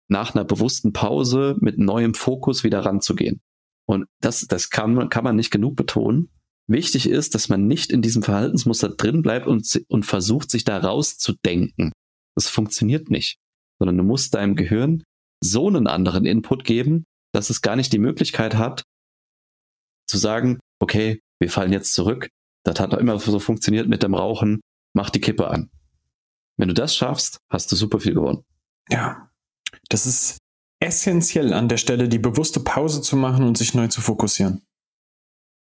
nach 0.10 0.36
einer 0.36 0.44
bewussten 0.44 0.92
Pause 0.92 1.56
mit 1.62 1.78
neuem 1.80 2.14
Fokus 2.14 2.64
wieder 2.64 2.82
ranzugehen. 2.82 3.40
Und 3.88 4.06
das, 4.22 4.46
das 4.48 4.70
kann, 4.70 5.10
kann 5.10 5.24
man 5.24 5.36
nicht 5.36 5.52
genug 5.52 5.76
betonen. 5.76 6.30
Wichtig 6.72 7.10
ist, 7.10 7.36
dass 7.36 7.50
man 7.50 7.68
nicht 7.68 7.92
in 7.92 8.02
diesem 8.02 8.24
Verhaltensmuster 8.24 8.90
drin 8.90 9.22
bleibt 9.22 9.48
und, 9.48 9.84
und 9.88 10.06
versucht, 10.06 10.52
sich 10.52 10.64
da 10.64 10.78
rauszudenken. 10.78 11.92
Das 12.36 12.48
funktioniert 12.48 13.10
nicht. 13.10 13.38
Sondern 13.80 13.98
du 13.98 14.04
musst 14.04 14.36
deinem 14.36 14.56
Gehirn 14.56 15.04
so 15.44 15.68
einen 15.68 15.88
anderen 15.88 16.26
Input 16.26 16.64
geben, 16.64 17.04
dass 17.34 17.50
es 17.50 17.62
gar 17.62 17.76
nicht 17.76 17.92
die 17.94 18.00
Möglichkeit 18.00 18.56
hat, 18.56 18.84
zu 20.08 20.18
sagen, 20.18 20.60
okay, 20.80 21.20
wir 21.40 21.50
fallen 21.50 21.74
jetzt 21.74 21.94
zurück. 21.94 22.30
Das 22.64 22.80
hat 22.80 22.94
doch 22.94 23.00
immer 23.00 23.18
so 23.20 23.40
funktioniert 23.40 23.88
mit 23.88 24.04
dem 24.04 24.14
Rauchen 24.14 24.62
mach 24.94 25.10
die 25.10 25.22
Kippe 25.22 25.48
an. 25.48 25.70
Wenn 26.58 26.68
du 26.68 26.74
das 26.74 26.96
schaffst, 26.96 27.40
hast 27.50 27.72
du 27.72 27.76
super 27.76 28.00
viel 28.00 28.14
gewonnen. 28.14 28.44
Ja, 28.90 29.30
das 29.90 30.06
ist 30.06 30.38
essentiell 30.80 31.54
an 31.54 31.70
der 31.70 31.78
Stelle, 31.78 32.10
die 32.10 32.20
bewusste 32.20 32.60
Pause 32.60 33.02
zu 33.02 33.16
machen 33.16 33.46
und 33.46 33.58
sich 33.58 33.74
neu 33.74 33.88
zu 33.88 34.02
fokussieren. 34.02 34.62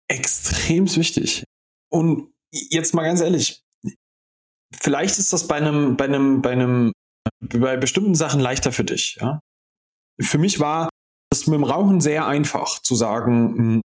Extrem 0.08 0.94
wichtig. 0.96 1.44
Und 1.90 2.32
jetzt 2.52 2.94
mal 2.94 3.04
ganz 3.04 3.20
ehrlich, 3.20 3.62
vielleicht 4.72 5.18
ist 5.18 5.32
das 5.32 5.46
bei 5.46 5.56
einem, 5.56 5.96
bei 5.96 6.04
einem, 6.04 6.42
bei 6.42 6.50
einem, 6.50 6.92
bei 7.40 7.76
bestimmten 7.76 8.14
Sachen 8.14 8.40
leichter 8.40 8.72
für 8.72 8.84
dich. 8.84 9.18
Ja? 9.20 9.40
Für 10.20 10.38
mich 10.38 10.60
war 10.60 10.88
es 11.32 11.46
mit 11.46 11.54
dem 11.54 11.64
Rauchen 11.64 12.00
sehr 12.00 12.26
einfach 12.26 12.80
zu 12.80 12.94
sagen, 12.94 13.56
hm, 13.56 13.80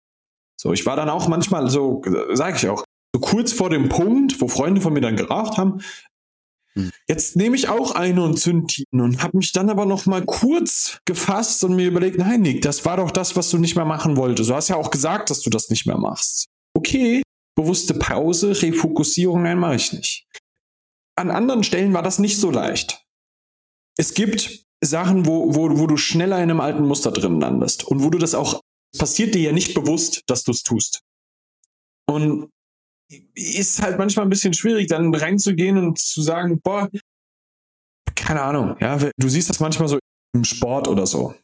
so, 0.60 0.74
ich 0.74 0.86
war 0.86 0.96
dann 0.96 1.10
auch 1.10 1.28
manchmal 1.28 1.70
so, 1.70 2.02
sage 2.34 2.58
ich 2.58 2.68
auch, 2.68 2.84
so 3.14 3.22
kurz 3.22 3.54
vor 3.54 3.70
dem 3.70 3.90
Punkt, 3.90 4.42
wo 4.42 4.48
Freunde 4.48 4.82
von 4.82 4.94
mir 4.94 5.02
dann 5.02 5.16
geraucht 5.16 5.58
haben. 5.58 5.82
Jetzt 7.08 7.36
nehme 7.36 7.56
ich 7.56 7.70
auch 7.70 7.92
eine 7.92 8.24
und 8.24 8.38
zünd 8.38 8.78
ihn 8.80 9.02
und 9.02 9.24
habe 9.24 9.38
mich 9.38 9.52
dann 9.52 9.70
aber 9.70 9.86
noch 9.86 10.06
mal 10.06 10.24
kurz 10.26 11.00
gefasst 11.06 11.64
und 11.64 11.76
mir 11.76 11.88
überlegt, 11.88 12.18
nein, 12.18 12.42
Nick, 12.42 12.62
das 12.62 12.86
war 12.86 12.98
doch 12.98 13.12
das, 13.12 13.36
was 13.36 13.50
du 13.50 13.58
nicht 13.58 13.76
mehr 13.76 13.86
machen 13.86 14.18
wolltest. 14.18 14.50
Du 14.50 14.56
hast 14.56 14.68
ja 14.68 14.76
auch 14.76 14.92
gesagt, 14.92 15.30
dass 15.30 15.42
du 15.42 15.50
das 15.50 15.70
nicht 15.70 15.86
mehr 15.86 15.98
machst. 15.98 16.48
Okay, 16.74 17.22
bewusste 17.56 17.94
Pause, 17.94 18.62
Refokussierung, 18.62 19.44
nein, 19.44 19.58
mache 19.58 19.76
ich 19.76 19.94
nicht. 19.94 20.26
An 21.16 21.32
anderen 21.32 21.64
Stellen 21.64 21.94
war 21.94 22.04
das 22.04 22.20
nicht 22.20 22.38
so 22.40 22.52
leicht. 22.52 23.04
Es 23.98 24.14
gibt 24.14 24.66
Sachen, 24.82 25.26
wo, 25.26 25.56
wo, 25.56 25.80
wo 25.80 25.88
du 25.88 25.98
schneller 25.98 26.38
in 26.38 26.44
einem 26.44 26.60
alten 26.60 26.86
Muster 26.86 27.12
drin 27.12 27.40
landest 27.40 27.84
und 27.84 28.04
wo 28.04 28.10
du 28.10 28.20
das 28.20 28.36
auch, 28.36 28.62
passiert 28.98 29.34
dir 29.34 29.42
ja 29.42 29.52
nicht 29.52 29.74
bewusst, 29.74 30.22
dass 30.28 30.44
du 30.44 30.52
es 30.52 30.62
tust. 30.62 31.02
Und 32.06 32.50
ist 33.36 33.82
halt 33.82 33.98
manchmal 33.98 34.26
ein 34.26 34.30
bisschen 34.30 34.54
schwierig, 34.54 34.88
dann 34.88 35.14
reinzugehen 35.14 35.78
und 35.78 36.00
zu 36.00 36.22
sagen, 36.22 36.60
boah, 36.62 36.90
keine 38.16 38.42
Ahnung, 38.42 38.76
ja, 38.80 38.98
du 38.98 39.30
siehst 39.30 39.50
das 39.50 39.60
manchmal 39.60 39.88
so 39.88 40.00
im 40.36 40.44
Sport 40.44 40.88
oder 40.88 41.06
so. 41.06 41.36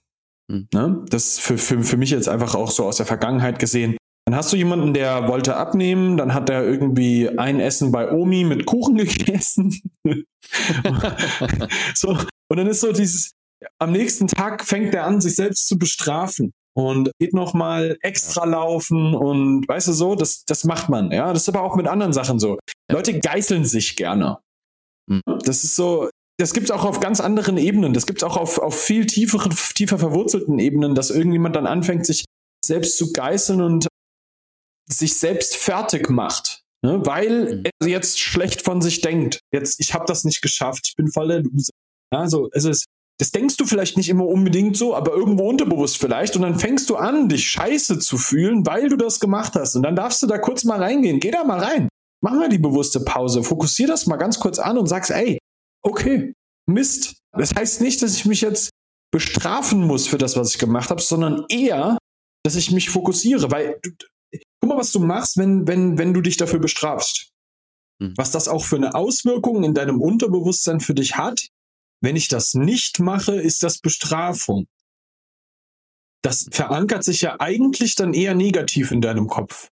Hm. 0.51 0.67
Ne? 0.73 1.05
Das 1.09 1.25
ist 1.25 1.39
für, 1.41 1.57
für, 1.57 1.83
für 1.83 1.97
mich 1.97 2.09
jetzt 2.09 2.27
einfach 2.27 2.55
auch 2.55 2.71
so 2.71 2.85
aus 2.85 2.97
der 2.97 3.05
Vergangenheit 3.05 3.59
gesehen. 3.59 3.97
Dann 4.25 4.35
hast 4.35 4.51
du 4.53 4.57
jemanden, 4.57 4.93
der 4.93 5.27
wollte 5.27 5.55
abnehmen, 5.55 6.17
dann 6.17 6.33
hat 6.33 6.49
er 6.49 6.63
irgendwie 6.63 7.29
ein 7.37 7.59
Essen 7.59 7.91
bei 7.91 8.11
Omi 8.11 8.43
mit 8.43 8.65
Kuchen 8.65 8.97
gegessen. 8.97 9.81
so, 11.93 12.09
und 12.49 12.57
dann 12.57 12.67
ist 12.67 12.81
so 12.81 12.91
dieses, 12.91 13.33
am 13.79 13.91
nächsten 13.91 14.27
Tag 14.27 14.65
fängt 14.65 14.93
er 14.93 15.05
an, 15.05 15.21
sich 15.21 15.35
selbst 15.35 15.67
zu 15.67 15.77
bestrafen 15.77 16.53
und 16.75 17.11
geht 17.19 17.33
nochmal 17.33 17.97
extra 18.01 18.45
laufen 18.45 19.13
und 19.13 19.67
weißt 19.67 19.89
du 19.89 19.93
so, 19.93 20.15
das, 20.15 20.43
das 20.45 20.63
macht 20.63 20.89
man. 20.89 21.11
Ja, 21.11 21.31
das 21.31 21.43
ist 21.43 21.49
aber 21.49 21.63
auch 21.63 21.75
mit 21.75 21.87
anderen 21.87 22.13
Sachen 22.13 22.39
so. 22.39 22.57
Leute 22.91 23.19
geißeln 23.19 23.65
sich 23.65 23.95
gerne. 23.95 24.39
Mhm. 25.07 25.21
Das 25.43 25.63
ist 25.63 25.75
so, 25.75 26.09
das 26.39 26.53
gibt 26.53 26.65
es 26.65 26.71
auch 26.71 26.83
auf 26.83 26.99
ganz 26.99 27.19
anderen 27.19 27.57
Ebenen. 27.57 27.93
Das 27.93 28.05
gibt 28.05 28.19
es 28.19 28.23
auch 28.23 28.37
auf, 28.37 28.57
auf 28.57 28.79
viel 28.79 29.05
tieferen, 29.05 29.55
tiefer 29.75 29.99
verwurzelten 29.99 30.59
Ebenen, 30.59 30.95
dass 30.95 31.11
irgendjemand 31.11 31.55
dann 31.55 31.67
anfängt, 31.67 32.05
sich 32.05 32.25
selbst 32.65 32.97
zu 32.97 33.13
geißeln 33.13 33.61
und 33.61 33.87
sich 34.89 35.17
selbst 35.17 35.55
fertig 35.55 36.09
macht. 36.09 36.63
Ne? 36.83 37.05
Weil 37.05 37.57
mhm. 37.57 37.63
er 37.81 37.87
jetzt 37.87 38.19
schlecht 38.19 38.61
von 38.61 38.81
sich 38.81 39.01
denkt. 39.01 39.39
Jetzt, 39.53 39.79
ich 39.79 39.93
habe 39.93 40.05
das 40.07 40.23
nicht 40.23 40.41
geschafft, 40.41 40.87
ich 40.87 40.95
bin 40.95 41.11
voll 41.11 41.27
der 41.27 41.43
Loser. 41.43 41.71
Also 42.11 42.49
es 42.51 42.65
ist 42.65 42.85
das 43.23 43.31
denkst 43.31 43.55
du 43.55 43.65
vielleicht 43.65 43.95
nicht 43.95 44.09
immer 44.09 44.25
unbedingt 44.25 44.75
so, 44.75 44.93
aber 44.93 45.13
irgendwo 45.13 45.47
unterbewusst 45.47 45.97
vielleicht. 45.97 46.35
Und 46.35 46.41
dann 46.41 46.59
fängst 46.59 46.89
du 46.89 46.97
an, 46.97 47.29
dich 47.29 47.49
scheiße 47.49 47.99
zu 47.99 48.17
fühlen, 48.17 48.65
weil 48.65 48.89
du 48.89 48.97
das 48.97 49.21
gemacht 49.21 49.53
hast. 49.55 49.77
Und 49.77 49.83
dann 49.83 49.95
darfst 49.95 50.21
du 50.21 50.27
da 50.27 50.37
kurz 50.37 50.65
mal 50.65 50.83
reingehen. 50.83 51.21
Geh 51.21 51.31
da 51.31 51.45
mal 51.45 51.59
rein. 51.59 51.87
Mach 52.21 52.33
mal 52.33 52.49
die 52.49 52.57
bewusste 52.57 52.99
Pause. 52.99 53.41
Fokussier 53.41 53.87
das 53.87 54.07
mal 54.07 54.17
ganz 54.17 54.41
kurz 54.41 54.59
an 54.59 54.77
und 54.77 54.87
sagst, 54.87 55.09
ey, 55.09 55.39
okay, 55.85 56.33
Mist. 56.69 57.15
Das 57.31 57.55
heißt 57.55 57.79
nicht, 57.79 58.01
dass 58.01 58.13
ich 58.13 58.25
mich 58.25 58.41
jetzt 58.41 58.71
bestrafen 59.09 59.87
muss 59.87 60.05
für 60.05 60.17
das, 60.17 60.35
was 60.35 60.51
ich 60.51 60.59
gemacht 60.59 60.89
habe, 60.89 61.01
sondern 61.01 61.45
eher, 61.47 61.97
dass 62.43 62.57
ich 62.57 62.71
mich 62.71 62.89
fokussiere. 62.89 63.49
Weil, 63.51 63.79
du, 63.83 63.91
guck 64.59 64.69
mal, 64.69 64.77
was 64.77 64.91
du 64.91 64.99
machst, 64.99 65.37
wenn, 65.37 65.65
wenn, 65.65 65.97
wenn 65.97 66.13
du 66.13 66.19
dich 66.19 66.35
dafür 66.35 66.59
bestrafst. 66.59 67.29
Hm. 68.01 68.15
Was 68.17 68.31
das 68.31 68.49
auch 68.49 68.65
für 68.65 68.75
eine 68.75 68.95
Auswirkung 68.95 69.63
in 69.63 69.73
deinem 69.73 70.01
Unterbewusstsein 70.01 70.81
für 70.81 70.93
dich 70.93 71.15
hat, 71.15 71.47
wenn 72.03 72.17
ich 72.17 72.27
das 72.27 72.53
nicht 72.53 72.99
mache, 72.99 73.33
ist 73.33 73.63
das 73.63 73.79
Bestrafung. 73.79 74.67
Das 76.21 76.47
verankert 76.51 77.03
sich 77.03 77.21
ja 77.21 77.39
eigentlich 77.39 77.95
dann 77.95 78.13
eher 78.13 78.35
negativ 78.35 78.91
in 78.91 79.01
deinem 79.01 79.27
Kopf. 79.27 79.69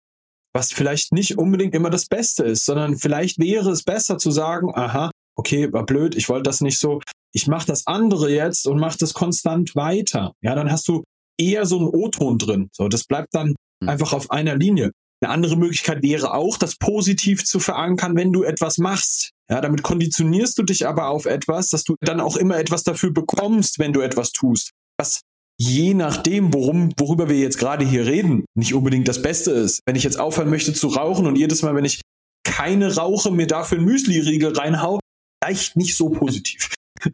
Was 0.55 0.73
vielleicht 0.73 1.13
nicht 1.13 1.39
unbedingt 1.39 1.75
immer 1.75 1.91
das 1.91 2.07
Beste 2.07 2.45
ist, 2.45 2.65
sondern 2.65 2.99
vielleicht 2.99 3.39
wäre 3.39 3.71
es 3.71 3.83
besser 3.83 4.19
zu 4.19 4.31
sagen, 4.31 4.71
aha, 4.75 5.11
okay, 5.37 5.73
war 5.73 5.87
blöd, 5.87 6.17
ich 6.17 6.29
wollte 6.29 6.45
das 6.45 6.61
nicht 6.61 6.79
so. 6.79 7.01
Ich 7.33 7.47
mache 7.47 7.67
das 7.67 7.87
andere 7.87 8.31
jetzt 8.31 8.67
und 8.67 8.79
mache 8.79 8.99
das 8.99 9.15
konstant 9.15 9.75
weiter. 9.75 10.33
Ja, 10.43 10.55
dann 10.55 10.71
hast 10.71 10.89
du 10.89 11.05
eher 11.39 11.65
so 11.65 11.79
ein 11.79 11.87
O-Ton 11.87 12.39
drin. 12.39 12.69
So, 12.73 12.89
das 12.89 13.05
bleibt 13.05 13.35
dann 13.35 13.55
mhm. 13.81 13.89
einfach 13.89 14.13
auf 14.13 14.31
einer 14.31 14.57
Linie. 14.57 14.93
Eine 15.21 15.33
andere 15.33 15.57
Möglichkeit 15.57 16.03
wäre 16.03 16.35
auch, 16.35 16.59
das 16.59 16.77
positiv 16.77 17.45
zu 17.45 17.59
verankern, 17.59 18.17
wenn 18.17 18.33
du 18.33 18.43
etwas 18.43 18.79
machst. 18.79 19.33
Ja, 19.51 19.61
damit 19.61 19.83
konditionierst 19.83 20.59
du 20.59 20.63
dich 20.63 20.87
aber 20.87 21.09
auf 21.09 21.25
etwas, 21.25 21.71
dass 21.71 21.85
du 21.85 21.97
dann 22.01 22.21
auch 22.21 22.37
immer 22.37 22.59
etwas 22.59 22.83
dafür 22.83 23.11
bekommst, 23.11 23.79
wenn 23.79 23.93
du 23.93 24.01
etwas 24.01 24.33
tust. 24.33 24.73
Was 24.99 25.23
je 25.61 25.95
nachdem, 25.95 26.53
worum, 26.53 26.93
worüber 26.99 27.29
wir 27.29 27.39
jetzt 27.39 27.59
gerade 27.59 27.85
hier 27.85 28.07
reden, 28.07 28.45
nicht 28.55 28.75
unbedingt 28.75 29.09
das 29.09 29.23
Beste 29.23 29.51
ist. 29.51 29.81
Wenn 29.87 29.97
ich 29.97 30.05
jetzt 30.05 30.21
aufhören 30.21 30.51
möchte 30.51 30.73
zu 30.73 30.89
rauchen 30.89 31.27
und 31.27 31.37
jedes 31.37 31.63
Mal, 31.63 31.75
wenn 31.75 31.85
ich 31.85 32.03
keine 32.45 32.95
rauche, 32.97 33.31
mir 33.31 33.47
dafür 33.47 33.79
einen 33.79 33.87
Müsli-Riegel 33.87 34.57
reinhau, 34.57 35.01
leicht 35.43 35.77
nicht 35.77 35.97
so 35.97 36.11
positiv. 36.11 36.75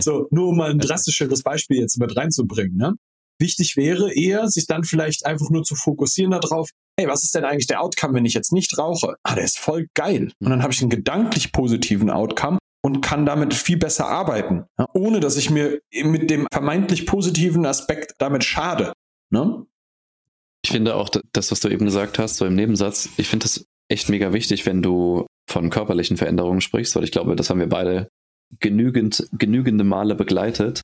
so, 0.00 0.28
nur 0.30 0.48
um 0.48 0.56
mal 0.56 0.70
ein 0.70 0.78
drastischeres 0.78 1.42
Beispiel 1.42 1.78
jetzt 1.78 1.98
mit 1.98 2.16
reinzubringen. 2.16 2.76
Ne? 2.76 2.94
Wichtig 3.40 3.76
wäre 3.76 4.12
eher, 4.12 4.48
sich 4.48 4.66
dann 4.66 4.84
vielleicht 4.84 5.26
einfach 5.26 5.50
nur 5.50 5.62
zu 5.62 5.74
fokussieren 5.74 6.30
darauf, 6.30 6.70
hey, 6.98 7.08
was 7.08 7.24
ist 7.24 7.34
denn 7.34 7.44
eigentlich 7.44 7.66
der 7.66 7.80
Outcome, 7.80 8.14
wenn 8.14 8.24
ich 8.24 8.34
jetzt 8.34 8.52
nicht 8.52 8.76
rauche? 8.78 9.16
Ah, 9.22 9.34
der 9.34 9.44
ist 9.44 9.58
voll 9.58 9.88
geil. 9.94 10.32
Und 10.40 10.50
dann 10.50 10.62
habe 10.62 10.72
ich 10.72 10.80
einen 10.80 10.90
gedanklich 10.90 11.52
positiven 11.52 12.10
Outcome 12.10 12.58
und 12.82 13.00
kann 13.00 13.24
damit 13.24 13.54
viel 13.54 13.78
besser 13.78 14.06
arbeiten, 14.06 14.64
ja, 14.78 14.86
ohne 14.92 15.20
dass 15.20 15.36
ich 15.36 15.50
mir 15.50 15.80
mit 15.92 16.30
dem 16.30 16.46
vermeintlich 16.52 17.06
positiven 17.06 17.64
Aspekt 17.64 18.12
damit 18.18 18.44
schade. 18.44 18.92
Ne? 19.30 19.64
Ich 20.62 20.70
finde 20.70 20.94
auch 20.94 21.08
das, 21.32 21.50
was 21.50 21.60
du 21.60 21.68
eben 21.68 21.86
gesagt 21.86 22.18
hast, 22.18 22.36
so 22.36 22.46
im 22.46 22.54
Nebensatz, 22.54 23.08
ich 23.16 23.28
finde 23.28 23.44
das 23.44 23.64
echt 23.88 24.08
mega 24.08 24.32
wichtig, 24.32 24.66
wenn 24.66 24.82
du 24.82 25.26
von 25.50 25.70
körperlichen 25.70 26.16
Veränderungen 26.16 26.60
sprichst, 26.60 26.94
weil 26.96 27.04
ich 27.04 27.12
glaube, 27.12 27.36
das 27.36 27.50
haben 27.50 27.60
wir 27.60 27.68
beide 27.68 28.08
genügend, 28.60 29.28
genügende 29.32 29.84
Male 29.84 30.14
begleitet. 30.14 30.82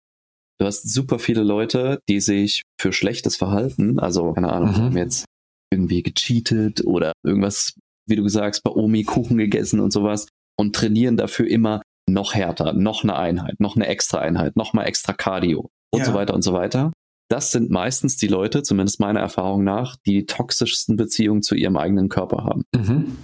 Du 0.58 0.66
hast 0.66 0.90
super 0.92 1.18
viele 1.18 1.42
Leute, 1.42 2.00
die 2.08 2.20
sich 2.20 2.62
für 2.78 2.92
schlechtes 2.92 3.36
Verhalten, 3.36 3.98
also 3.98 4.32
keine 4.32 4.52
Ahnung, 4.52 4.70
mhm. 4.70 4.76
haben 4.76 4.96
jetzt 4.96 5.24
irgendwie 5.70 6.02
gecheatet 6.02 6.84
oder 6.84 7.12
irgendwas, 7.24 7.74
wie 8.06 8.16
du 8.16 8.28
sagst, 8.28 8.62
bei 8.62 8.70
Omi 8.70 9.04
Kuchen 9.04 9.38
gegessen 9.38 9.80
und 9.80 9.92
sowas 9.92 10.26
und 10.58 10.74
trainieren 10.74 11.16
dafür 11.16 11.46
immer 11.46 11.82
noch 12.08 12.34
härter, 12.34 12.72
noch 12.72 13.04
eine 13.04 13.16
Einheit, 13.16 13.60
noch 13.60 13.76
eine 13.76 13.86
extra 13.86 14.18
Einheit, 14.18 14.56
noch 14.56 14.72
mal 14.72 14.84
extra 14.84 15.12
Cardio 15.12 15.70
und 15.92 16.00
ja. 16.00 16.06
so 16.06 16.14
weiter 16.14 16.34
und 16.34 16.42
so 16.42 16.52
weiter. 16.52 16.92
Das 17.30 17.52
sind 17.52 17.70
meistens 17.70 18.16
die 18.16 18.26
Leute, 18.26 18.64
zumindest 18.64 18.98
meiner 18.98 19.20
Erfahrung 19.20 19.62
nach, 19.62 19.96
die 20.04 20.12
die 20.14 20.26
toxischsten 20.26 20.96
Beziehungen 20.96 21.42
zu 21.42 21.54
ihrem 21.54 21.76
eigenen 21.76 22.08
Körper 22.08 22.44
haben. 22.44 22.64
Mhm. 22.74 23.16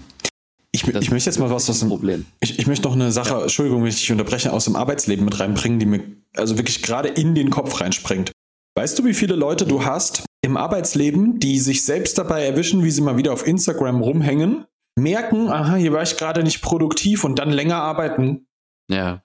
Ich, 0.70 0.86
ich, 0.86 1.10
möchte 1.10 1.30
jetzt 1.30 1.38
mal 1.38 1.50
was 1.50 1.68
aus 1.70 1.80
dem 1.80 1.88
Problem. 1.88 2.26
Ich, 2.40 2.58
ich 2.58 2.66
möchte 2.66 2.86
noch 2.86 2.94
eine 2.94 3.10
Sache, 3.10 3.30
ja. 3.30 3.42
Entschuldigung, 3.42 3.82
wenn 3.82 3.88
ich 3.88 3.98
dich 3.98 4.12
unterbreche, 4.12 4.52
aus 4.52 4.66
dem 4.66 4.76
Arbeitsleben 4.76 5.24
mit 5.24 5.40
reinbringen, 5.40 5.78
die 5.78 5.86
mir 5.86 6.02
also 6.36 6.58
wirklich 6.58 6.82
gerade 6.82 7.08
in 7.08 7.34
den 7.34 7.50
Kopf 7.50 7.80
reinspringt. 7.80 8.30
Weißt 8.76 8.98
du, 8.98 9.04
wie 9.06 9.14
viele 9.14 9.34
Leute 9.34 9.64
du 9.64 9.84
hast 9.84 10.24
im 10.46 10.56
Arbeitsleben, 10.56 11.40
die 11.40 11.58
sich 11.58 11.84
selbst 11.84 12.16
dabei 12.18 12.46
erwischen, 12.46 12.84
wie 12.84 12.90
sie 12.92 13.02
mal 13.02 13.16
wieder 13.16 13.32
auf 13.32 13.46
Instagram 13.46 14.00
rumhängen, 14.00 14.64
merken, 14.96 15.48
aha, 15.48 15.74
hier 15.74 15.92
war 15.92 16.02
ich 16.02 16.16
gerade 16.16 16.44
nicht 16.44 16.62
produktiv 16.62 17.24
und 17.24 17.40
dann 17.40 17.50
länger 17.50 17.82
arbeiten? 17.82 18.46
Ja. 18.88 19.22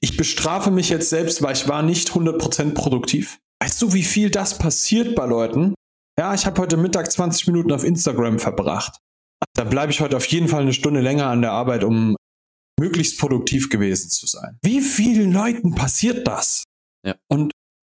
Ich 0.00 0.16
bestrafe 0.16 0.72
mich 0.72 0.88
jetzt 0.88 1.08
selbst, 1.08 1.42
weil 1.42 1.54
ich 1.54 1.68
war 1.68 1.82
nicht 1.82 2.10
100% 2.10 2.74
produktiv. 2.74 3.38
Weißt 3.62 3.80
du, 3.80 3.92
wie 3.92 4.02
viel 4.02 4.30
das 4.30 4.58
passiert 4.58 5.14
bei 5.14 5.24
Leuten? 5.24 5.74
Ja, 6.18 6.34
ich 6.34 6.44
habe 6.44 6.60
heute 6.60 6.76
Mittag 6.76 7.10
20 7.10 7.46
Minuten 7.46 7.72
auf 7.72 7.84
Instagram 7.84 8.40
verbracht. 8.40 8.98
Da 9.54 9.62
bleibe 9.62 9.92
ich 9.92 10.00
heute 10.00 10.16
auf 10.16 10.26
jeden 10.26 10.48
Fall 10.48 10.62
eine 10.62 10.72
Stunde 10.72 11.00
länger 11.00 11.28
an 11.28 11.40
der 11.40 11.52
Arbeit, 11.52 11.84
um 11.84 12.16
möglichst 12.80 13.20
produktiv 13.20 13.70
gewesen 13.70 14.10
zu 14.10 14.26
sein. 14.26 14.58
Wie 14.62 14.80
vielen 14.80 15.32
Leuten 15.32 15.76
passiert 15.76 16.26
das? 16.26 16.64
Ja. 17.06 17.14
Und 17.28 17.52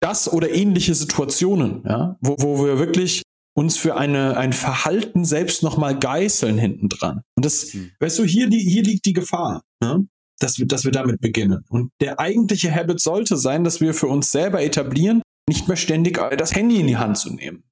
das 0.04 0.30
oder 0.30 0.50
ähnliche 0.50 0.94
Situationen, 0.94 1.82
ja, 1.84 2.16
wo, 2.20 2.36
wo 2.38 2.64
wir 2.64 2.78
wirklich 2.78 3.22
uns 3.56 3.76
für 3.76 3.96
eine, 3.96 4.36
ein 4.36 4.52
Verhalten 4.52 5.24
selbst 5.24 5.62
nochmal 5.62 5.98
geißeln 5.98 6.58
hinten 6.58 6.88
dran. 6.88 7.22
Und 7.36 7.44
das, 7.44 7.72
mhm. 7.72 7.92
weißt 8.00 8.18
du, 8.18 8.24
hier, 8.24 8.48
die, 8.48 8.58
hier 8.58 8.82
liegt 8.82 9.06
die 9.06 9.12
Gefahr, 9.12 9.62
ne? 9.80 10.06
dass, 10.40 10.58
wir, 10.58 10.66
dass 10.66 10.84
wir 10.84 10.92
damit 10.92 11.20
beginnen. 11.20 11.64
Und 11.68 11.90
der 12.00 12.18
eigentliche 12.18 12.74
Habit 12.74 13.00
sollte 13.00 13.36
sein, 13.36 13.64
dass 13.64 13.80
wir 13.80 13.94
für 13.94 14.08
uns 14.08 14.30
selber 14.32 14.62
etablieren, 14.62 15.22
nicht 15.48 15.68
mehr 15.68 15.76
ständig 15.76 16.18
das 16.36 16.54
Handy 16.54 16.80
in 16.80 16.86
die 16.86 16.96
Hand 16.96 17.16
zu 17.16 17.32
nehmen. 17.32 17.62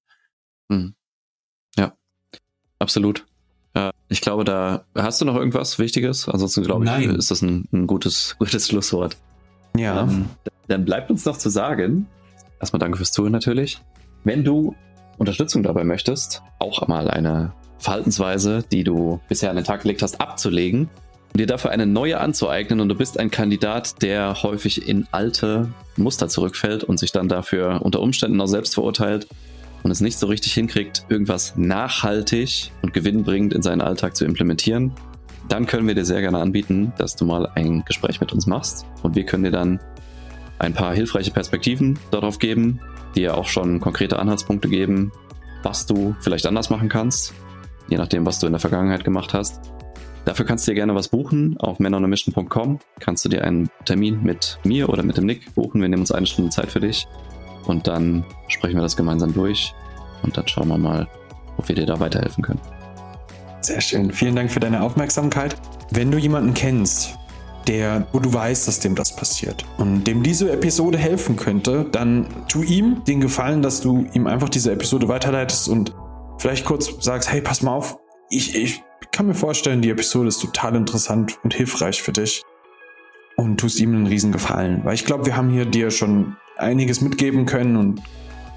Mhm. 0.68 0.94
Ja, 1.76 1.94
absolut. 2.78 3.26
Ich 4.08 4.20
glaube, 4.20 4.44
da 4.44 4.84
hast 4.94 5.20
du 5.20 5.24
noch 5.24 5.36
irgendwas 5.36 5.78
Wichtiges. 5.78 6.28
Ansonsten 6.28 6.62
glaube 6.62 6.84
ich, 6.84 6.90
Nein. 6.90 7.14
ist 7.14 7.30
das 7.30 7.40
ein, 7.40 7.66
ein, 7.72 7.86
gutes, 7.86 8.36
gutes 8.38 8.68
Schlusswort. 8.68 9.16
Ja. 9.76 10.02
Ähm, 10.02 10.26
dann 10.68 10.84
bleibt 10.84 11.10
uns 11.10 11.24
noch 11.24 11.38
zu 11.38 11.48
sagen, 11.48 12.06
erstmal 12.62 12.80
danke 12.80 12.96
fürs 12.96 13.12
Zuhören 13.12 13.32
natürlich. 13.32 13.78
Wenn 14.24 14.44
du 14.44 14.74
Unterstützung 15.18 15.62
dabei 15.62 15.84
möchtest, 15.84 16.42
auch 16.58 16.86
mal 16.88 17.10
eine 17.10 17.52
Verhaltensweise, 17.78 18.64
die 18.72 18.84
du 18.84 19.20
bisher 19.28 19.50
an 19.50 19.56
den 19.56 19.64
Tag 19.64 19.82
gelegt 19.82 20.02
hast, 20.02 20.20
abzulegen 20.20 20.88
und 21.32 21.40
dir 21.40 21.46
dafür 21.46 21.70
eine 21.72 21.86
neue 21.86 22.20
anzueignen 22.20 22.80
und 22.80 22.88
du 22.88 22.94
bist 22.94 23.18
ein 23.20 23.30
Kandidat, 23.30 24.00
der 24.02 24.42
häufig 24.42 24.88
in 24.88 25.06
alte 25.10 25.68
Muster 25.96 26.28
zurückfällt 26.28 26.84
und 26.84 26.98
sich 26.98 27.12
dann 27.12 27.28
dafür 27.28 27.82
unter 27.82 28.00
Umständen 28.00 28.40
auch 28.40 28.46
selbst 28.46 28.74
verurteilt, 28.74 29.26
und 29.82 29.90
es 29.90 30.00
nicht 30.00 30.18
so 30.18 30.26
richtig 30.26 30.54
hinkriegt, 30.54 31.04
irgendwas 31.08 31.54
nachhaltig 31.56 32.70
und 32.82 32.92
gewinnbringend 32.92 33.52
in 33.52 33.62
seinen 33.62 33.80
Alltag 33.80 34.16
zu 34.16 34.24
implementieren, 34.24 34.92
dann 35.48 35.66
können 35.66 35.86
wir 35.86 35.94
dir 35.94 36.04
sehr 36.04 36.20
gerne 36.20 36.38
anbieten, 36.38 36.92
dass 36.98 37.16
du 37.16 37.24
mal 37.24 37.50
ein 37.54 37.84
Gespräch 37.84 38.20
mit 38.20 38.32
uns 38.32 38.46
machst 38.46 38.86
und 39.02 39.16
wir 39.16 39.24
können 39.24 39.44
dir 39.44 39.50
dann 39.50 39.80
ein 40.62 40.74
paar 40.74 40.94
hilfreiche 40.94 41.32
Perspektiven 41.32 41.98
darauf 42.10 42.38
geben, 42.38 42.80
dir 43.16 43.36
auch 43.36 43.48
schon 43.48 43.80
konkrete 43.80 44.18
Anhaltspunkte 44.18 44.68
geben, 44.68 45.12
was 45.62 45.86
du 45.86 46.14
vielleicht 46.20 46.46
anders 46.46 46.70
machen 46.70 46.88
kannst, 46.88 47.34
je 47.88 47.98
nachdem, 47.98 48.24
was 48.24 48.38
du 48.38 48.46
in 48.46 48.52
der 48.52 48.60
Vergangenheit 48.60 49.04
gemacht 49.04 49.34
hast. 49.34 49.60
Dafür 50.24 50.46
kannst 50.46 50.66
du 50.66 50.70
dir 50.70 50.76
gerne 50.76 50.94
was 50.94 51.08
buchen. 51.08 51.56
Auf 51.58 51.80
menonamission.com 51.80 52.78
kannst 53.00 53.24
du 53.24 53.28
dir 53.28 53.44
einen 53.44 53.70
Termin 53.84 54.22
mit 54.22 54.60
mir 54.62 54.88
oder 54.88 55.02
mit 55.02 55.16
dem 55.16 55.26
Nick 55.26 55.52
buchen. 55.56 55.80
Wir 55.80 55.88
nehmen 55.88 56.02
uns 56.02 56.12
eine 56.12 56.26
Stunde 56.26 56.50
Zeit 56.50 56.70
für 56.70 56.78
dich 56.78 57.08
und 57.66 57.88
dann 57.88 58.24
sprechen 58.46 58.76
wir 58.76 58.82
das 58.82 58.96
gemeinsam 58.96 59.34
durch 59.34 59.74
und 60.22 60.36
dann 60.36 60.46
schauen 60.46 60.68
wir 60.68 60.78
mal, 60.78 61.08
ob 61.56 61.68
wir 61.68 61.74
dir 61.74 61.86
da 61.86 61.98
weiterhelfen 61.98 62.44
können. 62.44 62.60
Sehr 63.62 63.80
schön. 63.80 64.12
Vielen 64.12 64.36
Dank 64.36 64.50
für 64.50 64.60
deine 64.60 64.80
Aufmerksamkeit. 64.82 65.56
Wenn 65.90 66.12
du 66.12 66.18
jemanden 66.18 66.54
kennst, 66.54 67.18
der, 67.68 68.06
wo 68.12 68.18
du 68.18 68.32
weißt, 68.32 68.66
dass 68.68 68.80
dem 68.80 68.94
das 68.94 69.14
passiert 69.14 69.64
und 69.78 70.04
dem 70.04 70.22
diese 70.22 70.50
Episode 70.52 70.98
helfen 70.98 71.36
könnte, 71.36 71.86
dann 71.90 72.26
tu 72.48 72.62
ihm 72.62 73.02
den 73.04 73.20
Gefallen, 73.20 73.62
dass 73.62 73.80
du 73.80 74.06
ihm 74.12 74.26
einfach 74.26 74.48
diese 74.48 74.72
Episode 74.72 75.08
weiterleitest 75.08 75.68
und 75.68 75.94
vielleicht 76.38 76.64
kurz 76.64 76.90
sagst, 77.00 77.30
hey, 77.30 77.40
pass 77.40 77.62
mal 77.62 77.72
auf, 77.72 77.98
ich, 78.30 78.54
ich 78.54 78.82
kann 79.12 79.26
mir 79.26 79.34
vorstellen, 79.34 79.82
die 79.82 79.90
Episode 79.90 80.28
ist 80.28 80.40
total 80.40 80.74
interessant 80.76 81.38
und 81.44 81.54
hilfreich 81.54 82.02
für 82.02 82.12
dich 82.12 82.42
und 83.36 83.58
tust 83.58 83.80
ihm 83.80 83.94
einen 83.94 84.06
riesen 84.06 84.32
Gefallen, 84.32 84.80
weil 84.84 84.94
ich 84.94 85.04
glaube, 85.04 85.26
wir 85.26 85.36
haben 85.36 85.50
hier 85.50 85.66
dir 85.66 85.90
schon 85.90 86.36
einiges 86.56 87.00
mitgeben 87.00 87.46
können. 87.46 87.76
Und 87.76 88.02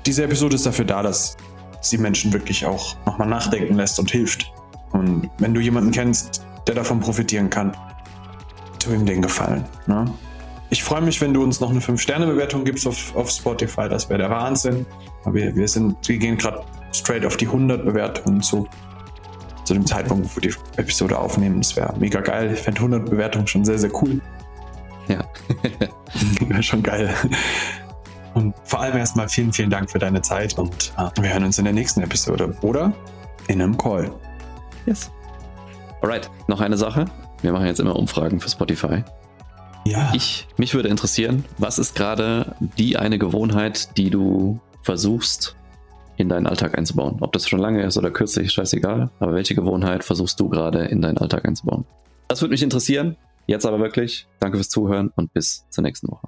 diese 0.06 0.24
Episode 0.24 0.56
ist 0.56 0.66
dafür 0.66 0.86
da, 0.86 1.04
dass 1.04 1.38
sie 1.82 1.98
Menschen 1.98 2.34
wirklich 2.34 2.66
auch 2.66 2.96
nochmal 3.06 3.28
nachdenken 3.28 3.76
lässt 3.76 4.00
und 4.00 4.12
hilft. 4.12 4.52
Und 4.92 5.30
wenn 5.40 5.54
du 5.54 5.62
jemanden 5.62 5.92
kennst, 5.92 6.46
der 6.68 6.76
davon 6.76 7.00
profitieren 7.00 7.50
kann, 7.50 7.76
tu 8.86 8.94
ihm 8.94 9.06
den 9.06 9.22
Gefallen. 9.22 9.66
Ne? 9.88 10.06
Ich 10.70 10.84
freue 10.84 11.02
mich, 11.02 11.22
wenn 11.22 11.34
du 11.34 11.44
uns 11.44 11.60
noch 11.60 11.70
eine 11.70 11.80
5-Sterne-Bewertung 11.80 12.66
gibst 12.66 12.88
auf, 12.88 13.16
auf 13.16 13.30
Spotify. 13.30 13.88
Das 13.90 14.10
wäre 14.10 14.20
der 14.20 14.30
Wahnsinn. 14.30 14.86
Aber 15.24 15.36
wir, 15.36 15.56
wir, 15.56 15.68
sind, 15.68 15.96
wir 16.08 16.18
gehen 16.18 16.38
gerade 16.38 16.64
straight 16.94 17.26
auf 17.26 17.38
die 17.38 17.48
100 17.48 17.86
Bewertungen 17.86 18.42
zu. 18.42 18.68
Zu 19.64 19.74
dem 19.74 19.86
Zeitpunkt, 19.88 20.26
wo 20.26 20.36
wir 20.40 20.52
die 20.52 20.56
Episode 20.80 21.18
aufnehmen. 21.18 21.60
Das 21.60 21.76
wäre 21.76 21.92
mega 21.98 22.22
geil. 22.22 22.52
Ich 22.54 22.60
fände 22.60 22.80
100 22.82 23.10
Bewertungen 23.10 23.48
schon 23.48 23.66
sehr, 23.66 23.80
sehr 23.80 23.90
cool. 24.02 24.22
Ja. 25.08 25.24
wäre 26.48 26.62
schon 26.62 26.84
geil. 26.84 27.12
Und 28.36 28.54
vor 28.64 28.82
allem 28.82 28.98
erstmal 28.98 29.28
vielen, 29.28 29.52
vielen 29.54 29.72
Dank 29.72 29.90
für 29.90 29.98
deine 29.98 30.22
Zeit 30.22 30.60
und 30.60 30.94
äh, 30.98 31.22
wir 31.22 31.34
hören 31.34 31.46
uns 31.46 31.58
in 31.58 31.64
der 31.64 31.74
nächsten 31.74 32.02
Episode 32.02 32.56
oder 32.62 32.94
in 33.48 33.62
einem 33.62 33.76
Call. 33.76 34.12
Yes. 34.86 35.10
Alright, 36.02 36.30
noch 36.48 36.60
eine 36.60 36.78
Sache. 36.78 37.06
Wir 37.46 37.54
machen 37.54 37.68
jetzt 37.68 37.80
immer 37.80 37.96
Umfragen 37.96 38.40
für 38.40 38.50
Spotify. 38.50 39.04
Ja. 39.86 40.12
Ich, 40.16 40.48
mich 40.58 40.74
würde 40.74 40.90
interessieren, 40.90 41.46
was 41.60 41.78
ist 41.78 41.94
gerade 41.94 42.56
die 42.80 42.98
eine 42.98 43.20
Gewohnheit, 43.20 43.96
die 43.98 44.10
du 44.10 44.60
versuchst 44.82 45.56
in 46.18 46.28
deinen 46.28 46.48
Alltag 46.48 46.76
einzubauen? 46.76 47.18
Ob 47.20 47.34
das 47.34 47.48
schon 47.48 47.60
lange 47.60 47.84
ist 47.84 47.98
oder 47.98 48.10
kürzlich, 48.10 48.52
scheißegal. 48.52 49.12
Aber 49.20 49.36
welche 49.36 49.54
Gewohnheit 49.54 50.04
versuchst 50.04 50.40
du 50.40 50.50
gerade 50.50 50.86
in 50.86 51.04
deinen 51.04 51.20
Alltag 51.20 51.46
einzubauen? 51.46 51.86
Das 52.28 52.42
würde 52.42 52.54
mich 52.54 52.64
interessieren. 52.64 53.16
Jetzt 53.46 53.68
aber 53.68 53.80
wirklich. 53.80 54.26
Danke 54.40 54.58
fürs 54.58 54.70
Zuhören 54.70 55.12
und 55.16 55.32
bis 55.32 55.68
zur 55.70 55.84
nächsten 55.84 56.08
Woche. 56.08 56.28